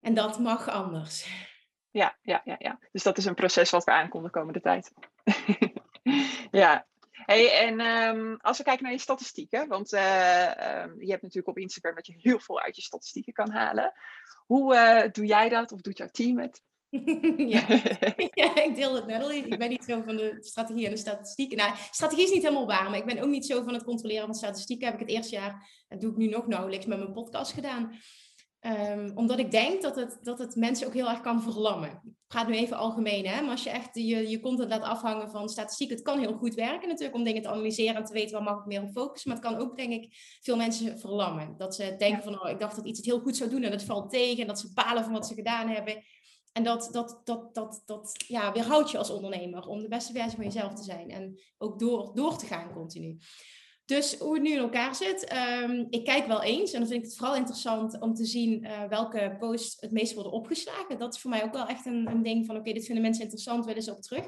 En 0.00 0.14
dat 0.14 0.38
mag 0.38 0.68
anders. 0.68 1.28
Ja, 1.90 2.18
ja, 2.22 2.40
ja, 2.44 2.56
ja. 2.58 2.78
Dus 2.92 3.02
dat 3.02 3.18
is 3.18 3.24
een 3.24 3.34
proces 3.34 3.70
wat 3.70 3.84
we 3.84 3.90
aankomt 3.90 4.24
de 4.24 4.30
komende 4.30 4.60
tijd. 4.60 4.92
ja. 6.50 6.88
Hey, 7.30 7.52
en 7.52 7.80
um, 7.80 8.36
als 8.40 8.58
we 8.58 8.64
kijken 8.64 8.82
naar 8.84 8.92
je 8.92 8.98
statistieken, 8.98 9.68
want 9.68 9.92
uh, 9.92 10.80
um, 10.82 11.02
je 11.02 11.10
hebt 11.10 11.22
natuurlijk 11.22 11.48
op 11.48 11.58
Instagram 11.58 11.94
dat 11.94 12.06
je 12.06 12.14
heel 12.16 12.40
veel 12.40 12.60
uit 12.60 12.76
je 12.76 12.82
statistieken 12.82 13.32
kan 13.32 13.50
halen. 13.50 13.92
Hoe 14.46 14.74
uh, 14.74 15.12
doe 15.12 15.26
jij 15.26 15.48
dat 15.48 15.72
of 15.72 15.80
doet 15.80 15.98
jouw 15.98 16.08
team 16.10 16.38
het? 16.38 16.62
ja. 17.54 17.66
ja, 18.42 18.62
ik 18.62 18.72
deel 18.74 18.94
het 18.94 19.06
net 19.06 19.22
al. 19.22 19.32
Ik 19.32 19.58
ben 19.58 19.68
niet 19.68 19.84
zo 19.84 20.02
van 20.02 20.16
de 20.16 20.36
strategie 20.40 20.84
en 20.84 20.90
de 20.90 20.96
statistieken. 20.96 21.56
Nou, 21.56 21.74
strategie 21.90 22.24
is 22.24 22.30
niet 22.30 22.42
helemaal 22.42 22.66
waar, 22.66 22.90
maar 22.90 22.98
ik 22.98 23.06
ben 23.06 23.22
ook 23.22 23.30
niet 23.30 23.46
zo 23.46 23.62
van 23.62 23.74
het 23.74 23.84
controleren 23.84 24.26
van 24.26 24.34
statistieken. 24.34 24.86
Heb 24.86 24.94
ik 24.94 25.00
het 25.00 25.16
eerste 25.16 25.34
jaar, 25.34 25.84
dat 25.88 26.00
doe 26.00 26.10
ik 26.10 26.16
nu 26.16 26.26
nog 26.26 26.46
nauwelijks, 26.46 26.86
met 26.86 26.98
mijn 26.98 27.12
podcast 27.12 27.52
gedaan. 27.52 27.98
Um, 28.66 29.12
omdat 29.14 29.38
ik 29.38 29.50
denk 29.50 29.82
dat 29.82 29.96
het, 29.96 30.18
dat 30.22 30.38
het 30.38 30.56
mensen 30.56 30.86
ook 30.86 30.94
heel 30.94 31.08
erg 31.08 31.20
kan 31.20 31.42
verlammen. 31.42 31.90
Ik 32.04 32.26
praat 32.26 32.48
nu 32.48 32.54
even 32.54 32.76
algemeen, 32.76 33.26
hè? 33.26 33.40
maar 33.40 33.50
als 33.50 33.62
je 33.62 33.70
echt 33.70 33.94
je, 33.94 34.28
je 34.28 34.40
content 34.40 34.68
laat 34.68 34.82
afhangen 34.82 35.30
van 35.30 35.48
statistiek, 35.48 35.90
het 35.90 36.02
kan 36.02 36.18
heel 36.18 36.32
goed 36.32 36.54
werken 36.54 36.88
natuurlijk 36.88 37.16
om 37.16 37.24
dingen 37.24 37.42
te 37.42 37.48
analyseren 37.48 37.94
en 37.94 38.04
te 38.04 38.12
weten 38.12 38.32
waar 38.32 38.42
mag 38.42 38.58
ik 38.58 38.66
meer 38.66 38.82
op 38.82 38.90
focussen. 38.90 39.30
Maar 39.30 39.40
het 39.40 39.48
kan 39.48 39.58
ook, 39.58 39.76
denk 39.76 39.92
ik, 39.92 40.08
veel 40.40 40.56
mensen 40.56 40.98
verlammen. 40.98 41.54
Dat 41.56 41.74
ze 41.74 41.94
denken 41.98 42.22
van, 42.22 42.42
oh, 42.42 42.50
ik 42.50 42.58
dacht 42.58 42.76
dat 42.76 42.86
iets 42.86 42.98
het 42.98 43.06
heel 43.06 43.20
goed 43.20 43.36
zou 43.36 43.50
doen 43.50 43.62
en 43.62 43.72
het 43.72 43.84
valt 43.84 44.10
tegen. 44.10 44.40
En 44.40 44.46
dat 44.46 44.60
ze 44.60 44.72
balen 44.72 45.04
van 45.04 45.12
wat 45.12 45.26
ze 45.26 45.34
gedaan 45.34 45.68
hebben. 45.68 46.02
En 46.52 46.62
dat, 46.62 46.88
dat, 46.92 47.20
dat, 47.24 47.54
dat, 47.54 47.82
dat 47.86 48.24
ja, 48.26 48.52
weerhoudt 48.52 48.90
je 48.90 48.98
als 48.98 49.10
ondernemer 49.10 49.66
om 49.66 49.82
de 49.82 49.88
beste 49.88 50.12
versie 50.12 50.36
van 50.36 50.44
jezelf 50.44 50.74
te 50.74 50.82
zijn. 50.82 51.10
En 51.10 51.40
ook 51.58 51.78
door, 51.78 52.10
door 52.14 52.36
te 52.36 52.46
gaan 52.46 52.72
continu. 52.72 53.18
Dus 53.90 54.18
hoe 54.18 54.34
het 54.34 54.42
nu 54.42 54.50
in 54.50 54.58
elkaar 54.58 54.94
zit, 54.94 55.32
um, 55.62 55.86
ik 55.90 56.04
kijk 56.04 56.26
wel 56.26 56.42
eens 56.42 56.72
en 56.72 56.78
dan 56.78 56.88
vind 56.88 57.02
ik 57.02 57.08
het 57.08 57.16
vooral 57.16 57.36
interessant 57.36 58.00
om 58.00 58.14
te 58.14 58.24
zien 58.24 58.64
uh, 58.64 58.84
welke 58.84 59.36
posts 59.38 59.80
het 59.80 59.90
meest 59.90 60.14
worden 60.14 60.32
opgeslagen. 60.32 60.98
Dat 60.98 61.14
is 61.14 61.20
voor 61.20 61.30
mij 61.30 61.44
ook 61.44 61.52
wel 61.52 61.66
echt 61.66 61.86
een, 61.86 62.06
een 62.10 62.22
ding 62.22 62.46
van 62.46 62.54
oké, 62.54 62.60
okay, 62.60 62.72
dit 62.72 62.84
vinden 62.84 63.02
mensen 63.02 63.22
interessant, 63.22 63.64
willen 63.64 63.82
ze 63.82 63.90
op 63.90 64.02
terug. 64.02 64.24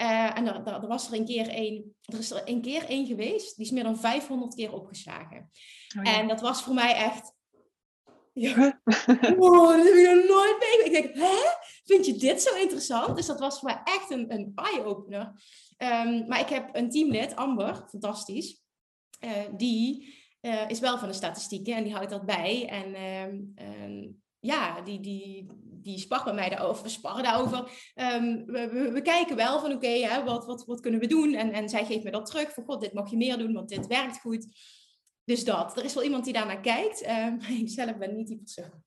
Uh, 0.00 0.38
en 0.38 0.46
er, 0.46 0.66
er, 0.66 0.86
was 0.86 1.08
er 1.08 1.18
een 1.18 1.24
keer 1.24 1.48
één, 1.48 1.96
er 2.00 2.18
is 2.18 2.30
er 2.30 2.42
een 2.44 2.60
keer 2.60 2.84
één 2.84 3.06
geweest, 3.06 3.56
die 3.56 3.64
is 3.64 3.70
meer 3.70 3.84
dan 3.84 3.98
500 3.98 4.54
keer 4.54 4.72
opgeslagen. 4.72 5.50
Oh, 5.98 6.04
ja. 6.04 6.18
En 6.18 6.28
dat 6.28 6.40
was 6.40 6.62
voor 6.62 6.74
mij 6.74 6.94
echt, 6.94 7.32
ja, 8.32 8.80
wow, 9.36 9.76
dat 9.76 9.84
heb 9.84 9.94
ik 9.94 10.14
nog 10.14 10.28
nooit 10.28 10.56
meegemaakt. 10.58 10.86
Ik 10.86 10.92
denk, 10.92 11.14
hè? 11.14 11.50
Vind 11.84 12.06
je 12.06 12.16
dit 12.16 12.42
zo 12.42 12.54
interessant? 12.54 13.16
Dus 13.16 13.26
dat 13.26 13.40
was 13.40 13.58
voor 13.58 13.68
mij 13.68 13.80
echt 13.84 14.10
een, 14.10 14.32
een 14.32 14.52
eye-opener. 14.54 15.32
Um, 15.78 16.28
maar 16.28 16.40
ik 16.40 16.48
heb 16.48 16.68
een 16.72 16.90
teamlid, 16.90 17.36
Amber, 17.36 17.84
fantastisch. 17.88 18.60
Uh, 19.20 19.30
die 19.56 20.14
uh, 20.40 20.70
is 20.70 20.80
wel 20.80 20.98
van 20.98 21.08
de 21.08 21.14
statistieken 21.14 21.74
en 21.74 21.84
die 21.84 21.92
houdt 21.92 22.10
dat 22.10 22.26
bij. 22.26 22.68
En 22.68 22.94
uh, 23.58 24.08
ja, 24.38 24.80
die, 24.80 25.00
die, 25.00 25.46
die 25.64 25.98
spart 25.98 26.24
bij 26.24 26.34
mij 26.34 26.48
daarover. 26.48 26.82
We 26.82 26.88
sparren 26.88 27.22
daarover. 27.22 27.58
Um, 27.94 28.46
we, 28.46 28.68
we, 28.68 28.90
we, 28.92 29.02
kijken 29.02 29.36
wel 29.36 29.60
van 29.60 29.72
oké, 29.72 30.24
wat, 30.24 30.46
wat, 30.46 30.64
wat 30.64 30.80
kunnen 30.80 31.00
we 31.00 31.06
doen? 31.06 31.34
En, 31.34 31.52
en 31.52 31.68
zij 31.68 31.84
geeft 31.84 32.04
me 32.04 32.10
dat 32.10 32.26
terug. 32.26 32.52
Van 32.52 32.64
god, 32.64 32.80
dit 32.80 32.92
mag 32.92 33.10
je 33.10 33.16
meer 33.16 33.38
doen, 33.38 33.52
want 33.52 33.68
dit 33.68 33.86
werkt 33.86 34.20
goed. 34.20 34.46
Dus 35.24 35.44
dat. 35.44 35.76
Er 35.76 35.84
is 35.84 35.94
wel 35.94 36.04
iemand 36.04 36.24
die 36.24 36.32
daarnaar 36.32 36.60
kijkt. 36.60 37.06
maar 37.06 37.52
ik 37.60 37.68
zelf 37.68 37.96
ben 37.96 38.16
niet 38.16 38.26
die 38.26 38.38
persoon. 38.38 38.82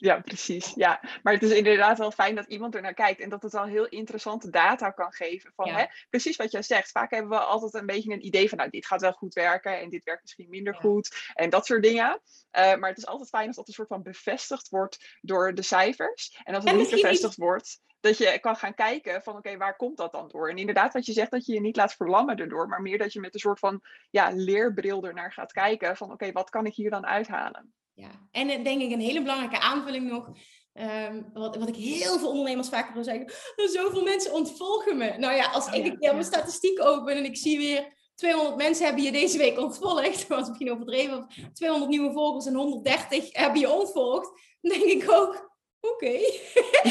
Ja, 0.00 0.20
precies. 0.20 0.72
Ja. 0.74 1.00
Maar 1.22 1.32
het 1.32 1.42
is 1.42 1.50
inderdaad 1.50 1.98
wel 1.98 2.10
fijn 2.10 2.34
dat 2.34 2.46
iemand 2.46 2.74
er 2.74 2.80
naar 2.82 2.94
kijkt 2.94 3.20
en 3.20 3.28
dat 3.28 3.42
het 3.42 3.54
al 3.54 3.64
heel 3.64 3.86
interessante 3.86 4.50
data 4.50 4.90
kan 4.90 5.12
geven. 5.12 5.52
Van, 5.54 5.66
Ja. 5.66 5.76
hè, 5.76 5.84
precies 6.10 6.36
wat 6.36 6.50
jij 6.50 6.62
zegt. 6.62 6.90
Vaak 6.90 7.10
hebben 7.10 7.30
we 7.30 7.38
altijd 7.38 7.74
een 7.74 7.86
beetje 7.86 8.12
een 8.12 8.26
idee 8.26 8.48
van, 8.48 8.58
nou, 8.58 8.70
dit 8.70 8.86
gaat 8.86 9.00
wel 9.00 9.12
goed 9.12 9.34
werken 9.34 9.80
en 9.80 9.88
dit 9.88 10.04
werkt 10.04 10.22
misschien 10.22 10.48
minder 10.48 10.72
Ja. 10.74 10.80
goed 10.80 11.30
en 11.34 11.50
dat 11.50 11.66
soort 11.66 11.82
dingen. 11.82 12.20
Eh, 12.50 12.74
maar 12.76 12.88
het 12.88 12.98
is 12.98 13.06
altijd 13.06 13.28
fijn 13.28 13.46
als 13.46 13.56
dat 13.56 13.68
een 13.68 13.74
soort 13.74 13.88
van 13.88 14.02
bevestigd 14.02 14.68
wordt 14.68 15.18
door 15.20 15.54
de 15.54 15.62
cijfers. 15.62 16.40
En 16.44 16.54
als 16.54 16.64
het 16.64 16.72
En 16.72 16.78
niet 16.78 16.90
bevestigd 16.90 17.36
wordt, 17.36 17.80
dat 18.00 18.18
je 18.18 18.38
kan 18.38 18.56
gaan 18.56 18.74
kijken 18.74 19.22
van, 19.22 19.36
oké, 19.36 19.56
waar 19.56 19.76
komt 19.76 19.96
dat 19.96 20.12
dan 20.12 20.28
door? 20.28 20.50
En 20.50 20.56
inderdaad, 20.56 20.92
wat 20.92 21.06
je 21.06 21.12
zegt, 21.12 21.30
dat 21.30 21.46
je 21.46 21.52
je 21.52 21.60
niet 21.60 21.76
laat 21.76 21.94
verlammen 21.94 22.36
erdoor, 22.36 22.68
maar 22.68 22.82
meer 22.82 22.98
dat 22.98 23.12
je 23.12 23.20
met 23.20 23.34
een 23.34 23.40
soort 23.40 23.58
van 23.58 23.82
ja, 24.10 24.30
leerbril 24.34 25.04
ernaar 25.04 25.32
gaat 25.32 25.52
kijken 25.52 25.96
van, 25.96 26.12
oké, 26.12 26.32
wat 26.32 26.50
kan 26.50 26.66
ik 26.66 26.74
hier 26.74 26.90
dan 26.90 27.06
uithalen? 27.06 27.74
Ja, 28.00 28.28
en 28.30 28.48
eh, 28.48 28.64
denk 28.64 28.80
ik 28.82 28.90
een 28.92 29.00
hele 29.00 29.20
belangrijke 29.22 29.60
aanvulling 29.60 30.10
nog. 30.10 30.28
ehm, 30.72 31.22
wat, 31.32 31.56
wat 31.56 31.68
ik 31.68 31.76
heel 31.76 32.18
veel 32.18 32.28
ondernemers 32.28 32.68
vaak 32.68 32.94
wil 32.94 33.04
zeggen. 33.04 33.32
"Oh, 33.56 33.66
Zoveel 33.68 34.02
mensen 34.02 34.32
ontvolgen 34.32 34.96
me. 34.96 35.14
Nou 35.18 35.34
ja, 35.34 35.50
als 35.50 35.66
Oh 35.66 35.74
ik 35.74 35.84
ja, 35.84 35.90
een 35.90 35.98
keer 35.98 36.12
mijn 36.12 36.24
statistiek 36.24 36.80
open 36.84 37.16
en 37.16 37.24
ik 37.24 37.36
zie 37.36 37.58
weer 37.58 37.98
200 38.14 38.56
mensen 38.56 38.84
hebben 38.86 39.04
je 39.04 39.12
deze 39.12 39.38
week 39.38 39.58
ontvolgd. 39.58 40.18
Dat 40.18 40.26
was 40.38 40.48
misschien 40.48 40.70
overdreven. 40.72 41.18
Of 41.18 41.26
200 41.52 41.90
nieuwe 41.90 42.12
volgers 42.12 42.46
en 42.46 42.54
130 42.54 43.28
hebben 43.32 43.60
je 43.60 43.70
ontvolgd. 43.70 44.30
Dan 44.60 44.78
denk 44.78 45.02
ik 45.02 45.10
ook, 45.10 45.49
oké. 45.80 46.18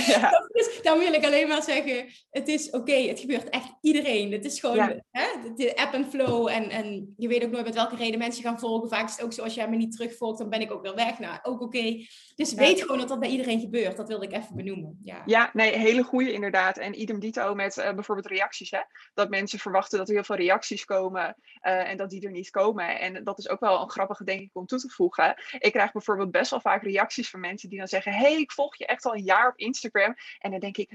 Ja, 0.08 0.30
Dus 0.54 0.80
dan 0.82 1.00
wil 1.00 1.14
ik 1.14 1.26
alleen 1.26 1.48
maar 1.48 1.64
zeggen, 1.64 2.06
het 2.30 2.48
is 2.48 2.70
oké, 2.70 2.94
het 2.96 3.20
gebeurt 3.20 3.50
echt 3.50 3.68
iedereen. 3.82 4.32
Het 4.32 4.46
is 4.46 4.60
gewoon 4.60 4.76
Ja. 4.76 5.04
hè, 5.12 5.54
de, 5.56 5.76
app 5.76 5.94
en 5.94 6.06
flow 6.10 6.48
en, 6.48 6.70
en 6.70 7.14
je 7.18 7.28
weet 7.28 7.44
ook 7.44 7.52
nooit 7.52 7.66
met 7.66 7.76
welke 7.76 7.96
reden 7.96 8.20
mensen 8.20 8.44
gaan 8.44 8.60
volgen. 8.60 8.90
Vaak 8.90 9.06
is 9.08 9.12
het 9.16 9.26
ook 9.26 9.34
zo, 9.34 9.44
als 9.44 9.54
jij 9.54 9.70
me 9.70 9.76
niet 9.76 9.92
terugvolgt, 9.92 10.38
dan 10.40 10.50
ben 10.50 10.62
ik 10.62 10.72
ook 10.72 10.82
weer 10.82 10.96
weg. 10.96 11.20
Nou, 11.20 11.40
ook 11.44 11.62
oké. 11.62 12.06
Dus 12.36 12.52
Ja. 12.52 12.56
weet 12.58 12.82
gewoon 12.82 12.98
dat 12.98 13.08
dat 13.08 13.20
bij 13.20 13.30
iedereen 13.30 13.60
gebeurt. 13.60 13.98
Dat 13.98 14.08
wilde 14.08 14.26
ik 14.26 14.34
even 14.34 14.56
benoemen. 14.56 15.00
Ja, 15.04 15.24
Ja, 15.26 15.50
nee, 15.54 15.78
hele 15.78 16.04
goede 16.04 16.32
inderdaad. 16.34 16.78
En 16.78 17.02
idem 17.02 17.20
dito 17.20 17.56
met 17.56 17.78
eh, 17.78 17.94
bijvoorbeeld 17.94 18.28
reacties. 18.28 18.72
Hè? 18.72 18.80
Dat 19.14 19.30
mensen 19.30 19.60
verwachten 19.60 19.98
dat 19.98 20.08
er 20.08 20.14
heel 20.14 20.24
veel 20.24 20.36
reacties 20.36 20.86
komen 20.86 21.36
eh, 21.60 21.90
en 21.90 21.98
dat 21.98 22.10
die 22.10 22.26
er 22.26 22.32
niet 22.32 22.50
komen. 22.50 23.00
En 23.00 23.24
dat 23.24 23.40
is 23.40 23.50
ook 23.50 23.60
wel 23.60 23.82
een 23.82 23.90
grappige, 23.90 24.24
denk 24.24 24.42
ik, 24.42 24.50
om 24.54 24.66
toe 24.66 24.80
te 24.80 24.90
voegen. 24.90 25.36
Ik 25.60 25.72
krijg 25.72 25.92
bijvoorbeeld 25.92 26.32
best 26.32 26.52
wel 26.52 26.62
vaak 26.62 26.84
reacties 26.84 27.30
van 27.30 27.40
mensen 27.40 27.70
die 27.70 27.78
dan 27.78 27.88
zeggen: 27.88 28.14
hey, 28.14 28.40
ik 28.40 28.52
volg 28.52 28.78
je 28.80 28.86
echt 28.86 29.06
al 29.06 29.14
een 29.16 29.24
jaar 29.24 29.48
op 29.48 29.58
Instagram. 29.58 30.16
En 30.40 30.52
dan 30.52 30.60
denk 30.60 30.78
ik: 30.78 30.90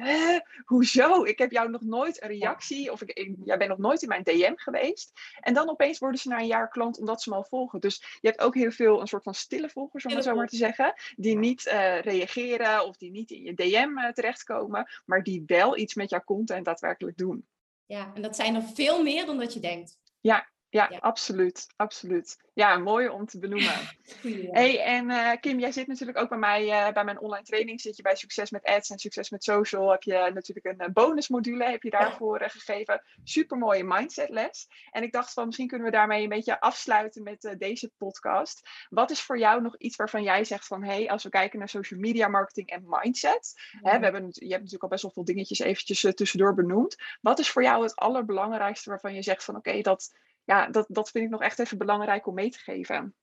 hoezo? 0.64 1.24
Ik 1.24 1.38
heb 1.38 1.50
jou 1.50 1.70
nog 1.70 1.80
nooit 1.82 2.22
een 2.22 2.28
reactie 2.28 2.92
of 2.92 3.02
ik, 3.02 3.10
ik- 3.12 3.36
jij 3.44 3.56
bent 3.56 3.70
nog 3.70 3.78
nooit 3.78 4.02
in 4.02 4.08
mijn 4.08 4.22
DM 4.22 4.52
geweest. 4.56 5.12
En 5.40 5.54
dan 5.54 5.70
opeens 5.70 5.98
worden 5.98 6.20
ze 6.20 6.28
na 6.28 6.38
een 6.38 6.46
jaar 6.46 6.68
klant 6.68 6.98
omdat 6.98 7.22
ze 7.22 7.30
me 7.30 7.36
al 7.36 7.44
volgen. 7.44 7.80
Dus 7.80 8.18
je 8.20 8.28
hebt 8.28 8.40
ook 8.40 8.54
heel 8.54 8.70
veel 8.70 9.00
een 9.00 9.06
soort 9.06 9.22
van 9.22 9.34
stille 9.34 9.68
volgers, 9.68 10.04
om 10.04 10.10
het 10.14 10.24
zo 10.24 10.34
maar 10.34 10.48
te 10.48 10.56
zeggen 10.56 10.94
die 11.16 11.36
niet 11.36 11.66
eh, 11.66 12.00
reageren 12.00 12.86
of 12.86 12.96
die 12.96 13.10
niet 13.10 13.30
in 13.30 13.42
je 13.42 13.54
DM 13.54 13.98
eh, 13.98 14.12
terechtkomen, 14.12 14.88
maar 15.06 15.22
die 15.22 15.42
wel 15.46 15.76
iets 15.78 15.94
met 15.94 16.10
jouw 16.10 16.24
content 16.24 16.64
daadwerkelijk 16.64 17.16
doen. 17.16 17.46
ja, 17.86 18.12
en 18.14 18.22
dat 18.22 18.36
zijn 18.36 18.54
er 18.54 18.62
veel 18.74 19.02
meer 19.02 19.26
dan 19.26 19.38
dat 19.38 19.52
je 19.54 19.60
denkt. 19.60 19.98
Ja, 20.20 20.48
Ja. 20.74 20.98
absoluut, 21.00 21.66
absoluut. 21.76 22.37
Ja, 22.54 22.78
mooi 22.78 23.08
om 23.08 23.26
te 23.26 23.38
benoemen. 23.38 23.72
Ja. 24.22 24.50
Hey, 24.52 24.80
en 24.80 25.10
eh, 25.10 25.40
Kim, 25.40 25.58
jij 25.58 25.72
zit 25.72 25.87
natuurlijk 25.87 26.18
ook 26.18 26.28
bij 26.28 26.38
mij, 26.38 26.70
eh, 26.70 26.92
bij 26.92 27.04
mijn 27.04 27.20
online 27.20 27.44
training, 27.44 27.80
zit 27.80 27.96
je 27.96 28.02
bij 28.02 28.16
Succes 28.16 28.50
met 28.50 28.64
Ads 28.64 28.90
en 28.90 28.98
Succes 28.98 29.30
met 29.30 29.44
Social, 29.44 29.90
heb 29.90 30.02
je 30.02 30.30
natuurlijk 30.34 30.66
een 30.66 30.78
eh, 30.78 30.92
bonusmodule, 30.92 31.70
heb 31.70 31.82
je 31.82 31.90
daarvoor 31.90 32.40
gegeven. 32.46 33.02
Super 33.24 33.58
mooie 33.58 33.84
mindsetles. 33.84 34.68
En 34.90 35.02
ik 35.02 35.12
dacht 35.12 35.32
van, 35.32 35.46
misschien 35.46 35.68
kunnen 35.68 35.87
we 35.87 35.92
daarmee 35.92 36.22
een 36.22 36.28
beetje 36.28 36.60
afsluiten 36.60 37.22
met 37.22 37.54
deze 37.58 37.90
podcast. 37.96 38.68
Wat 38.88 39.10
is 39.10 39.22
voor 39.22 39.38
jou 39.38 39.62
nog 39.62 39.76
iets 39.78 39.96
waarvan 39.96 40.22
jij 40.22 40.44
zegt 40.44 40.66
van, 40.66 40.84
hey, 40.84 41.08
als 41.08 41.22
we 41.22 41.28
kijken 41.28 41.58
naar 41.58 41.68
social 41.68 42.00
media 42.00 42.28
marketing 42.28 42.68
en 42.68 42.84
mindset, 42.87 43.52
Hè, 43.82 43.98
we 43.98 44.04
hebben, 44.04 44.26
je 44.30 44.48
hebt 44.48 44.62
natuurlijk 44.62 44.82
al 44.82 44.88
best 44.88 45.02
wel 45.02 45.10
veel 45.10 45.24
dingetjes 45.24 45.58
eventjes 45.58 46.14
tussendoor 46.14 46.54
benoemd. 46.54 46.96
Wat 47.20 47.38
is 47.38 47.50
voor 47.50 47.62
jou 47.62 47.82
het 47.82 47.96
allerbelangrijkste 47.96 48.88
waarvan 48.88 49.14
je 49.14 49.22
zegt 49.22 49.44
van 49.44 49.56
oké, 49.56 49.80
dat, 49.80 50.12
ja, 50.44 50.66
dat, 50.66 50.87
dat 50.88 51.11
vind 51.11 51.24
ik 51.24 51.30
nog 51.30 51.42
echt 51.42 51.59
even 51.59 51.78
belangrijk 51.78 52.26
om 52.26 52.35
mee 52.35 52.50
te 52.50 52.59
geven? 52.59 53.14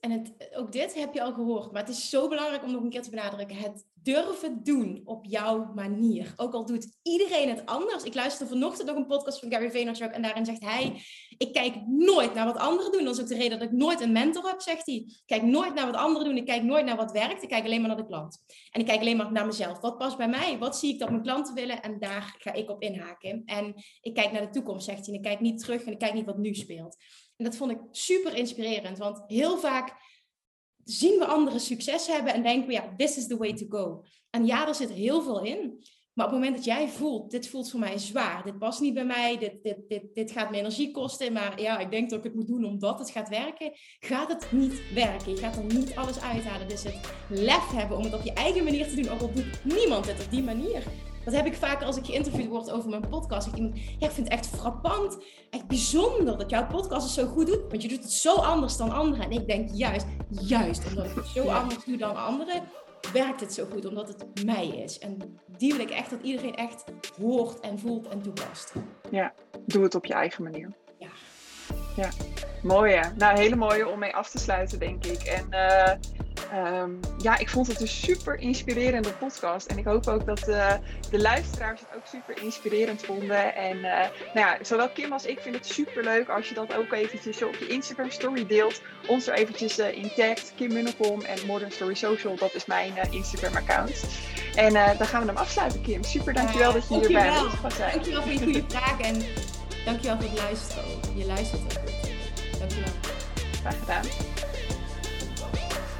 En 0.00 0.10
het, 0.10 0.32
ook 0.56 0.72
dit 0.72 0.94
heb 0.94 1.14
je 1.14 1.22
al 1.22 1.32
gehoord, 1.32 1.72
maar 1.72 1.80
het 1.80 1.90
is 1.90 2.08
zo 2.08 2.28
belangrijk 2.28 2.62
om 2.62 2.72
nog 2.72 2.82
een 2.82 2.90
keer 2.90 3.02
te 3.02 3.10
benadrukken. 3.10 3.56
Het 3.56 3.84
durven 4.02 4.62
doen 4.62 5.00
op 5.04 5.24
jouw 5.24 5.72
manier. 5.74 6.32
Ook 6.36 6.52
al 6.52 6.66
doet 6.66 6.98
iedereen 7.02 7.48
het 7.48 7.66
anders. 7.66 8.02
Ik 8.02 8.14
luisterde 8.14 8.52
vanochtend 8.52 8.88
nog 8.88 8.96
een 8.96 9.06
podcast 9.06 9.38
van 9.38 9.50
Gary 9.52 9.70
Vaynerchuk 9.70 10.10
en 10.10 10.22
daarin 10.22 10.44
zegt 10.44 10.62
hij, 10.64 11.02
ik 11.38 11.52
kijk 11.52 11.74
nooit 11.86 12.34
naar 12.34 12.46
wat 12.46 12.56
anderen 12.56 12.92
doen. 12.92 13.04
Dat 13.04 13.14
is 13.14 13.20
ook 13.20 13.28
de 13.28 13.34
reden 13.34 13.58
dat 13.58 13.68
ik 13.68 13.74
nooit 13.74 14.00
een 14.00 14.12
mentor 14.12 14.46
heb, 14.46 14.60
zegt 14.60 14.86
hij. 14.86 14.94
Ik 14.94 15.22
kijk 15.26 15.42
nooit 15.42 15.74
naar 15.74 15.86
wat 15.86 15.96
anderen 15.96 16.26
doen, 16.26 16.36
ik 16.36 16.46
kijk 16.46 16.62
nooit 16.62 16.84
naar 16.84 16.96
wat 16.96 17.12
werkt, 17.12 17.42
ik 17.42 17.48
kijk 17.48 17.64
alleen 17.64 17.80
maar 17.80 17.88
naar 17.88 17.98
de 17.98 18.06
klant. 18.06 18.38
En 18.70 18.80
ik 18.80 18.86
kijk 18.86 19.00
alleen 19.00 19.16
maar 19.16 19.32
naar 19.32 19.46
mezelf. 19.46 19.80
Wat 19.80 19.98
past 19.98 20.16
bij 20.16 20.28
mij? 20.28 20.58
Wat 20.58 20.78
zie 20.78 20.92
ik 20.92 20.98
dat 20.98 21.10
mijn 21.10 21.22
klanten 21.22 21.54
willen? 21.54 21.82
En 21.82 21.98
daar 21.98 22.36
ga 22.38 22.52
ik 22.52 22.70
op 22.70 22.82
inhaken. 22.82 23.42
En 23.44 23.74
ik 24.00 24.14
kijk 24.14 24.32
naar 24.32 24.42
de 24.42 24.50
toekomst, 24.50 24.84
zegt 24.84 25.06
hij. 25.06 25.14
En 25.14 25.20
ik 25.20 25.26
kijk 25.26 25.40
niet 25.40 25.58
terug 25.58 25.82
en 25.82 25.92
ik 25.92 25.98
kijk 25.98 26.14
niet 26.14 26.26
wat 26.26 26.38
nu 26.38 26.54
speelt. 26.54 26.96
En 27.42 27.48
dat 27.48 27.56
vond 27.56 27.70
ik 27.70 27.78
super 27.90 28.34
inspirerend, 28.34 28.98
want 28.98 29.22
heel 29.26 29.58
vaak 29.58 29.94
zien 30.84 31.18
we 31.18 31.24
anderen 31.24 31.60
succes 31.60 32.06
hebben 32.06 32.34
en 32.34 32.42
denken 32.42 32.66
we, 32.66 32.72
ja, 32.72 32.94
this 32.96 33.16
is 33.16 33.26
the 33.26 33.36
way 33.36 33.52
to 33.52 33.66
go. 33.68 34.04
En 34.30 34.46
ja, 34.46 34.68
er 34.68 34.74
zit 34.74 34.90
heel 34.90 35.22
veel 35.22 35.42
in. 35.42 35.84
Maar 36.12 36.26
op 36.26 36.32
het 36.32 36.40
moment 36.40 36.56
dat 36.56 36.64
jij 36.64 36.88
voelt, 36.88 37.30
dit 37.30 37.48
voelt 37.48 37.70
voor 37.70 37.80
mij 37.80 37.98
zwaar, 37.98 38.44
dit 38.44 38.58
past 38.58 38.80
niet 38.80 38.94
bij 38.94 39.04
mij, 39.04 39.38
dit, 39.38 39.62
dit, 39.62 39.76
dit, 39.88 40.14
dit 40.14 40.30
gaat 40.30 40.50
me 40.50 40.56
energie 40.56 40.90
kosten, 40.90 41.32
maar 41.32 41.60
ja, 41.60 41.78
ik 41.78 41.90
denk 41.90 42.10
dat 42.10 42.18
ik 42.18 42.24
het 42.24 42.34
moet 42.34 42.46
doen 42.46 42.64
omdat 42.64 42.98
het 42.98 43.10
gaat 43.10 43.28
werken, 43.28 43.72
gaat 44.00 44.28
het 44.28 44.52
niet 44.52 44.92
werken. 44.94 45.30
Je 45.30 45.36
gaat 45.36 45.56
er 45.56 45.64
niet 45.64 45.96
alles 45.96 46.20
uithalen. 46.20 46.68
Dus 46.68 46.82
het 46.82 47.14
lef 47.28 47.70
hebben 47.70 47.96
om 47.96 48.04
het 48.04 48.14
op 48.14 48.22
je 48.22 48.32
eigen 48.32 48.64
manier 48.64 48.88
te 48.88 48.94
doen, 48.94 49.08
ook 49.08 49.20
al 49.20 49.32
doet 49.32 49.64
niemand 49.64 50.06
het 50.06 50.24
op 50.24 50.30
die 50.30 50.42
manier. 50.42 50.82
Dat 51.24 51.34
heb 51.34 51.46
ik 51.46 51.54
vaker 51.54 51.86
als 51.86 51.96
ik 51.96 52.04
geïnterviewd 52.04 52.48
word 52.48 52.70
over 52.70 52.90
mijn 52.90 53.08
podcast. 53.08 53.46
Ik 53.46 53.54
iemand, 53.54 53.78
ja, 53.78 54.06
ik 54.06 54.10
vind 54.12 54.16
het 54.16 54.28
echt 54.28 54.46
frappant, 54.46 55.18
echt 55.50 55.66
bijzonder 55.66 56.38
dat 56.38 56.50
jouw 56.50 56.66
podcast 56.66 57.02
het 57.02 57.26
zo 57.26 57.32
goed 57.32 57.46
doet. 57.46 57.60
Want 57.68 57.82
je 57.82 57.88
doet 57.88 58.02
het 58.02 58.12
zo 58.12 58.34
anders 58.34 58.76
dan 58.76 58.90
anderen. 58.90 59.24
En 59.24 59.30
ik 59.30 59.46
denk 59.46 59.68
juist, 59.72 60.06
juist 60.28 60.86
omdat 60.88 61.04
ik 61.04 61.14
het 61.14 61.26
zo 61.26 61.44
Ja. 61.44 61.58
anders 61.60 61.84
doe 61.84 61.96
dan 61.96 62.16
anderen, 62.16 62.62
werkt 63.12 63.40
het 63.40 63.54
zo 63.54 63.66
goed. 63.72 63.86
Omdat 63.86 64.08
het 64.08 64.44
mij 64.44 64.66
is. 64.68 64.98
En 64.98 65.38
die 65.56 65.72
wil 65.72 65.80
ik 65.80 65.90
echt 65.90 66.10
dat 66.10 66.22
iedereen 66.22 66.54
echt 66.54 66.84
hoort 67.20 67.60
en 67.60 67.78
voelt 67.78 68.08
en 68.08 68.22
toepast. 68.22 68.72
Doe 69.66 69.82
het 69.82 69.94
op 69.94 70.04
je 70.04 70.14
eigen 70.14 70.42
manier. 70.42 70.72
Ja. 70.98 71.08
Ja, 71.96 72.08
mooi 72.62 72.94
hè. 72.94 73.08
Nou, 73.16 73.38
hele 73.38 73.56
mooie 73.56 73.88
om 73.88 73.98
mee 73.98 74.14
af 74.14 74.30
te 74.30 74.38
sluiten, 74.38 74.78
denk 74.78 75.04
ik. 75.04 75.22
En 75.22 75.50
eh, 75.50 75.92
ehm, 76.52 76.90
ja, 77.18 77.38
ik 77.38 77.48
vond 77.48 77.66
het 77.66 77.80
een 77.80 77.88
super 77.88 78.38
inspirerende 78.38 79.12
podcast. 79.12 79.66
En 79.66 79.78
ik 79.78 79.84
hoop 79.84 80.06
ook 80.06 80.26
dat 80.26 80.48
eh, 80.48 80.74
de 81.10 81.20
luisteraars 81.20 81.80
het 81.80 81.88
ook 81.96 82.06
super 82.06 82.42
inspirerend 82.42 83.04
vonden. 83.04 83.54
En 83.54 83.76
eh, 83.76 84.08
nou 84.34 84.46
ja, 84.46 84.58
zowel 84.62 84.88
Kim 84.88 85.12
als 85.12 85.26
ik 85.26 85.40
vinden 85.40 85.60
het 85.60 85.70
super 85.70 86.04
leuk 86.04 86.28
als 86.28 86.48
je 86.48 86.54
dat 86.54 86.74
ook 86.74 86.92
eventjes 86.92 87.42
op 87.42 87.54
je 87.54 87.66
Instagram 87.66 88.10
story 88.10 88.46
deelt. 88.46 88.82
Ons 89.06 89.26
er 89.26 89.34
eventjes 89.34 89.78
eh, 89.78 89.96
in 89.96 90.10
tagt. 90.16 90.52
Kim 90.56 90.72
Munnekom 90.72 91.20
en 91.20 91.46
Modern 91.46 91.72
Story 91.72 91.94
Social, 91.94 92.36
dat 92.36 92.54
is 92.54 92.66
mijn 92.66 92.92
Instagram 93.10 93.56
account. 93.56 94.04
En 94.54 94.72
dan 94.72 95.06
gaan 95.06 95.20
we 95.20 95.26
hem 95.26 95.36
afsluiten, 95.36 95.82
Kim. 95.82 96.04
Super, 96.04 96.34
dankjewel 96.34 96.72
dat 96.72 96.88
je 96.88 96.94
hier 96.94 97.12
bij 97.12 97.22
dankjewel. 97.22 97.44
ons 97.44 97.54
gaat 97.54 97.72
zijn. 97.72 97.92
Dankjewel 97.92 98.22
voor 98.22 98.32
je 98.32 98.38
goede 98.38 98.64
vraag 98.68 99.00
en 99.00 99.22
dankjewel 99.84 100.16
voor 100.16 100.30
het 100.30 100.38
luisteren. 100.38 100.84
Je 101.14 101.26
luistert 101.26 101.60
ook 101.62 101.72
goed. 101.72 102.58
Dankjewel. 102.58 102.92
Graag 103.62 103.78
gedaan. 103.78 104.04